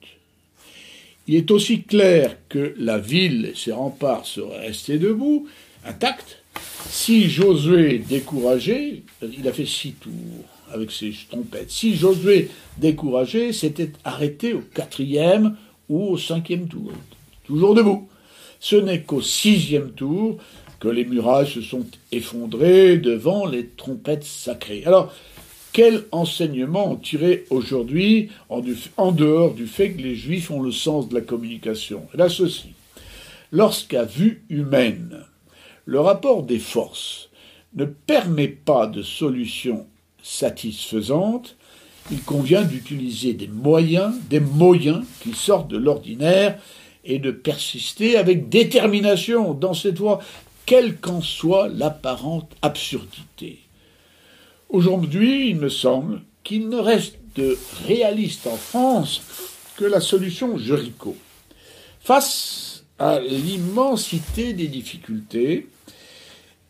Il 1.26 1.36
est 1.36 1.50
aussi 1.50 1.82
clair 1.82 2.36
que 2.48 2.74
la 2.76 2.98
ville 2.98 3.50
et 3.52 3.54
ses 3.54 3.72
remparts 3.72 4.26
seraient 4.26 4.66
restés 4.66 4.98
debout, 4.98 5.46
intacts, 5.84 6.42
si 6.88 7.28
Josué 7.28 7.98
découragé, 7.98 9.04
il 9.22 9.46
a 9.46 9.52
fait 9.52 9.66
six 9.66 9.92
tours 9.92 10.12
avec 10.72 10.90
ses 10.90 11.12
trompettes, 11.28 11.70
si 11.70 11.96
Josué 11.96 12.50
découragé 12.78 13.52
s'était 13.52 13.92
arrêté 14.04 14.54
au 14.54 14.60
quatrième 14.60 15.56
ou 15.88 16.10
au 16.10 16.18
cinquième 16.18 16.68
tour, 16.68 16.92
toujours 17.44 17.74
debout. 17.74 18.08
Ce 18.60 18.76
n'est 18.76 19.02
qu'au 19.02 19.22
sixième 19.22 19.92
tour 19.92 20.38
que 20.80 20.88
les 20.88 21.04
murailles 21.04 21.46
se 21.46 21.60
sont 21.60 21.86
effondrées 22.12 22.96
devant 22.96 23.46
les 23.46 23.66
trompettes 23.66 24.24
sacrées. 24.24 24.82
Alors, 24.86 25.12
quel 25.72 26.04
enseignement 26.10 26.96
tirer 26.96 27.44
aujourd'hui 27.50 28.30
en, 28.48 29.12
dehors 29.12 29.54
du 29.54 29.66
fait 29.66 29.92
que 29.92 30.02
les 30.02 30.16
Juifs 30.16 30.50
ont 30.50 30.62
le 30.62 30.72
sens 30.72 31.08
de 31.08 31.14
la 31.14 31.20
communication? 31.20 32.06
Là, 32.14 32.28
ceci. 32.28 32.70
Lorsqu'à 33.52 34.04
vue 34.04 34.42
humaine, 34.48 35.24
le 35.90 35.98
rapport 35.98 36.44
des 36.44 36.60
forces 36.60 37.30
ne 37.74 37.84
permet 37.84 38.46
pas 38.46 38.86
de 38.86 39.02
solution 39.02 39.88
satisfaisante, 40.22 41.56
il 42.12 42.22
convient 42.22 42.62
d'utiliser 42.62 43.32
des 43.32 43.48
moyens, 43.48 44.14
des 44.28 44.38
moyens 44.38 45.04
qui 45.20 45.34
sortent 45.34 45.66
de 45.66 45.76
l'ordinaire 45.76 46.60
et 47.04 47.18
de 47.18 47.32
persister 47.32 48.16
avec 48.16 48.48
détermination 48.48 49.52
dans 49.52 49.74
cette 49.74 49.98
voie, 49.98 50.20
quelle 50.64 50.96
qu'en 50.96 51.20
soit 51.20 51.66
l'apparente 51.66 52.52
absurdité. 52.62 53.58
Aujourd'hui, 54.68 55.50
il 55.50 55.56
me 55.56 55.68
semble 55.68 56.20
qu'il 56.44 56.68
ne 56.68 56.78
reste 56.78 57.18
de 57.34 57.58
réaliste 57.88 58.46
en 58.46 58.56
France 58.56 59.22
que 59.76 59.86
la 59.86 60.00
solution 60.00 60.56
Jericho. 60.56 61.16
Face 61.98 62.84
à 63.00 63.18
l'immensité 63.18 64.52
des 64.52 64.68
difficultés 64.68 65.66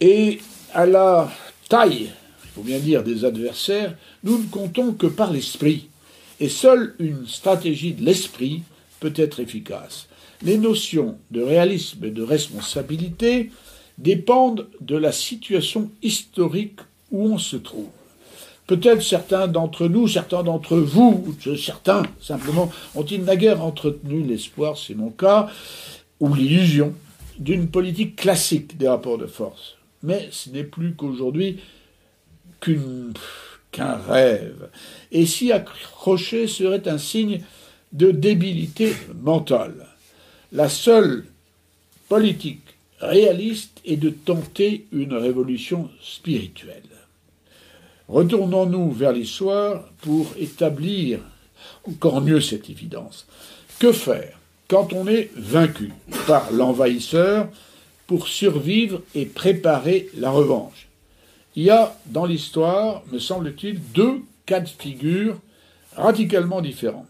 et 0.00 0.40
à 0.72 0.86
la 0.86 1.30
taille, 1.68 2.10
il 2.44 2.50
faut 2.54 2.62
bien 2.62 2.78
dire, 2.78 3.02
des 3.02 3.24
adversaires, 3.24 3.96
nous 4.24 4.38
ne 4.38 4.46
comptons 4.48 4.92
que 4.92 5.06
par 5.06 5.32
l'esprit. 5.32 5.88
Et 6.40 6.48
seule 6.48 6.94
une 6.98 7.26
stratégie 7.26 7.92
de 7.92 8.04
l'esprit 8.04 8.62
peut 8.98 9.12
être 9.16 9.40
efficace. 9.40 10.08
Les 10.42 10.56
notions 10.56 11.18
de 11.30 11.42
réalisme 11.42 12.04
et 12.04 12.10
de 12.10 12.22
responsabilité 12.22 13.50
dépendent 13.98 14.68
de 14.80 14.96
la 14.96 15.12
situation 15.12 15.90
historique 16.02 16.80
où 17.10 17.26
on 17.26 17.38
se 17.38 17.56
trouve. 17.56 17.88
Peut-être 18.66 19.02
certains 19.02 19.48
d'entre 19.48 19.88
nous, 19.88 20.08
certains 20.08 20.42
d'entre 20.42 20.78
vous, 20.78 21.36
certains 21.58 22.04
simplement, 22.22 22.70
ont-ils 22.94 23.22
naguère 23.22 23.62
entretenu 23.62 24.22
l'espoir, 24.22 24.78
c'est 24.78 24.94
mon 24.94 25.10
cas, 25.10 25.48
ou 26.20 26.32
l'illusion, 26.34 26.94
d'une 27.38 27.68
politique 27.68 28.16
classique 28.16 28.78
des 28.78 28.88
rapports 28.88 29.18
de 29.18 29.26
force. 29.26 29.76
Mais 30.02 30.28
ce 30.30 30.50
n'est 30.50 30.64
plus 30.64 30.94
qu'aujourd'hui 30.94 31.60
qu'un 32.60 33.94
rêve. 33.96 34.68
Et 35.12 35.26
s'y 35.26 35.52
accrocher 35.52 36.46
serait 36.46 36.88
un 36.88 36.98
signe 36.98 37.42
de 37.92 38.10
débilité 38.10 38.94
mentale. 39.22 39.86
La 40.52 40.68
seule 40.68 41.24
politique 42.08 42.62
réaliste 43.00 43.80
est 43.84 43.96
de 43.96 44.10
tenter 44.10 44.86
une 44.92 45.14
révolution 45.14 45.90
spirituelle. 46.02 46.82
Retournons-nous 48.08 48.90
vers 48.90 49.12
l'histoire 49.12 49.84
pour 50.02 50.32
établir 50.38 51.20
encore 51.86 52.20
mieux 52.20 52.40
cette 52.40 52.68
évidence. 52.68 53.26
Que 53.78 53.92
faire 53.92 54.38
quand 54.68 54.92
on 54.92 55.06
est 55.06 55.30
vaincu 55.36 55.92
par 56.26 56.52
l'envahisseur 56.52 57.48
pour 58.10 58.26
survivre 58.26 59.02
et 59.14 59.24
préparer 59.24 60.08
la 60.16 60.32
revanche 60.32 60.88
Il 61.54 61.62
y 61.62 61.70
a 61.70 61.96
dans 62.06 62.26
l'histoire, 62.26 63.04
me 63.12 63.20
semble-t-il, 63.20 63.80
deux 63.92 64.22
cas 64.46 64.58
de 64.58 64.68
figure 64.68 65.38
radicalement 65.94 66.60
différents. 66.60 67.06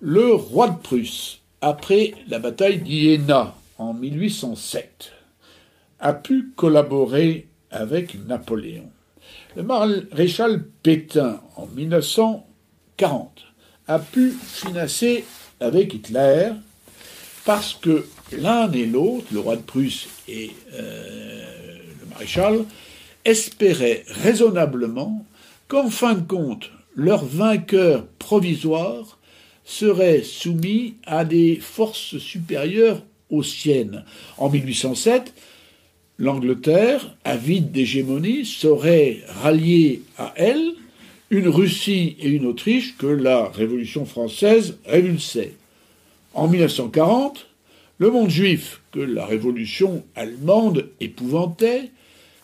Le 0.00 0.34
roi 0.34 0.70
de 0.70 0.78
Prusse, 0.78 1.38
après 1.60 2.14
la 2.26 2.40
bataille 2.40 2.78
d'Iéna 2.78 3.54
en 3.78 3.94
1807, 3.94 5.12
a 6.00 6.12
pu 6.12 6.50
collaborer 6.56 7.46
avec 7.70 8.16
Napoléon. 8.26 8.90
Le 9.54 9.62
maréchal 9.62 10.64
Pétain, 10.82 11.40
en 11.54 11.66
1940, 11.66 13.40
a 13.86 14.00
pu 14.00 14.32
financer 14.32 15.24
avec 15.60 15.94
Hitler 15.94 16.50
parce 17.44 17.74
que 17.74 18.04
l'un 18.40 18.70
et 18.72 18.86
l'autre, 18.86 19.26
le 19.32 19.40
roi 19.40 19.56
de 19.56 19.62
Prusse 19.62 20.08
et 20.28 20.50
euh, 20.74 21.76
le 22.00 22.06
maréchal, 22.10 22.64
espéraient 23.24 24.04
raisonnablement 24.08 25.24
qu'en 25.68 25.90
fin 25.90 26.14
de 26.14 26.26
compte, 26.26 26.70
leur 26.94 27.24
vainqueur 27.24 28.06
provisoire 28.18 29.18
serait 29.64 30.22
soumis 30.22 30.94
à 31.06 31.24
des 31.24 31.56
forces 31.56 32.18
supérieures 32.18 33.02
aux 33.30 33.42
siennes. 33.42 34.04
En 34.36 34.50
1807, 34.50 35.32
l'Angleterre, 36.18 37.16
avide 37.24 37.72
d'hégémonie, 37.72 38.44
serait 38.44 39.22
ralliée 39.42 40.02
à 40.18 40.32
elle 40.36 40.74
une 41.30 41.48
Russie 41.48 42.16
et 42.20 42.28
une 42.28 42.46
Autriche 42.46 42.96
que 42.96 43.06
la 43.06 43.48
Révolution 43.48 44.04
française 44.04 44.76
révulsait. 44.84 45.54
En 46.34 46.46
1940, 46.46 47.46
le 48.04 48.10
monde 48.10 48.28
juif, 48.28 48.82
que 48.92 49.00
la 49.00 49.24
Révolution 49.24 50.04
allemande 50.14 50.90
épouvantait, 51.00 51.90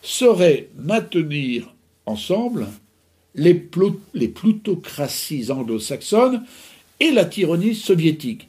saurait 0.01 0.69
maintenir 0.75 1.71
ensemble 2.07 2.65
les, 3.35 3.53
plutocraties 3.53 5.51
anglo-saxonnes 5.51 6.43
et 6.99 7.11
la 7.11 7.25
tyrannie 7.25 7.75
soviétique. 7.75 8.47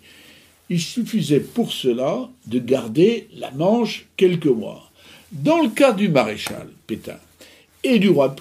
Il 0.71 0.81
suffisait 0.81 1.41
pour 1.41 1.71
cela 1.73 2.31
de 2.47 2.59
garder 2.59 3.29
la 3.35 3.51
Manche 3.51 4.07
quelques 4.17 4.47
mois. 4.47 4.91
Dans 5.33 5.61
le 5.61 5.69
cas 5.69 5.93
du 5.93 6.09
maréchal 6.09 6.67
Pétain 6.87 7.21
et 7.85 7.99
du 7.99 8.09
roi 8.09 8.35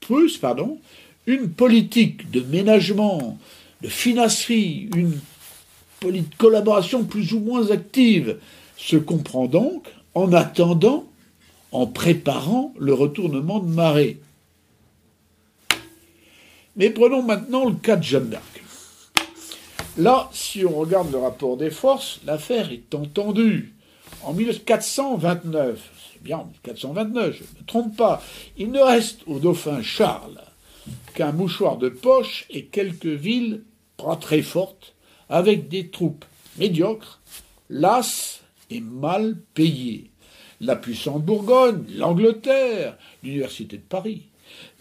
Prusse, 0.00 0.38
pardon, 0.40 0.78
une 1.26 1.50
politique 1.50 2.30
de 2.30 2.40
ménagement, 2.40 3.38
de 3.82 3.88
finasserie, 3.88 4.88
une 4.96 5.20
collaboration 6.38 7.04
plus 7.04 7.32
ou 7.32 7.40
moins 7.40 7.70
active 7.70 8.38
se 8.76 8.96
comprend 8.96 9.46
donc 9.46 9.88
en 10.14 10.32
attendant, 10.32 11.06
en 11.72 11.86
préparant 11.86 12.72
le 12.78 12.94
retournement 12.94 13.60
de 13.60 13.72
marée. 13.72 14.20
Mais 16.76 16.90
prenons 16.90 17.22
maintenant 17.22 17.68
le 17.68 17.74
cas 17.74 17.96
de 17.96 18.04
Jeanne 18.04 18.30
d'Arc. 18.30 18.62
Là, 19.96 20.30
si 20.32 20.64
on 20.64 20.78
regarde 20.78 21.10
le 21.10 21.18
rapport 21.18 21.56
des 21.56 21.70
forces, 21.70 22.20
l'affaire 22.24 22.70
est 22.70 22.94
entendue. 22.94 23.74
En 24.22 24.32
1429, 24.32 25.80
c'est 26.12 26.22
bien 26.22 26.38
1429, 26.64 27.36
je 27.36 27.42
ne 27.42 27.60
me 27.60 27.66
trompe 27.66 27.96
pas, 27.96 28.22
il 28.56 28.70
ne 28.70 28.80
reste 28.80 29.22
au 29.26 29.40
dauphin 29.40 29.82
Charles 29.82 30.40
qu'un 31.14 31.32
mouchoir 31.32 31.78
de 31.78 31.88
poche 31.88 32.46
et 32.50 32.66
quelques 32.66 33.06
villes 33.06 33.62
pas 33.96 34.14
très 34.16 34.42
fortes, 34.42 34.94
avec 35.28 35.68
des 35.68 35.88
troupes 35.88 36.24
médiocres, 36.58 37.20
lasses 37.70 38.40
et 38.70 38.80
mal 38.80 39.36
payées. 39.54 40.10
La 40.60 40.76
puissante 40.76 41.24
Bourgogne, 41.24 41.84
l'Angleterre, 41.94 42.96
l'Université 43.22 43.76
de 43.76 43.82
Paris. 43.82 44.22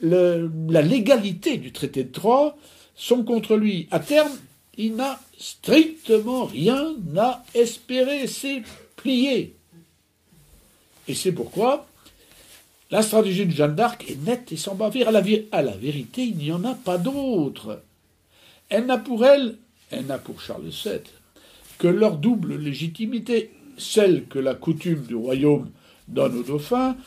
la 0.02 0.82
légalité 0.82 1.58
du 1.58 1.72
traité 1.72 2.04
de 2.04 2.12
Troyes 2.12 2.58
sont 2.96 3.24
contre 3.24 3.56
lui. 3.56 3.88
À 3.92 4.00
terme, 4.00 4.32
il 4.78 4.96
n'a 4.96 5.20
strictement 5.38 6.46
rien 6.46 6.96
à 7.18 7.44
espérer, 7.54 8.28
c'est 8.28 8.64
plié. 8.96 9.56
Et 11.08 11.16
c'est 11.16 11.32
pourquoi 11.32 11.88
la 12.90 13.02
stratégie 13.02 13.46
de 13.46 13.52
Jeanne 13.52 13.76
d'Arc 13.76 14.10
est 14.10 14.22
nette 14.24 14.52
et 14.52 14.58
sans 14.58 14.76
bavure. 14.76 15.10
À 15.10 15.12
la, 15.12 15.24
à 15.52 15.62
la 15.62 15.76
vérité, 15.76 16.24
il 16.24 16.38
n'y 16.38 16.52
en 16.52 16.64
a 16.64 16.74
pas 16.74 16.98
d'autre. 16.98 17.82
Elle 18.70 18.86
n'a 18.86 18.98
pour 18.98 19.26
elle, 19.26 19.58
elle 19.92 20.06
n'a 20.06 20.18
pour 20.18 20.42
Charles 20.42 20.70
VII, 20.70 21.00
que 21.78 21.88
leur 21.88 22.18
double 22.18 22.56
légitimité, 22.58 23.52
celle 23.78 24.26
que 24.26 24.40
la 24.40 24.56
coutume 24.56 25.04
du 25.04 25.16
royaume 25.16 25.70
donne 26.08 26.38
au 26.38 26.44
dauphin, 26.44 26.98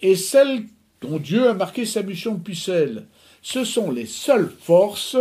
et 0.00 0.16
celle 0.16 0.64
dont 1.00 1.18
Dieu 1.18 1.48
a 1.48 1.54
marqué 1.54 1.84
sa 1.84 2.02
mission 2.02 2.34
de 2.34 2.42
pucelle. 2.42 3.06
Ce 3.42 3.64
sont 3.64 3.90
les 3.90 4.06
seules 4.06 4.52
forces 4.60 5.16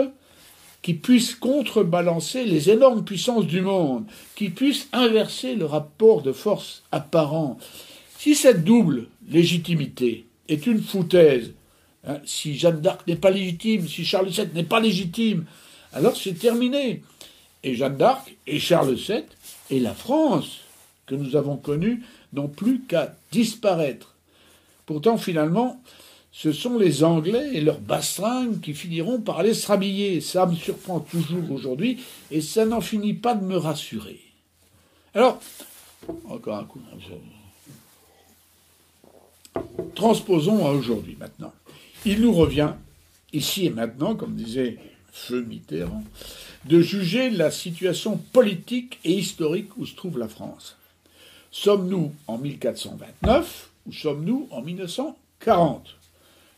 qui 0.82 0.94
puisse 0.94 1.36
contrebalancer 1.36 2.46
les 2.46 2.70
énormes 2.70 3.04
puissances 3.04 3.48
du 3.48 3.62
monde, 3.62 4.06
qui 4.36 4.50
puisse 4.50 4.88
inverser 4.94 5.56
le 5.56 5.66
rapport 5.66 6.22
de 6.22 6.32
force 6.32 6.84
apparent. 6.92 7.58
Si 8.18 8.36
cette 8.36 8.64
double 8.64 9.08
légitimité 9.30 10.26
est 10.48 10.68
une 10.68 10.82
foutaise, 10.82 11.54
hein, 12.06 12.20
si 12.26 12.58
Jeanne 12.58 12.82
d'Arc 12.82 13.06
n'est 13.08 13.16
pas 13.16 13.32
légitime, 13.32 13.88
si 13.88 14.06
Charles 14.06 14.30
VII 14.30 14.48
n'est 14.54 14.64
pas 14.64 14.80
légitime, 14.80 15.46
alors 15.94 16.16
c'est 16.16 16.34
terminé. 16.34 17.04
Et 17.64 17.76
Jeanne 17.76 17.98
d'Arc 17.98 18.36
et 18.48 18.60
Charles 18.60 18.94
VII 18.94 19.24
et 19.70 19.80
la 19.80 19.94
France 19.94 20.60
que 21.06 21.16
nous 21.16 21.36
avons 21.36 21.58
connue 21.58 22.04
n'ont 22.34 22.48
plus 22.48 22.82
qu'à 22.82 23.16
disparaître. 23.32 24.16
Pourtant, 24.86 25.18
finalement, 25.18 25.82
ce 26.32 26.52
sont 26.52 26.78
les 26.78 27.04
Anglais 27.04 27.50
et 27.54 27.62
leurs 27.62 27.80
bastringues 27.80 28.62
qui 28.62 28.74
finiront 28.74 29.20
par 29.20 29.40
aller 29.40 29.54
se 29.54 29.68
rhabiller. 29.68 30.22
Ça 30.22 30.46
me 30.46 30.56
surprend 30.56 31.00
toujours 31.00 31.52
aujourd'hui 31.52 32.00
et 32.32 32.42
ça 32.42 32.66
n'en 32.66 32.82
finit 32.82 33.14
pas 33.14 33.36
de 33.36 33.44
me 33.44 33.58
rassurer. 33.58 34.20
Alors, 35.14 35.42
encore 36.30 36.58
un 36.58 36.66
coup. 36.66 36.80
Transposons 39.96 40.66
à 40.66 40.72
aujourd'hui 40.72 41.18
maintenant. 41.20 41.54
Il 42.06 42.22
nous 42.22 42.34
revient, 42.34 42.74
ici 43.34 43.66
et 43.66 43.70
maintenant, 43.70 44.16
comme 44.16 44.36
disait 44.36 44.78
Feu 45.12 45.42
Mitterrand, 45.42 46.04
de 46.66 46.82
juger 46.82 47.30
la 47.30 47.52
situation 47.52 48.18
politique 48.18 49.00
et 49.04 49.14
historique 49.14 49.76
où 49.78 49.86
se 49.86 49.96
trouve 49.96 50.20
la 50.20 50.28
France. 50.28 50.78
Sommes-nous 51.52 52.14
en 52.28 52.38
1429 52.38 53.70
ou 53.88 53.94
sommes-nous 53.94 54.48
en 54.52 54.62
1940 54.62 56.00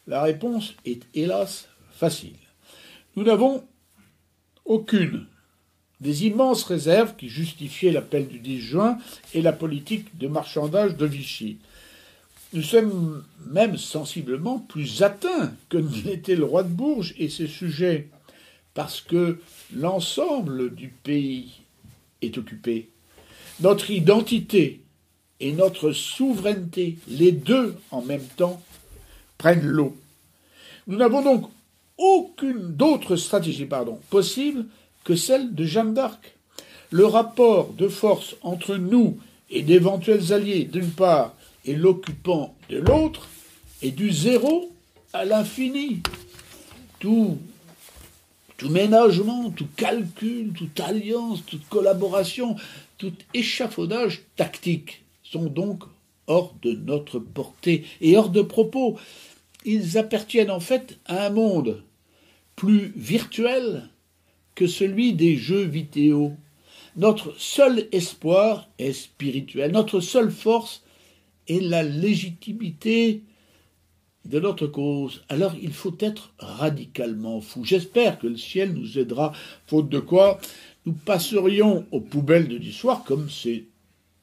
la 0.08 0.24
réponse 0.24 0.74
est 0.86 1.04
hélas 1.14 1.68
facile. 1.94 2.36
Nous 3.16 3.24
n'avons 3.24 3.64
aucune 4.66 5.26
des 6.00 6.26
immenses 6.26 6.64
réserves 6.64 7.16
qui 7.16 7.30
justifiaient 7.30 7.92
l'appel 7.92 8.28
du 8.28 8.40
10 8.40 8.60
juin 8.60 8.98
et 9.34 9.42
la 9.42 9.54
politique 9.54 10.18
de 10.18 10.28
marchandage 10.28 10.98
de 10.98 11.06
Vichy. 11.06 11.60
Nous 12.54 12.64
sommes 12.64 13.24
même 13.48 13.78
sensiblement 13.78 14.60
plus 14.60 15.04
atteints 15.04 15.54
que 15.70 15.78
n'était 16.06 16.36
le 16.36 16.46
roi 16.46 16.64
de 16.64 16.70
Bourges 16.70 17.14
et 17.18 17.30
ses 17.30 17.48
sujets, 17.48 18.10
parce 18.74 19.02
que 19.02 19.40
l'ensemble 19.74 20.74
du 20.74 20.90
pays 20.90 21.62
est 22.22 22.38
occupé. 22.38 22.90
Notre 23.60 23.92
identité 23.92 24.82
et 25.40 25.52
notre 25.52 25.92
souveraineté, 25.92 26.98
les 27.08 27.32
deux 27.32 27.76
en 27.92 28.02
même 28.02 28.26
temps, 28.38 28.62
prennent 29.38 29.66
l'eau. 29.66 29.96
Nous 30.88 30.98
n'avons 30.98 31.22
donc 31.22 31.50
aucune 31.98 32.74
d'autre 32.74 33.16
stratégie 33.16 33.68
possible 34.10 34.66
que 35.04 35.16
celle 35.16 35.54
de 35.54 35.66
Jeanne 35.66 35.94
d'Arc. 35.94 36.36
Le 36.90 37.06
rapport 37.06 37.74
de 37.74 37.88
force 37.88 38.36
entre 38.42 38.76
nous 38.76 39.18
et 39.50 39.62
d'éventuels 39.62 40.34
alliés 40.34 40.66
d'une 40.66 40.90
part 40.90 41.34
et 41.66 41.76
l'occupant 41.76 42.56
de 42.70 42.78
l'autre 42.78 43.28
est 43.82 43.92
du 43.92 44.12
zéro 44.12 44.72
à 45.14 45.26
l'infini. 45.26 46.02
Tout, 47.00 47.38
tout 48.62 48.70
ménagement, 48.70 49.50
tout 49.50 49.68
calcul, 49.76 50.54
toute 50.54 50.80
alliance, 50.82 51.44
toute 51.48 51.68
collaboration, 51.68 52.56
tout 53.00 53.14
échafaudage 53.34 54.22
tactique 54.36 55.04
sont 55.24 55.46
donc 55.46 55.82
hors 56.28 56.54
de 56.62 56.74
notre 56.74 57.18
portée 57.18 57.86
et 58.02 58.16
hors 58.16 58.30
de 58.30 58.44
propos 58.44 59.00
ils 59.66 59.98
appartiennent 59.98 60.52
en 60.52 60.60
fait 60.60 61.00
à 61.08 61.26
un 61.26 61.32
monde 61.32 61.82
plus 62.56 62.94
virtuel 62.96 63.90
que 64.54 64.68
celui 64.68 65.14
des 65.14 65.38
jeux 65.38 65.64
vidéo. 65.64 66.34
Notre 66.96 67.34
seul 67.40 67.88
espoir 67.92 68.70
est 68.78 68.94
spirituel, 68.94 69.72
notre 69.72 70.02
seule 70.02 70.30
force 70.30 70.84
est 71.48 71.62
la 71.62 71.82
légitimité 71.82 73.24
de 74.26 74.40
notre 74.40 74.68
cause. 74.68 75.24
Alors 75.30 75.56
il 75.62 75.74
faut 75.74 75.96
être 76.00 76.34
radicalement 76.40 77.42
fou. 77.42 77.64
J'espère 77.64 78.20
que 78.20 78.28
le 78.28 78.38
ciel 78.38 78.74
nous 78.74 78.98
aidera, 78.98 79.34
faute 79.68 79.90
de 79.90 80.00
quoi 80.00 80.40
nous 80.86 80.94
passerions 80.94 81.86
aux 81.92 82.02
poubelles 82.02 82.48
de 82.48 82.58
l'histoire 82.58 83.04
comme 83.04 83.30
c'est 83.30 83.66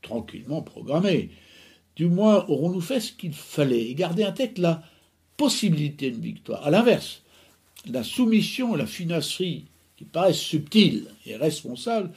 tranquillement 0.03 0.63
programmé. 0.63 1.31
Du 1.97 2.07
moins 2.07 2.45
aurons-nous 2.49 2.81
fait 2.81 3.01
ce 3.01 3.13
qu'il 3.13 3.33
fallait 3.33 3.91
et 3.91 3.95
gardé 3.95 4.23
un 4.23 4.33
tête 4.33 4.59
là 4.59 4.83
possibilité 5.39 6.11
de 6.11 6.21
victoire. 6.21 6.67
À 6.67 6.71
l'inverse, 6.71 7.23
la 7.87 8.03
soumission 8.03 8.75
et 8.75 8.79
la 8.79 8.87
finasserie, 8.87 9.65
qui 9.97 10.05
paraissent 10.05 10.37
subtiles 10.37 11.07
et 11.25 11.37
responsables, 11.37 12.11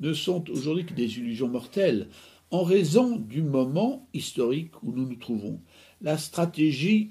ne 0.00 0.14
sont 0.14 0.48
aujourd'hui 0.48 0.86
que 0.86 0.94
des 0.94 1.18
illusions 1.18 1.48
mortelles, 1.48 2.06
en 2.50 2.62
raison 2.62 3.16
du 3.16 3.42
moment 3.42 4.06
historique 4.14 4.82
où 4.82 4.92
nous 4.92 5.06
nous 5.06 5.16
trouvons. 5.16 5.60
La 6.00 6.16
stratégie 6.16 7.10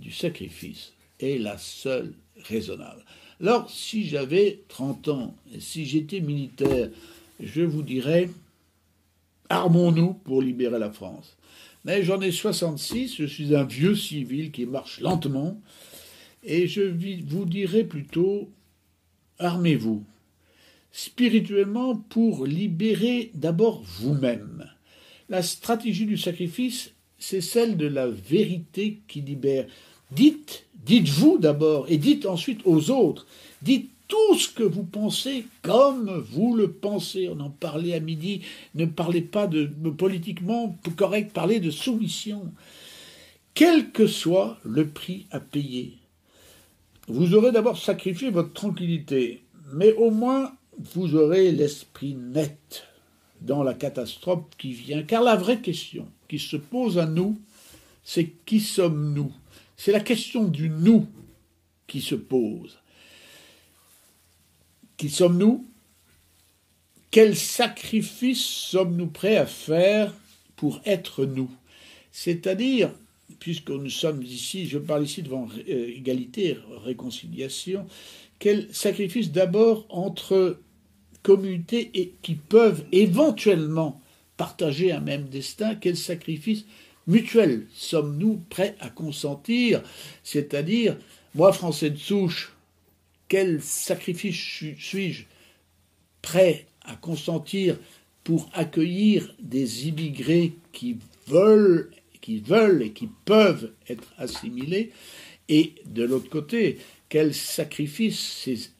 du 0.00 0.12
sacrifice 0.12 0.92
est 1.20 1.38
la 1.38 1.58
seule 1.58 2.12
raisonnable. 2.44 3.04
Alors, 3.40 3.70
si 3.70 4.06
j'avais 4.06 4.62
30 4.68 5.08
ans 5.08 5.36
si 5.58 5.84
j'étais 5.86 6.20
militaire, 6.20 6.90
je 7.40 7.62
vous 7.62 7.82
dirais, 7.82 8.30
armons-nous 9.48 10.14
pour 10.14 10.42
libérer 10.42 10.78
la 10.78 10.90
France. 10.90 11.36
Mais 11.84 12.02
j'en 12.02 12.20
ai 12.20 12.32
66, 12.32 13.16
je 13.16 13.24
suis 13.24 13.54
un 13.54 13.64
vieux 13.64 13.94
civil 13.94 14.50
qui 14.50 14.66
marche 14.66 15.00
lentement, 15.00 15.60
et 16.42 16.66
je 16.66 16.82
vous 17.26 17.44
dirais 17.44 17.84
plutôt 17.84 18.50
armez-vous 19.38 20.04
spirituellement 20.96 21.94
pour 21.94 22.46
libérer 22.46 23.30
d'abord 23.34 23.82
vous-même. 23.82 24.66
La 25.28 25.42
stratégie 25.42 26.06
du 26.06 26.16
sacrifice, 26.16 26.92
c'est 27.18 27.42
celle 27.42 27.76
de 27.76 27.86
la 27.86 28.08
vérité 28.08 29.00
qui 29.06 29.20
libère. 29.20 29.66
Dites, 30.10 30.64
dites-vous 30.84 31.38
d'abord, 31.38 31.86
et 31.88 31.98
dites 31.98 32.26
ensuite 32.26 32.60
aux 32.64 32.90
autres. 32.90 33.26
Dites 33.62 33.90
tout 34.08 34.38
ce 34.38 34.48
que 34.48 34.62
vous 34.62 34.84
pensez 34.84 35.46
comme 35.62 36.24
vous 36.30 36.54
le 36.54 36.70
pensez. 36.70 37.28
On 37.28 37.40
en 37.40 37.50
parlait 37.50 37.94
à 37.94 38.00
midi. 38.00 38.42
Ne 38.74 38.86
parlez 38.86 39.20
pas 39.20 39.46
de, 39.46 39.66
politiquement 39.90 40.76
correct, 40.96 41.32
parlez 41.32 41.60
de 41.60 41.70
soumission. 41.70 42.52
Quel 43.54 43.90
que 43.90 44.06
soit 44.06 44.58
le 44.64 44.86
prix 44.86 45.26
à 45.30 45.40
payer, 45.40 45.94
vous 47.08 47.34
aurez 47.34 47.52
d'abord 47.52 47.78
sacrifié 47.78 48.30
votre 48.30 48.52
tranquillité, 48.52 49.42
mais 49.72 49.92
au 49.94 50.10
moins 50.10 50.52
vous 50.78 51.14
aurez 51.14 51.52
l'esprit 51.52 52.14
net 52.14 52.84
dans 53.40 53.62
la 53.62 53.74
catastrophe 53.74 54.44
qui 54.58 54.72
vient. 54.72 55.02
Car 55.02 55.22
la 55.22 55.36
vraie 55.36 55.60
question 55.60 56.06
qui 56.28 56.38
se 56.38 56.56
pose 56.56 56.98
à 56.98 57.06
nous, 57.06 57.38
c'est 58.04 58.30
qui 58.44 58.60
sommes-nous? 58.60 59.32
C'est 59.76 59.92
la 59.92 60.00
question 60.00 60.44
du 60.44 60.68
nous 60.68 61.06
qui 61.86 62.00
se 62.00 62.14
pose. 62.14 62.78
Qui 64.96 65.10
sommes-nous? 65.10 65.66
Quel 67.10 67.36
sacrifice 67.36 68.44
sommes-nous 68.44 69.06
prêts 69.06 69.36
à 69.36 69.46
faire 69.46 70.14
pour 70.56 70.80
être 70.84 71.24
nous? 71.24 71.50
C'est-à-dire, 72.10 72.90
puisque 73.38 73.70
nous 73.70 73.90
sommes 73.90 74.22
ici, 74.22 74.66
je 74.66 74.78
parle 74.78 75.04
ici 75.04 75.22
devant 75.22 75.48
euh, 75.68 75.88
égalité, 75.88 76.56
réconciliation, 76.84 77.86
quel 78.38 78.72
sacrifice 78.74 79.32
d'abord 79.32 79.86
entre 79.88 80.60
communautés 81.22 82.14
qui 82.22 82.34
peuvent 82.34 82.84
éventuellement 82.92 84.00
partager 84.36 84.92
un 84.92 85.00
même 85.00 85.28
destin, 85.28 85.74
quel 85.74 85.96
sacrifice 85.96 86.64
mutuel. 87.06 87.66
Sommes-nous 87.74 88.42
prêts 88.48 88.76
à 88.80 88.88
consentir? 88.88 89.82
C'est-à-dire, 90.22 90.96
moi, 91.34 91.52
français 91.52 91.90
de 91.90 91.98
souche, 91.98 92.52
quel 93.28 93.60
sacrifice 93.62 94.36
suis-je 94.78 95.24
prêt 96.22 96.66
à 96.82 96.96
consentir 96.96 97.78
pour 98.24 98.48
accueillir 98.52 99.34
des 99.40 99.88
immigrés 99.88 100.54
qui 100.72 100.98
veulent, 101.26 101.90
qui 102.20 102.38
veulent 102.40 102.82
et 102.82 102.90
qui 102.90 103.08
peuvent 103.24 103.72
être 103.88 104.12
assimilés? 104.18 104.92
Et 105.48 105.74
de 105.86 106.02
l'autre 106.02 106.28
côté, 106.28 106.78
quel 107.08 107.34
sacrifice 107.34 108.18
ces 108.18 108.70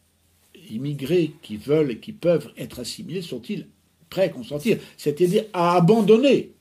immigrés 0.71 1.33
qui 1.43 1.57
veulent 1.57 1.93
et 1.93 1.99
qui 1.99 2.13
peuvent 2.13 2.53
être 2.57 2.81
assimilés 2.81 3.23
sont-ils 3.23 3.69
prêts 4.11 4.25
à 4.25 4.29
consentir? 4.31 4.79
C'est-à-dire 4.97 5.45
à 5.53 5.77
abandonner, 5.77 6.53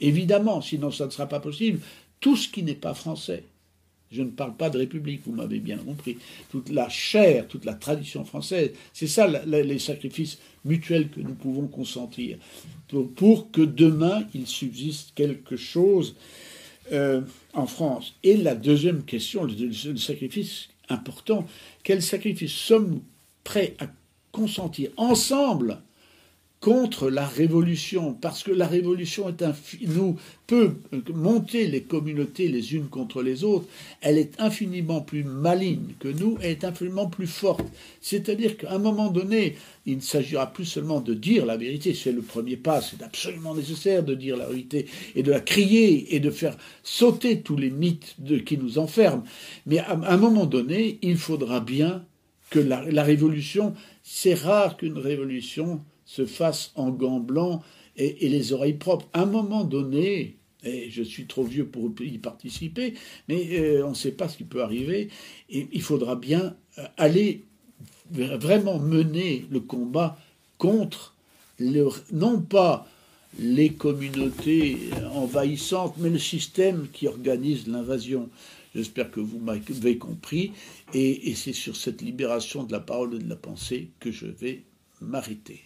évidemment, 0.00 0.60
sinon 0.60 0.90
ça 0.90 1.06
ne 1.06 1.10
sera 1.10 1.28
pas 1.28 1.40
possible, 1.40 1.80
tout 2.20 2.36
ce 2.36 2.48
qui 2.48 2.62
n'est 2.62 2.74
pas 2.74 2.94
français. 2.94 3.44
Je 4.10 4.22
ne 4.22 4.30
parle 4.30 4.54
pas 4.54 4.70
de 4.70 4.78
République, 4.78 5.22
vous 5.26 5.32
m'avez 5.32 5.58
bien 5.58 5.76
compris. 5.76 6.18
Toute 6.50 6.68
la 6.68 6.88
chair, 6.88 7.48
toute 7.48 7.64
la 7.64 7.74
tradition 7.74 8.24
française, 8.24 8.70
c'est 8.92 9.08
ça 9.08 9.26
les 9.26 9.78
sacrifices 9.78 10.38
mutuels 10.64 11.08
que 11.08 11.20
nous 11.20 11.34
pouvons 11.34 11.66
consentir 11.66 12.38
pour, 13.16 13.50
que 13.50 13.62
demain 13.62 14.24
il 14.34 14.46
subsiste 14.46 15.12
quelque 15.14 15.56
chose 15.56 16.14
euh, 16.92 17.22
en 17.54 17.66
France. 17.66 18.14
Et 18.22 18.36
la 18.36 18.54
deuxième 18.54 19.02
question, 19.02 19.44
le, 19.44 19.52
le 19.54 19.96
sacrifice 19.96 20.68
important, 20.88 21.46
quel 21.82 22.02
sacrifice 22.02 22.52
sommes-nous 22.52 23.02
prêts 23.42 23.74
à 23.80 23.88
consentir 24.30 24.90
ensemble 24.96 25.78
contre 26.64 27.10
la 27.10 27.26
révolution, 27.26 28.14
parce 28.14 28.42
que 28.42 28.50
la 28.50 28.66
révolution 28.66 29.28
est 29.28 29.44
nous 29.86 30.16
peut 30.46 30.72
monter 31.12 31.66
les 31.66 31.82
communautés 31.82 32.48
les 32.48 32.74
unes 32.74 32.88
contre 32.88 33.20
les 33.20 33.44
autres, 33.44 33.66
elle 34.00 34.16
est 34.16 34.40
infiniment 34.40 35.02
plus 35.02 35.24
maligne 35.24 35.92
que 36.00 36.08
nous, 36.08 36.38
elle 36.40 36.52
est 36.52 36.64
infiniment 36.64 37.06
plus 37.06 37.26
forte. 37.26 37.66
C'est-à-dire 38.00 38.56
qu'à 38.56 38.72
un 38.72 38.78
moment 38.78 39.10
donné, 39.10 39.56
il 39.84 39.96
ne 39.96 40.00
s'agira 40.00 40.50
plus 40.50 40.64
seulement 40.64 41.02
de 41.02 41.12
dire 41.12 41.44
la 41.44 41.58
vérité, 41.58 41.92
c'est 41.92 42.12
le 42.12 42.22
premier 42.22 42.56
pas, 42.56 42.80
c'est 42.80 43.02
absolument 43.02 43.54
nécessaire 43.54 44.02
de 44.02 44.14
dire 44.14 44.38
la 44.38 44.46
vérité 44.46 44.86
et 45.16 45.22
de 45.22 45.32
la 45.32 45.40
crier 45.40 46.14
et 46.14 46.20
de 46.20 46.30
faire 46.30 46.56
sauter 46.82 47.42
tous 47.42 47.58
les 47.58 47.70
mythes 47.70 48.16
qui 48.46 48.56
nous 48.56 48.78
enferment. 48.78 49.24
Mais 49.66 49.80
à 49.80 49.92
un 49.92 50.16
moment 50.16 50.46
donné, 50.46 50.98
il 51.02 51.18
faudra 51.18 51.60
bien 51.60 52.06
que 52.48 52.58
la, 52.58 53.02
révolution, 53.02 53.74
c'est 54.02 54.32
rare 54.32 54.78
qu'une 54.78 54.96
révolution 54.96 55.82
se 56.14 56.26
fasse 56.26 56.70
en 56.76 56.90
gants 56.90 57.20
blancs 57.20 57.60
et, 57.96 58.28
les 58.28 58.52
oreilles 58.52 58.74
propres. 58.74 59.06
À 59.12 59.22
un 59.22 59.26
moment 59.26 59.64
donné, 59.64 60.36
et 60.62 60.88
je 60.90 61.02
suis 61.02 61.26
trop 61.26 61.42
vieux 61.42 61.66
pour 61.66 61.90
y 62.00 62.18
participer, 62.18 62.94
mais 63.28 63.58
euh, 63.58 63.86
on 63.86 63.90
ne 63.90 63.94
sait 63.94 64.12
pas 64.12 64.28
ce 64.28 64.36
qui 64.36 64.44
peut 64.44 64.62
arriver, 64.62 65.08
il 65.50 65.82
faudra 65.82 66.16
bien 66.16 66.56
euh, 66.78 66.84
aller 66.96 67.42
vraiment 68.10 68.78
mener 68.78 69.44
le 69.50 69.60
combat 69.60 70.18
contre 70.58 71.14
non 72.12 72.40
pas 72.40 72.86
les 73.38 73.70
communautés 73.70 74.78
envahissantes, 75.12 75.94
mais 75.98 76.10
le 76.10 76.18
système 76.18 76.88
qui 76.92 77.08
organise 77.08 77.66
l'invasion. 77.66 78.28
J'espère 78.74 79.10
que 79.10 79.20
vous 79.20 79.38
m'avez 79.38 79.98
compris. 79.98 80.52
Et 80.94 81.34
c'est 81.34 81.52
sur 81.52 81.76
cette 81.76 82.02
libération 82.02 82.62
de 82.64 82.72
la 82.72 82.80
parole 82.80 83.14
et 83.14 83.18
de 83.18 83.28
la 83.28 83.36
pensée 83.36 83.90
que 84.00 84.12
je 84.12 84.26
vais 84.26 84.62
m'arrêter. 85.00 85.62